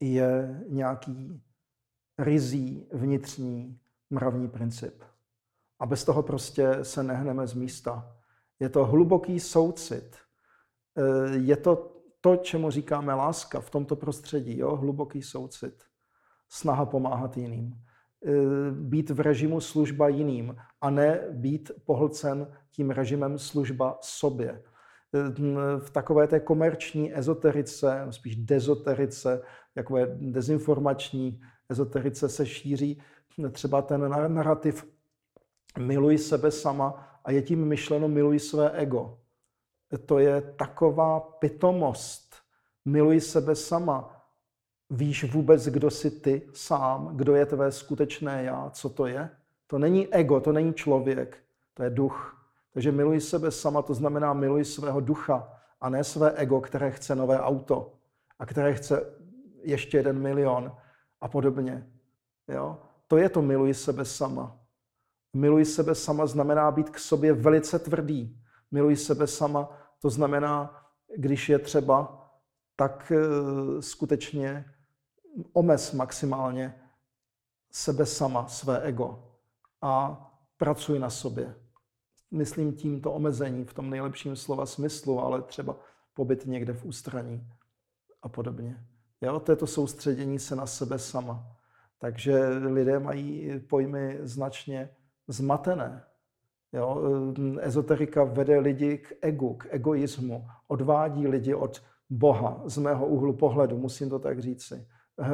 je 0.00 0.60
nějaký 0.68 1.42
rizí 2.18 2.88
vnitřní 2.92 3.78
mravní 4.10 4.48
princip. 4.48 5.02
A 5.80 5.86
bez 5.86 6.04
toho 6.04 6.22
prostě 6.22 6.78
se 6.82 7.02
nehneme 7.02 7.46
z 7.46 7.54
místa. 7.54 8.16
Je 8.60 8.68
to 8.68 8.84
hluboký 8.84 9.40
soucit. 9.40 10.16
E, 10.96 11.36
je 11.36 11.56
to 11.56 11.98
to, 12.20 12.36
čemu 12.36 12.70
říkáme 12.70 13.14
láska 13.14 13.60
v 13.60 13.70
tomto 13.70 13.96
prostředí, 13.96 14.58
jo? 14.58 14.76
hluboký 14.76 15.22
soucit. 15.22 15.84
Snaha 16.48 16.86
pomáhat 16.86 17.36
jiným. 17.36 17.74
E, 18.26 18.32
být 18.70 19.10
v 19.10 19.20
režimu 19.20 19.60
služba 19.60 20.08
jiným 20.08 20.56
a 20.80 20.90
ne 20.90 21.26
být 21.30 21.70
pohlcen 21.84 22.52
tím 22.70 22.90
režimem 22.90 23.38
služba 23.38 23.98
sobě. 24.00 24.50
E, 24.50 24.62
v 25.78 25.90
takové 25.90 26.26
té 26.26 26.40
komerční 26.40 27.18
ezoterice, 27.18 28.06
spíš 28.10 28.36
dezoterice, 28.36 29.42
takové 29.74 30.06
dezinformační 30.20 31.40
ezoterice 31.68 32.28
se 32.28 32.46
šíří 32.46 33.02
třeba 33.52 33.82
ten 33.82 34.08
narrativ 34.34 34.86
miluj 35.78 36.18
sebe 36.18 36.50
sama 36.50 37.20
a 37.24 37.30
je 37.30 37.42
tím 37.42 37.64
myšleno 37.64 38.08
miluj 38.08 38.38
své 38.38 38.70
ego. 38.70 39.18
To 40.06 40.18
je 40.18 40.40
taková 40.40 41.20
pitomost. 41.20 42.34
Miluj 42.84 43.20
sebe 43.20 43.54
sama. 43.54 44.14
Víš 44.90 45.32
vůbec, 45.32 45.68
kdo 45.68 45.90
jsi 45.90 46.10
ty 46.10 46.48
sám, 46.52 47.16
kdo 47.16 47.34
je 47.34 47.46
tvé 47.46 47.72
skutečné 47.72 48.44
já, 48.44 48.70
co 48.70 48.88
to 48.88 49.06
je? 49.06 49.30
To 49.66 49.78
není 49.78 50.14
ego, 50.14 50.40
to 50.40 50.52
není 50.52 50.74
člověk, 50.74 51.38
to 51.74 51.82
je 51.82 51.90
duch. 51.90 52.46
Takže 52.72 52.92
miluj 52.92 53.20
sebe 53.20 53.50
sama, 53.50 53.82
to 53.82 53.94
znamená 53.94 54.32
miluj 54.32 54.64
svého 54.64 55.00
ducha 55.00 55.60
a 55.80 55.88
ne 55.88 56.04
své 56.04 56.32
ego, 56.32 56.60
které 56.60 56.90
chce 56.90 57.14
nové 57.14 57.40
auto 57.40 57.92
a 58.38 58.46
které 58.46 58.74
chce 58.74 59.14
ještě 59.62 59.96
jeden 59.96 60.18
milion 60.18 60.72
a 61.20 61.28
podobně. 61.28 61.92
Jo? 62.48 62.78
To 63.06 63.16
je 63.16 63.28
to 63.28 63.42
miluj 63.42 63.74
sebe 63.74 64.04
sama. 64.04 64.58
Miluj 65.36 65.64
sebe 65.64 65.94
sama 65.94 66.26
znamená 66.26 66.70
být 66.70 66.90
k 66.90 66.98
sobě 66.98 67.32
velice 67.32 67.78
tvrdý. 67.78 68.42
Miluj 68.70 68.96
sebe 68.96 69.26
sama, 69.26 69.68
to 70.00 70.10
znamená, 70.10 70.84
když 71.16 71.48
je 71.48 71.58
třeba, 71.58 72.24
tak 72.76 73.12
eh, 73.16 73.82
skutečně 73.82 74.64
omez 75.52 75.92
maximálně 75.92 76.74
sebe 77.72 78.06
sama, 78.06 78.46
své 78.46 78.80
ego 78.80 79.32
a 79.82 80.24
pracuj 80.56 80.98
na 80.98 81.10
sobě. 81.10 81.54
Myslím 82.30 82.72
tímto 82.72 83.12
omezení 83.12 83.64
v 83.64 83.74
tom 83.74 83.90
nejlepším 83.90 84.36
slova 84.36 84.66
smyslu, 84.66 85.20
ale 85.20 85.42
třeba 85.42 85.76
pobyt 86.14 86.46
někde 86.46 86.72
v 86.72 86.84
ústraní 86.84 87.48
a 88.22 88.28
podobně. 88.28 88.86
Jo, 89.20 89.40
to 89.40 89.52
je 89.52 89.56
to 89.56 89.66
soustředění 89.66 90.38
se 90.38 90.56
na 90.56 90.66
sebe 90.66 90.98
sama. 90.98 91.56
Takže 91.98 92.48
lidé 92.48 92.98
mají 92.98 93.60
pojmy 93.68 94.18
značně 94.22 94.90
zmatené. 95.28 96.04
Jo, 96.72 97.02
ezoterika 97.60 98.24
vede 98.24 98.58
lidi 98.58 98.98
k 98.98 99.12
egu, 99.20 99.54
k 99.54 99.66
egoismu, 99.70 100.46
odvádí 100.68 101.28
lidi 101.28 101.54
od 101.54 101.82
Boha 102.10 102.62
z 102.64 102.78
mého 102.78 103.06
úhlu 103.06 103.32
pohledu, 103.32 103.78
musím 103.78 104.10
to 104.10 104.18
tak 104.18 104.40
říci. 104.40 104.86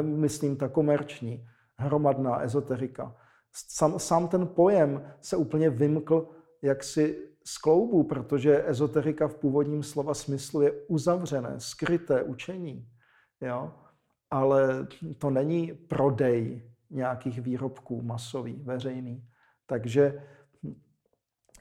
Myslím 0.02 0.56
ta 0.56 0.68
komerční, 0.68 1.48
hromadná 1.76 2.42
ezoterika. 2.42 3.16
Sam, 3.52 3.98
sám 3.98 4.28
ten 4.28 4.46
pojem 4.46 5.12
se 5.20 5.36
úplně 5.36 5.70
vymkl 5.70 6.28
jaksi 6.62 7.28
z 7.44 7.58
kloubu, 7.58 8.04
protože 8.04 8.68
ezoterika 8.68 9.28
v 9.28 9.34
původním 9.34 9.82
slova 9.82 10.14
smyslu 10.14 10.62
je 10.62 10.72
uzavřené, 10.72 11.54
skryté 11.58 12.22
učení. 12.22 12.88
Jo? 13.44 13.72
Ale 14.30 14.86
to 15.18 15.30
není 15.30 15.72
prodej 15.72 16.70
nějakých 16.90 17.40
výrobků 17.40 18.02
masový, 18.02 18.62
veřejný. 18.62 19.28
Takže 19.66 20.22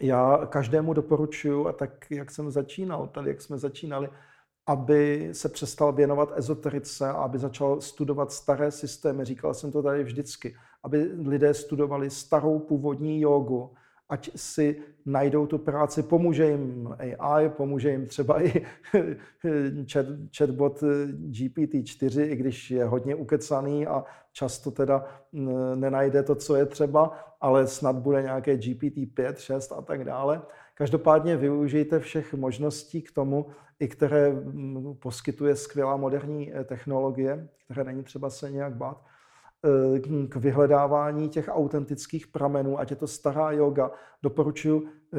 já 0.01 0.45
každému 0.45 0.93
doporučuji, 0.93 1.67
a 1.67 1.73
tak 1.73 2.11
jak 2.11 2.31
jsem 2.31 2.51
začínal, 2.51 3.07
tady 3.07 3.29
jak 3.29 3.41
jsme 3.41 3.57
začínali, 3.57 4.09
aby 4.67 5.29
se 5.31 5.49
přestal 5.49 5.93
věnovat 5.93 6.31
ezoterice 6.36 7.09
a 7.09 7.11
aby 7.11 7.39
začal 7.39 7.81
studovat 7.81 8.31
staré 8.31 8.71
systémy. 8.71 9.25
Říkal 9.25 9.53
jsem 9.53 9.71
to 9.71 9.84
tady 9.84 10.03
vždycky. 10.03 10.55
Aby 10.84 11.03
lidé 11.03 11.53
studovali 11.53 12.09
starou 12.09 12.59
původní 12.59 13.21
jogu, 13.21 13.73
ať 14.14 14.30
si 14.36 14.82
najdou 15.05 15.45
tu 15.45 15.57
práci, 15.57 16.03
pomůže 16.03 16.45
jim 16.45 16.89
AI, 17.20 17.49
pomůže 17.49 17.91
jim 17.91 18.05
třeba 18.05 18.43
i 18.43 18.51
chat, 19.91 20.05
chatbot 20.38 20.84
GPT-4, 21.32 22.22
i 22.22 22.36
když 22.36 22.72
je 22.72 22.86
hodně 22.86 23.16
ukecaný 23.16 23.88
a 23.88 24.03
často 24.34 24.72
teda 24.72 25.05
nenajde 25.76 26.24
to, 26.24 26.36
co 26.36 26.55
je 26.55 26.66
třeba, 26.66 27.11
ale 27.41 27.68
snad 27.68 27.95
bude 27.95 28.22
nějaké 28.22 28.55
GPT-5, 28.55 29.34
6 29.36 29.72
a 29.72 29.82
tak 29.82 30.03
dále. 30.03 30.41
Každopádně 30.74 31.38
využijte 31.38 31.99
všech 31.99 32.34
možností 32.34 33.01
k 33.01 33.11
tomu, 33.11 33.45
i 33.80 33.88
které 33.88 34.32
poskytuje 34.99 35.55
skvělá 35.55 35.97
moderní 35.97 36.53
eh, 36.53 36.64
technologie, 36.64 37.49
které 37.66 37.84
není 37.84 38.03
třeba 38.03 38.30
se 38.30 38.51
nějak 38.51 38.76
bát 38.76 39.12
k 40.30 40.36
vyhledávání 40.36 41.30
těch 41.30 41.49
autentických 41.51 42.28
pramenů, 42.28 42.80
ať 42.80 42.89
je 42.89 42.95
to 42.95 43.07
stará 43.07 43.51
yoga, 43.51 43.91
doporučuji, 44.24 44.88
eh, 45.14 45.18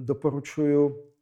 doporučuji 0.00 1.12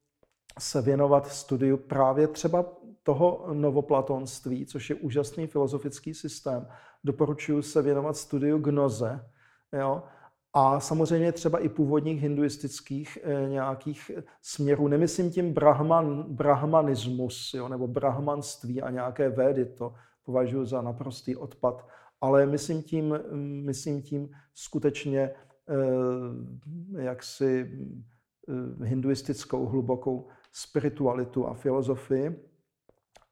se 0.59 0.83
věnovat 0.83 1.27
studiu 1.27 1.77
právě 1.77 2.29
třeba 2.29 2.65
toho 3.03 3.47
novoplatonství, 3.53 4.67
což 4.67 4.91
je 4.91 4.97
úžasný 4.97 5.47
filozofický 5.47 6.15
systém. 6.15 6.67
Doporučuji 7.05 7.63
se 7.63 7.83
věnovat 7.83 8.17
studiu 8.17 8.59
gnoze, 8.59 9.25
jo? 9.73 10.03
a 10.53 10.81
samozřejmě 10.81 11.33
třeba 11.33 11.59
i 11.59 11.69
původních 11.69 12.23
hinduistických 12.23 13.19
eh, 13.23 13.49
nějakých 13.49 14.11
směrů. 14.43 14.89
Nemyslím 14.89 15.31
tím 15.31 15.53
brahman, 15.53 16.23
brahmanismus 16.29 17.55
jo? 17.55 17.69
nebo 17.69 17.89
brahmanství 17.89 18.83
a 18.83 18.91
nějaké 18.91 19.29
védy, 19.29 19.65
to 19.65 19.95
považuji 20.25 20.65
za 20.65 20.83
naprostý 20.83 21.37
odpad 21.37 21.87
ale 22.21 22.47
myslím 22.47 22.83
tím, 22.83 23.19
myslím 23.65 24.03
tím 24.03 24.31
skutečně 24.55 25.31
jaksi 26.99 27.79
hinduistickou 28.85 29.67
hlubokou 29.67 30.29
spiritualitu 30.53 31.47
a 31.47 31.55
filozofii. 31.55 32.47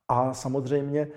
A 0.08 0.34
samozřejmě 0.34 1.08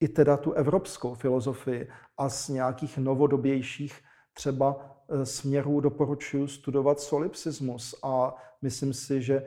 i 0.00 0.08
teda 0.08 0.36
tu 0.36 0.52
evropskou 0.52 1.14
filozofii 1.14 1.88
a 2.16 2.28
z 2.28 2.48
nějakých 2.48 2.98
novodobějších 2.98 4.00
třeba 4.32 4.96
e, 5.08 5.26
směrů 5.26 5.80
doporučuji 5.80 6.48
studovat 6.48 7.00
solipsismus. 7.00 7.94
A 8.02 8.34
myslím 8.62 8.92
si, 8.94 9.22
že, 9.22 9.46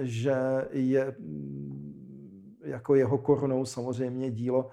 že 0.00 0.34
je 0.70 1.16
mm, 1.18 2.56
jako 2.64 2.94
jeho 2.94 3.18
korunou 3.18 3.64
samozřejmě 3.64 4.30
dílo 4.30 4.70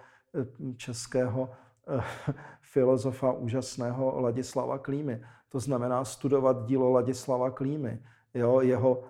českého 0.78 1.50
filozofa 2.62 3.32
úžasného 3.32 4.22
Ladislava 4.22 4.78
Klímy. 4.78 5.22
To 5.50 5.60
znamená 5.60 6.06
studovat 6.06 6.66
dílo 6.66 6.92
Ladislava 6.92 7.52
Klímy, 7.52 8.04
jo, 8.34 8.62
jeho, 8.62 9.04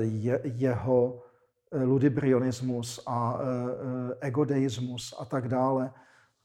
je, 0.00 0.40
jeho 0.44 1.22
ludibrionismus 1.72 3.00
a 3.06 3.38
egodeismus 4.20 5.14
a 5.18 5.24
tak 5.24 5.48
dále 5.48 5.92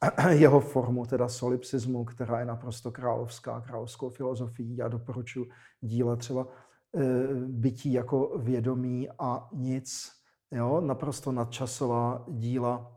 jeho 0.30 0.60
formu, 0.60 1.06
teda 1.06 1.28
solipsismu, 1.28 2.06
která 2.06 2.40
je 2.40 2.46
naprosto 2.46 2.92
královská, 2.92 3.62
královskou 3.62 4.10
filozofii. 4.10 4.78
Já 4.78 4.88
doporučuji 4.88 5.50
díla 5.82 6.16
třeba 6.16 6.48
eh, 6.96 7.02
bytí 7.48 7.94
jako 7.94 8.38
vědomí 8.38 9.10
a 9.20 9.50
nic, 9.54 10.12
jo? 10.52 10.82
naprosto 10.82 11.32
nadčasová 11.32 12.26
díla, 12.28 12.94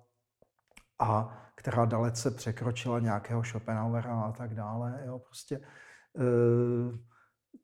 a 0.98 1.38
která 1.66 1.84
dalece 1.84 2.30
překročila 2.30 3.00
nějakého 3.00 3.44
Schopenhauera 3.44 4.20
a 4.20 4.32
tak 4.32 4.54
dále. 4.54 5.02
Jo? 5.06 5.18
Prostě 5.18 5.56
eh, 5.56 6.98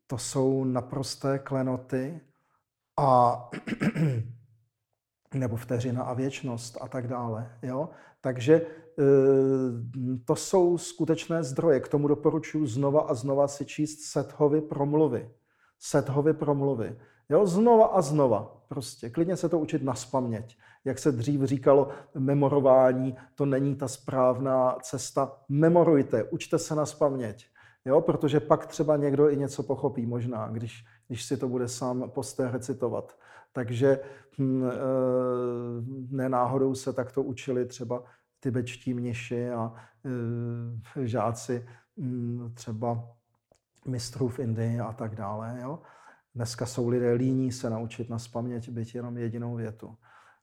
to 0.07 0.19
jsou 0.19 0.65
naprosté 0.65 1.39
klenoty 1.39 2.21
a 2.99 3.51
nebo 5.35 5.57
vteřina 5.57 6.03
a 6.03 6.15
věčnost 6.15 6.79
a 6.81 6.89
tak 6.89 7.09
dále. 7.09 7.59
Jo? 7.63 7.89
Takže 8.21 8.55
eh, 8.55 9.03
to 10.25 10.37
jsou 10.37 10.79
skutečné 10.79 11.45
zdroje. 11.45 11.81
K 11.81 11.89
tomu 11.89 12.09
doporučuji 12.09 12.67
znova 12.67 13.01
a 13.01 13.15
znova 13.15 13.49
si 13.49 13.65
číst 13.65 14.01
Sethovy 14.01 14.61
promluvy. 14.61 15.31
Sethovy 15.79 16.35
promluvy. 16.35 16.99
Jo, 17.29 17.47
znova 17.47 17.87
a 17.87 18.03
znova. 18.03 18.65
Prostě 18.69 19.11
klidně 19.11 19.37
se 19.37 19.49
to 19.49 19.59
učit 19.59 19.83
na 19.83 19.95
spaměť. 19.95 20.57
Jak 20.85 20.99
se 20.99 21.13
dřív 21.13 21.43
říkalo, 21.43 21.89
memorování, 22.19 23.17
to 23.35 23.47
není 23.47 23.77
ta 23.77 23.89
správná 23.89 24.77
cesta. 24.83 25.33
Memorujte, 25.49 26.25
učte 26.25 26.59
se 26.59 26.75
na 26.75 26.87
spaměť. 26.87 27.47
Jo, 27.85 28.01
protože 28.01 28.41
pak 28.41 28.67
třeba 28.67 28.97
někdo 28.97 29.31
i 29.31 29.37
něco 29.37 29.63
pochopí 29.63 30.07
možná, 30.07 30.49
když, 30.49 30.85
když 31.09 31.25
si 31.25 31.37
to 31.37 31.49
bude 31.49 31.69
sám 31.69 32.11
posté 32.11 32.51
recitovat. 32.51 33.19
Takže 33.53 34.01
hm, 34.39 34.65
eh, 34.65 34.73
nenáhodou 36.11 36.75
se 36.75 36.93
takto 36.93 37.23
učili 37.23 37.67
třeba 37.67 38.03
tibetští 38.41 38.95
mniši 38.95 39.51
a 39.51 39.75
eh, 40.97 41.07
žáci 41.07 41.67
hm, 41.97 42.51
třeba 42.55 43.09
mistrů 43.87 44.29
v 44.29 44.39
Indii 44.39 44.81
a 44.81 44.93
tak 44.93 45.15
dále. 45.15 45.59
Jo? 45.63 45.79
Dneska 46.35 46.67
jsou 46.67 46.89
lidé 46.89 47.13
líní 47.13 47.53
se 47.53 47.71
naučit 47.71 48.11
na 48.11 48.19
spaměť 48.19 48.69
být 48.69 48.95
jenom 48.95 49.19
jedinou 49.19 49.57
větu. 49.57 49.97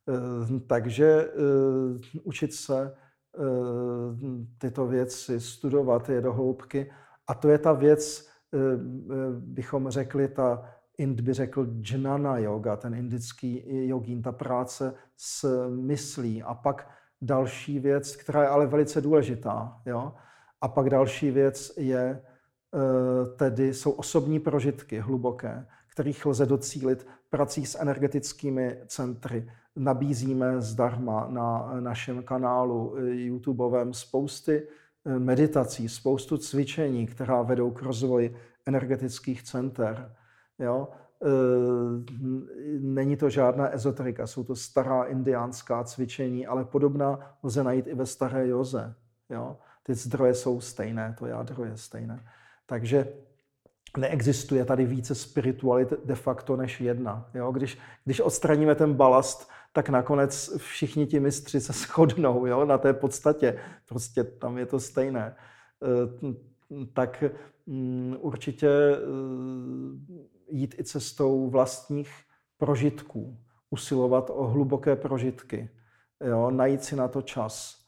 Eh, 0.10 0.60
takže 0.68 1.28
učit 2.24 2.54
se 2.54 2.96
tyto 4.58 4.88
věci, 4.88 5.40
studovat 5.40 6.10
je 6.10 6.22
do 6.22 6.34
hloubky. 6.34 6.92
A 7.28 7.34
to 7.34 7.50
je 7.50 7.58
ta 7.58 7.74
věc, 7.74 8.30
bychom 9.40 9.90
řekli, 9.90 10.28
ta 10.28 10.66
Ind 11.00 11.22
by 11.22 11.34
řekl 11.34 11.68
džnana 11.82 12.38
yoga, 12.38 12.76
ten 12.76 12.94
indický 12.94 13.64
jogín, 13.88 14.22
ta 14.22 14.32
práce 14.32 14.94
s 15.18 15.68
myslí. 15.70 16.44
A 16.44 16.54
pak 16.54 16.90
další 17.22 17.80
věc, 17.80 18.16
která 18.16 18.42
je 18.42 18.48
ale 18.48 18.68
velice 18.68 19.02
důležitá. 19.02 19.82
Jo? 19.86 20.14
A 20.62 20.68
pak 20.68 20.90
další 20.90 21.32
věc 21.32 21.74
je, 21.78 22.22
eh, 22.76 23.36
tedy 23.36 23.74
jsou 23.74 23.92
osobní 23.92 24.40
prožitky 24.40 25.00
hluboké, 25.00 25.68
kterých 25.94 26.26
lze 26.26 26.46
docílit 26.46 27.08
prací 27.30 27.66
s 27.66 27.80
energetickými 27.80 28.78
centry. 28.88 29.52
Nabízíme 29.80 30.62
zdarma 30.62 31.28
na 31.30 31.72
našem 31.80 32.24
kanálu 32.24 32.96
eh, 32.98 33.02
YouTubeovém 33.10 33.94
spousty 33.94 34.68
eh, 35.06 35.20
meditací, 35.20 35.90
spoustu 35.90 36.38
cvičení, 36.38 37.08
která 37.08 37.42
vedou 37.42 37.72
k 37.72 37.82
rozvoji 37.82 38.36
energetických 38.66 39.44
center. 39.44 40.16
Jo? 40.60 40.88
E, 41.24 41.30
není 42.80 43.18
to 43.18 43.30
žádná 43.30 43.74
ezoterika, 43.74 44.28
jsou 44.28 44.44
to 44.44 44.56
stará 44.56 45.04
indiánská 45.04 45.84
cvičení, 45.84 46.48
ale 46.48 46.66
podobná 46.66 47.20
lze 47.44 47.64
najít 47.64 47.88
i 47.88 47.96
ve 47.96 48.06
staré 48.06 48.48
joze. 48.48 48.94
Jo? 49.30 49.58
Ty 49.84 49.94
zdroje 49.94 50.34
jsou 50.34 50.62
stejné, 50.62 51.16
to 51.20 51.26
jádro 51.26 51.66
je 51.66 51.78
stejné. 51.78 52.26
Takže 52.66 53.08
neexistuje 53.98 54.66
tady 54.66 54.86
více 54.86 55.16
spiritualit 55.16 55.94
de 56.06 56.16
facto 56.16 56.56
než 56.56 56.82
jedna. 56.82 57.30
Jo? 57.34 57.52
Když, 57.52 57.78
když 58.06 58.20
odstraníme 58.20 58.76
ten 58.76 58.94
balast, 58.94 59.50
tak 59.74 59.90
nakonec 59.90 60.58
všichni 60.58 61.06
ti 61.06 61.20
mistři 61.20 61.62
se 61.62 61.74
shodnou 61.74 62.46
jo? 62.46 62.66
na 62.66 62.78
té 62.78 62.94
podstatě. 62.94 63.60
Prostě 63.86 64.24
tam 64.24 64.58
je 64.58 64.66
to 64.66 64.80
stejné. 64.80 65.22
E, 65.26 65.36
tak 66.94 67.24
mm, 67.66 68.16
určitě 68.20 68.70
e, 68.70 68.98
jít 70.50 70.76
i 70.80 70.84
cestou 70.84 71.50
vlastních 71.50 72.12
prožitků, 72.58 73.38
usilovat 73.70 74.30
o 74.30 74.48
hluboké 74.48 74.96
prožitky, 74.96 75.70
jo, 76.24 76.52
najít 76.52 76.84
si 76.84 76.96
na 76.96 77.08
to 77.08 77.22
čas 77.22 77.86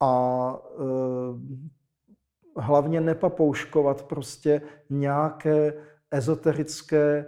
a 0.00 0.56
e, 0.64 2.60
hlavně 2.60 3.00
nepapouškovat 3.00 4.02
prostě 4.02 4.62
nějaké 4.90 5.74
ezoterické 6.10 7.26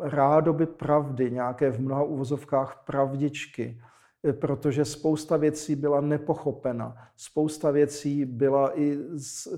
rádoby 0.00 0.66
pravdy, 0.66 1.30
nějaké 1.30 1.70
v 1.70 1.80
mnoha 1.80 2.02
uvozovkách 2.02 2.82
pravdičky, 2.86 3.80
e, 4.28 4.32
protože 4.32 4.84
spousta 4.84 5.36
věcí 5.36 5.76
byla 5.76 6.00
nepochopena, 6.00 6.96
spousta 7.16 7.70
věcí 7.70 8.24
byla 8.24 8.80
i 8.80 8.98
z, 9.14 9.48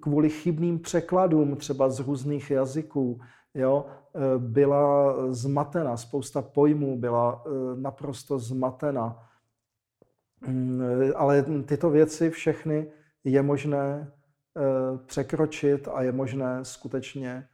kvůli 0.00 0.30
chybným 0.30 0.78
překladům 0.78 1.56
třeba 1.56 1.90
z 1.90 2.00
různých 2.00 2.50
jazyků, 2.50 3.20
jo, 3.54 3.86
e, 3.86 4.38
byla 4.38 5.14
zmatena, 5.34 5.96
spousta 5.96 6.42
pojmů 6.42 6.98
byla 6.98 7.44
e, 7.46 7.80
naprosto 7.80 8.38
zmatena. 8.38 9.24
Mm, 10.46 10.82
ale 11.16 11.42
tyto 11.42 11.90
věci 11.90 12.30
všechny 12.30 12.92
je 13.24 13.42
možné 13.42 14.12
překročit 15.06 15.88
a 15.92 16.02
je 16.02 16.12
možné 16.12 16.64
skutečně 16.64 17.48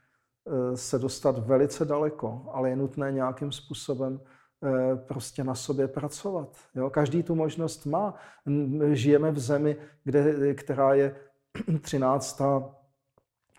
se 0.75 0.99
dostat 0.99 1.47
velice 1.47 1.85
daleko, 1.85 2.45
ale 2.51 2.69
je 2.69 2.75
nutné 2.75 3.11
nějakým 3.11 3.51
způsobem 3.51 4.19
prostě 4.95 5.43
na 5.43 5.55
sobě 5.55 5.87
pracovat. 5.87 6.57
Jo? 6.75 6.89
Každý 6.89 7.23
tu 7.23 7.35
možnost 7.35 7.85
má. 7.85 8.13
Žijeme 8.91 9.31
v 9.31 9.39
zemi, 9.39 9.77
kde, 10.03 10.53
která 10.53 10.93
je 10.93 11.15
13. 11.81 12.41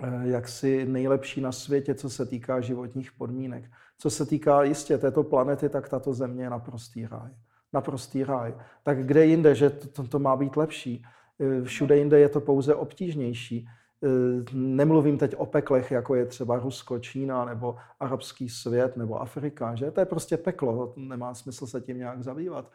Eh, 0.02 0.28
jaksi 0.28 0.86
nejlepší 0.86 1.40
na 1.40 1.52
světě, 1.52 1.94
co 1.94 2.10
se 2.10 2.26
týká 2.26 2.60
životních 2.60 3.12
podmínek. 3.12 3.64
Co 3.98 4.10
se 4.10 4.26
týká 4.26 4.62
jistě 4.62 4.98
této 4.98 5.22
planety, 5.22 5.68
tak 5.68 5.88
tato 5.88 6.14
země 6.14 6.44
je 6.44 6.50
naprostý 6.50 7.06
ráj. 7.06 7.30
Naprostý 7.72 8.24
ráj. 8.24 8.54
Tak 8.82 9.06
kde 9.06 9.26
jinde, 9.26 9.54
že 9.54 9.70
to, 9.70 10.08
to, 10.08 10.18
má 10.18 10.36
být 10.36 10.56
lepší? 10.56 11.04
Eh, 11.40 11.64
všude 11.64 11.96
jinde 11.96 12.18
je 12.18 12.28
to 12.28 12.40
pouze 12.40 12.74
obtížnější. 12.74 13.68
Eh, 14.04 14.44
nemluvím 14.52 15.18
teď 15.18 15.36
o 15.36 15.46
peklech, 15.46 15.90
jako 15.90 16.14
je 16.14 16.26
třeba 16.26 16.58
Rusko, 16.58 16.98
Čína, 16.98 17.44
nebo 17.44 17.76
arabský 18.00 18.48
svět, 18.48 18.96
nebo 18.96 19.20
Afrika. 19.20 19.74
Že? 19.74 19.90
To 19.90 20.00
je 20.00 20.06
prostě 20.06 20.36
peklo, 20.36 20.94
nemá 20.96 21.34
smysl 21.34 21.66
se 21.66 21.80
tím 21.80 21.98
nějak 21.98 22.22
zabývat. 22.22 22.70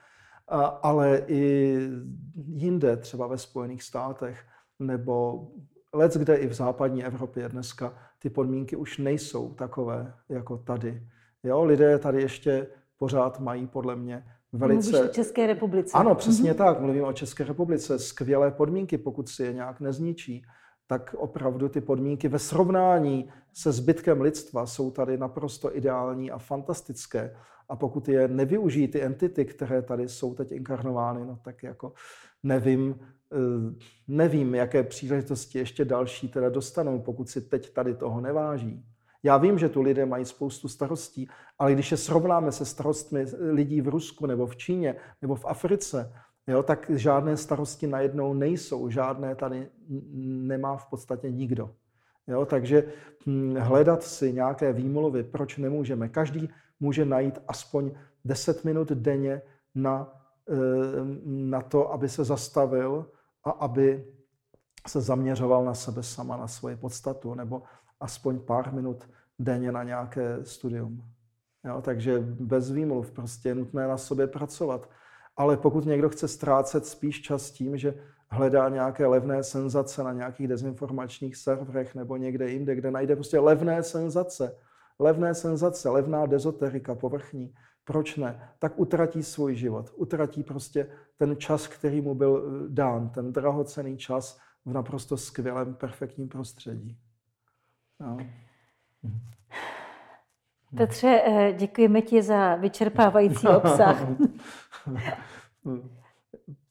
Ale 0.81 1.21
i 1.27 1.77
jinde, 2.35 2.97
třeba 2.97 3.27
ve 3.27 3.37
Spojených 3.37 3.83
státech, 3.83 4.45
nebo 4.79 5.47
Lec, 5.93 6.17
kde 6.17 6.35
i 6.35 6.47
v 6.47 6.53
západní 6.53 7.05
Evropě 7.05 7.49
dneska 7.49 7.93
ty 8.19 8.29
podmínky 8.29 8.75
už 8.75 8.97
nejsou 8.97 9.53
takové 9.53 10.13
jako 10.29 10.57
tady. 10.57 11.07
Jo, 11.43 11.63
lidé 11.63 11.99
tady 11.99 12.21
ještě 12.21 12.67
pořád 12.97 13.39
mají 13.39 13.67
podle 13.67 13.95
mě 13.95 14.25
velice... 14.51 14.91
Mluvíš 14.91 15.09
o 15.09 15.13
České 15.13 15.47
republice. 15.47 15.97
Ano, 15.97 16.15
přesně 16.15 16.51
mm-hmm. 16.51 16.57
tak. 16.57 16.81
Mluvím 16.81 17.03
o 17.03 17.13
České 17.13 17.43
republice. 17.43 17.99
Skvělé 17.99 18.51
podmínky, 18.51 18.97
pokud 18.97 19.29
si 19.29 19.43
je 19.43 19.53
nějak 19.53 19.79
nezničí, 19.79 20.45
tak 20.91 21.15
opravdu 21.17 21.69
ty 21.69 21.81
podmínky 21.81 22.27
ve 22.27 22.39
srovnání 22.39 23.29
se 23.53 23.71
zbytkem 23.71 24.21
lidstva 24.21 24.65
jsou 24.65 24.91
tady 24.91 25.17
naprosto 25.17 25.77
ideální 25.77 26.31
a 26.31 26.37
fantastické. 26.37 27.35
A 27.69 27.75
pokud 27.75 28.07
je 28.07 28.27
nevyužijí 28.27 28.87
ty 28.87 29.01
entity, 29.01 29.45
které 29.45 29.81
tady 29.81 30.09
jsou 30.09 30.33
teď 30.33 30.51
inkarnovány, 30.51 31.25
no 31.25 31.39
tak 31.41 31.63
jako 31.63 31.93
nevím, 32.43 32.99
eh, 32.99 33.75
nevím, 34.07 34.55
jaké 34.55 34.83
příležitosti 34.83 35.59
ještě 35.59 35.85
další 35.85 36.27
teda 36.27 36.49
dostanou, 36.49 36.99
pokud 36.99 37.29
si 37.29 37.41
teď 37.41 37.73
tady 37.73 37.93
toho 37.93 38.21
neváží. 38.21 38.85
Já 39.23 39.37
vím, 39.37 39.59
že 39.59 39.69
tu 39.69 39.81
lidé 39.81 40.05
mají 40.05 40.25
spoustu 40.25 40.67
starostí, 40.67 41.27
ale 41.59 41.73
když 41.73 41.91
je 41.91 41.97
srovnáme 41.97 42.51
se 42.51 42.65
starostmi 42.65 43.25
lidí 43.39 43.81
v 43.81 43.87
Rusku 43.87 44.25
nebo 44.25 44.47
v 44.47 44.55
Číně 44.55 44.95
nebo 45.21 45.35
v 45.35 45.45
Africe, 45.45 46.13
jo, 46.47 46.63
tak 46.63 46.89
žádné 46.89 47.37
starosti 47.37 47.87
najednou 47.87 48.33
nejsou, 48.33 48.89
žádné 48.89 49.35
tady 49.35 49.69
nemá 50.23 50.77
v 50.77 50.85
podstatě 50.85 51.31
nikdo. 51.31 51.75
Jo, 52.27 52.45
takže 52.45 52.83
hm, 53.25 53.55
hledat 53.55 54.03
si 54.03 54.33
nějaké 54.33 54.73
výmluvy, 54.73 55.23
proč 55.23 55.57
nemůžeme. 55.57 56.09
Každý 56.09 56.49
může 56.79 57.05
najít 57.05 57.39
aspoň 57.47 57.91
10 58.25 58.63
minut 58.63 58.91
denně 58.91 59.41
na, 59.75 60.21
eh, 60.49 60.55
na 61.25 61.61
to, 61.61 61.93
aby 61.93 62.09
se 62.09 62.23
zastavil 62.23 63.05
a 63.43 63.49
aby 63.49 64.05
se 64.87 65.01
zaměřoval 65.01 65.65
na 65.65 65.73
sebe 65.73 66.03
sama, 66.03 66.37
na 66.37 66.47
svoji 66.47 66.75
podstatu, 66.75 67.33
nebo 67.33 67.63
aspoň 67.99 68.39
pár 68.39 68.73
minut 68.73 69.09
denně 69.39 69.71
na 69.71 69.83
nějaké 69.83 70.37
studium. 70.43 71.03
Jo, 71.63 71.81
takže 71.81 72.19
bez 72.19 72.71
výmluv 72.71 73.11
prostě 73.11 73.49
je 73.49 73.55
nutné 73.55 73.87
na 73.87 73.97
sobě 73.97 74.27
pracovat. 74.27 74.89
Ale 75.37 75.57
pokud 75.57 75.85
někdo 75.85 76.09
chce 76.09 76.27
ztrácet 76.27 76.85
spíš 76.85 77.21
čas 77.21 77.51
tím, 77.51 77.77
že 77.77 77.93
hledá 78.31 78.69
nějaké 78.69 79.05
levné 79.05 79.43
senzace 79.43 80.03
na 80.03 80.13
nějakých 80.13 80.47
dezinformačních 80.47 81.35
serverech 81.35 81.95
nebo 81.95 82.17
někde 82.17 82.49
jinde, 82.49 82.75
kde 82.75 82.91
najde 82.91 83.15
prostě 83.15 83.39
levné 83.39 83.83
senzace, 83.83 84.57
levné 84.99 85.35
senzace, 85.35 85.89
levná 85.89 86.25
dezoterika 86.25 86.95
povrchní, 86.95 87.53
proč 87.83 88.17
ne, 88.17 88.49
tak 88.59 88.79
utratí 88.79 89.23
svůj 89.23 89.55
život. 89.55 89.91
Utratí 89.95 90.43
prostě 90.43 90.87
ten 91.17 91.37
čas, 91.37 91.67
který 91.67 92.01
mu 92.01 92.15
byl 92.15 92.43
eh, 92.45 92.69
dán, 92.69 93.09
ten 93.09 93.33
drahocený 93.33 93.97
čas 93.97 94.39
v 94.65 94.73
naprosto 94.73 95.17
skvělém, 95.17 95.73
perfektním 95.73 96.29
prostředí. 96.29 96.97
No. 97.99 98.17
Petře, 100.77 101.21
eh, 101.25 101.53
děkujeme 101.53 102.01
ti 102.01 102.21
za 102.21 102.55
vyčerpávající 102.55 103.47
obsah. 103.47 104.07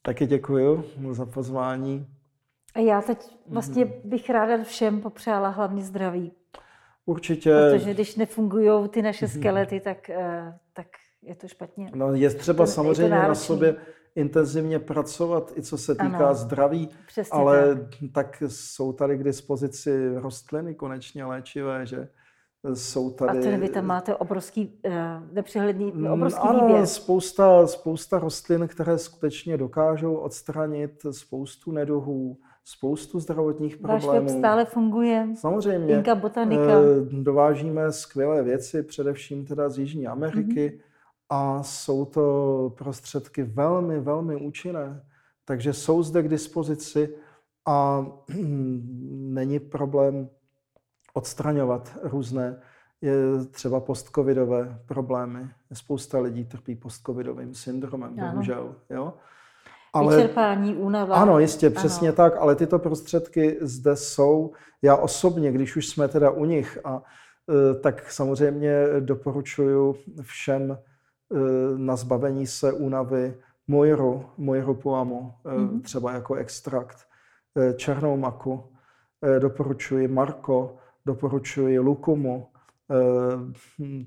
Taky 0.01 0.27
děkuji 0.27 0.83
za 1.11 1.25
pozvání. 1.25 2.07
A 2.75 2.79
já 2.79 3.01
teď 3.01 3.37
vlastně 3.47 3.85
bych 4.03 4.29
ráda 4.29 4.63
všem 4.63 5.01
popřála 5.01 5.49
hlavně 5.49 5.83
zdraví. 5.83 6.31
Určitě. 7.05 7.53
Protože 7.71 7.93
když 7.93 8.15
nefungují 8.15 8.89
ty 8.89 9.01
naše 9.01 9.27
skelety, 9.37 9.79
tak, 9.79 10.09
eh, 10.09 10.53
tak 10.73 10.87
je 11.21 11.35
to 11.35 11.47
špatně. 11.47 11.91
No, 11.95 12.13
je 12.13 12.29
třeba 12.29 12.65
to, 12.65 12.71
samozřejmě 12.71 13.15
je 13.15 13.27
na 13.27 13.35
sobě 13.35 13.75
intenzivně 14.15 14.79
pracovat, 14.79 15.53
i 15.57 15.61
co 15.61 15.77
se 15.77 15.95
týká 15.95 16.25
ano, 16.25 16.35
zdraví, 16.35 16.89
ale 17.31 17.75
tak. 17.75 17.87
tak 18.13 18.43
jsou 18.47 18.93
tady 18.93 19.17
k 19.17 19.23
dispozici 19.23 20.09
rostliny 20.15 20.75
konečně 20.75 21.25
léčivé, 21.25 21.85
že 21.85 22.07
jsou 22.73 23.11
tady... 23.11 23.39
A 23.39 23.41
ten 23.41 23.59
vy 23.59 23.69
tam 23.69 23.85
máte 23.85 24.15
obrovský, 24.15 24.79
uh, 24.85 24.93
nepřehledný, 25.31 25.91
mm, 25.91 26.07
obrovský 26.07 26.41
ano, 26.41 26.67
výběr. 26.67 26.85
spousta, 26.85 27.67
spousta 27.67 28.19
rostlin, 28.19 28.67
které 28.67 28.97
skutečně 28.97 29.57
dokážou 29.57 30.15
odstranit 30.15 31.05
spoustu 31.11 31.71
neduhů, 31.71 32.37
spoustu 32.65 33.19
zdravotních 33.19 33.77
problémů. 33.77 34.07
Váš 34.07 34.19
web 34.19 34.29
stále 34.39 34.65
funguje. 34.65 35.27
Samozřejmě. 35.35 35.95
Inka 35.95 36.15
Botanika. 36.15 36.63
Eh, 36.63 37.21
dovážíme 37.23 37.91
skvělé 37.91 38.43
věci, 38.43 38.83
především 38.83 39.45
teda 39.45 39.69
z 39.69 39.79
Jižní 39.79 40.07
Ameriky 40.07 40.69
mm-hmm. 40.69 40.81
a 41.29 41.63
jsou 41.63 42.05
to 42.05 42.73
prostředky 42.77 43.43
velmi, 43.43 43.99
velmi 43.99 44.35
účinné. 44.35 45.03
Takže 45.45 45.73
jsou 45.73 46.03
zde 46.03 46.23
k 46.23 46.27
dispozici 46.27 47.15
a 47.65 48.05
není 49.13 49.59
problém 49.59 50.29
odstraňovat 51.13 51.97
různé 52.03 52.61
je 53.01 53.15
třeba 53.51 53.79
postcovidové 53.79 54.79
problémy. 54.85 55.49
Spousta 55.73 56.19
lidí 56.19 56.45
trpí 56.45 56.75
postcovidovým 56.75 57.53
syndromem, 57.53 58.19
ano. 58.19 58.31
bohužel. 58.31 58.75
Jo? 58.89 59.13
Ale, 59.93 60.15
Vyčerpání, 60.15 60.75
únava. 60.75 61.15
Ano, 61.15 61.39
jistě, 61.39 61.69
přesně 61.69 62.09
ano. 62.09 62.15
tak, 62.15 62.37
ale 62.37 62.55
tyto 62.55 62.79
prostředky 62.79 63.57
zde 63.61 63.95
jsou. 63.95 64.51
Já 64.81 64.95
osobně, 64.95 65.51
když 65.51 65.75
už 65.75 65.87
jsme 65.87 66.07
teda 66.07 66.29
u 66.29 66.45
nich, 66.45 66.79
a, 66.83 67.01
e, 67.49 67.79
tak 67.79 68.11
samozřejmě 68.11 68.85
doporučuji 68.99 69.95
všem 70.21 70.71
e, 70.71 70.77
na 71.77 71.95
zbavení 71.95 72.47
se 72.47 72.73
únavy 72.73 73.37
mojru, 73.67 74.25
mojru 74.37 74.73
puamu, 74.73 75.33
mm-hmm. 75.45 75.81
třeba 75.81 76.11
jako 76.13 76.35
extrakt, 76.35 76.97
černou 77.75 78.17
maku, 78.17 78.63
doporučuji 79.39 80.07
Marko, 80.07 80.77
doporučuji 81.05 81.79
Lukumu. 81.79 82.47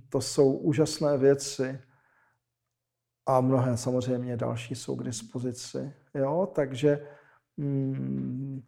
To 0.08 0.20
jsou 0.20 0.52
úžasné 0.52 1.18
věci 1.18 1.80
a 3.26 3.40
mnohé 3.40 3.76
samozřejmě 3.76 4.36
další 4.36 4.74
jsou 4.74 4.96
k 4.96 5.04
dispozici. 5.04 5.92
Jo? 6.14 6.48
Takže 6.54 7.06
mm, 7.56 8.62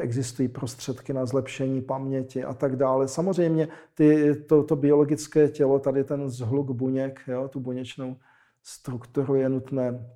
existují 0.00 0.48
prostředky 0.48 1.12
na 1.12 1.26
zlepšení 1.26 1.82
paměti 1.82 2.44
a 2.44 2.54
tak 2.54 2.76
dále. 2.76 3.08
Samozřejmě 3.08 3.68
ty, 3.94 4.34
to, 4.34 4.64
to 4.64 4.76
biologické 4.76 5.48
tělo, 5.48 5.78
tady 5.78 6.04
ten 6.04 6.28
zhluk 6.28 6.70
buněk, 6.70 7.20
jo, 7.26 7.48
tu 7.48 7.60
buněčnou 7.60 8.16
strukturu 8.62 9.34
je 9.34 9.48
nutné 9.48 10.10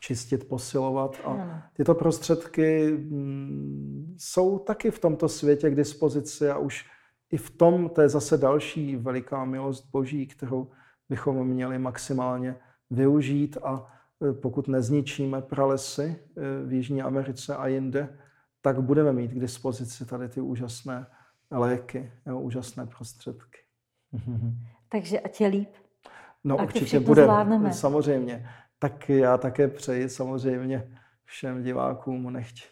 čistit, 0.00 0.48
posilovat. 0.48 1.20
A 1.24 1.62
tyto 1.72 1.94
prostředky 1.94 2.90
mm, 2.90 4.14
jsou 4.18 4.58
taky 4.58 4.90
v 4.90 4.98
tomto 4.98 5.28
světě 5.28 5.70
k 5.70 5.74
dispozici 5.74 6.50
a 6.50 6.58
už 6.58 6.86
i 7.30 7.36
v 7.36 7.50
tom, 7.50 7.88
to 7.88 8.02
je 8.02 8.08
zase 8.08 8.38
další 8.38 8.96
veliká 8.96 9.44
milost 9.44 9.90
Boží, 9.92 10.26
kterou 10.26 10.70
bychom 11.08 11.46
měli 11.46 11.78
maximálně 11.78 12.56
využít 12.90 13.58
a 13.62 13.86
e, 14.30 14.32
pokud 14.32 14.68
nezničíme 14.68 15.42
pralesy 15.42 16.02
e, 16.36 16.66
v 16.66 16.72
Jižní 16.72 17.02
Americe 17.02 17.56
a 17.56 17.66
jinde, 17.66 18.18
tak 18.60 18.80
budeme 18.80 19.12
mít 19.12 19.30
k 19.30 19.40
dispozici 19.40 20.06
tady 20.06 20.28
ty 20.28 20.40
úžasné 20.40 21.06
léky, 21.50 22.12
jo, 22.26 22.40
úžasné 22.40 22.86
prostředky. 22.86 23.58
Takže 24.88 25.20
ať 25.20 25.40
je 25.40 25.46
líp. 25.46 25.70
No 26.44 26.60
a 26.60 26.62
určitě 26.62 27.00
bude. 27.00 27.26
Samozřejmě. 27.70 28.48
Tak 28.78 29.08
já 29.08 29.38
také 29.38 29.68
přeji 29.68 30.08
samozřejmě 30.08 30.98
všem 31.24 31.62
divákům, 31.62 32.32
nechť 32.32 32.64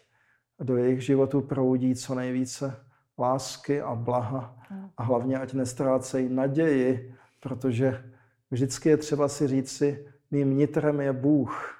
do 0.59 0.77
jejich 0.77 1.01
životů 1.01 1.41
proudí 1.41 1.95
co 1.95 2.15
nejvíce 2.15 2.85
lásky 3.19 3.81
a 3.81 3.95
blaha 3.95 4.57
a 4.97 5.03
hlavně 5.03 5.39
ať 5.39 5.53
nestrácejí 5.53 6.29
naději, 6.29 7.15
protože 7.39 8.11
vždycky 8.51 8.89
je 8.89 8.97
třeba 8.97 9.27
si 9.27 9.47
říci, 9.47 10.07
mým 10.31 10.57
nitrem 10.57 11.01
je 11.01 11.13
Bůh. 11.13 11.79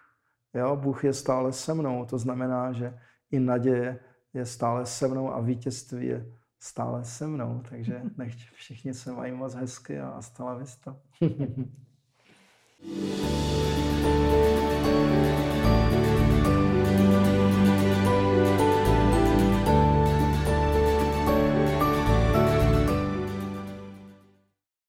Jo, 0.53 0.75
Bůh 0.75 1.03
je 1.03 1.13
stále 1.13 1.53
se 1.53 1.73
mnou, 1.73 2.05
to 2.05 2.17
znamená, 2.17 2.71
že 2.71 2.99
i 3.31 3.39
naděje 3.39 3.99
je 4.33 4.45
stále 4.45 4.85
se 4.85 5.07
mnou 5.07 5.33
a 5.33 5.41
vítězství 5.41 6.07
je 6.07 6.25
stále 6.59 7.05
se 7.05 7.27
mnou. 7.27 7.63
Takže 7.69 8.01
nechť 8.17 8.51
všichni 8.53 8.93
se 8.93 9.11
mají 9.11 9.31
moc 9.31 9.53
hezky 9.53 9.99
a 9.99 10.21
stala 10.21 10.55
vista. 10.55 10.97
thank 12.85 14.47
you 14.47 14.52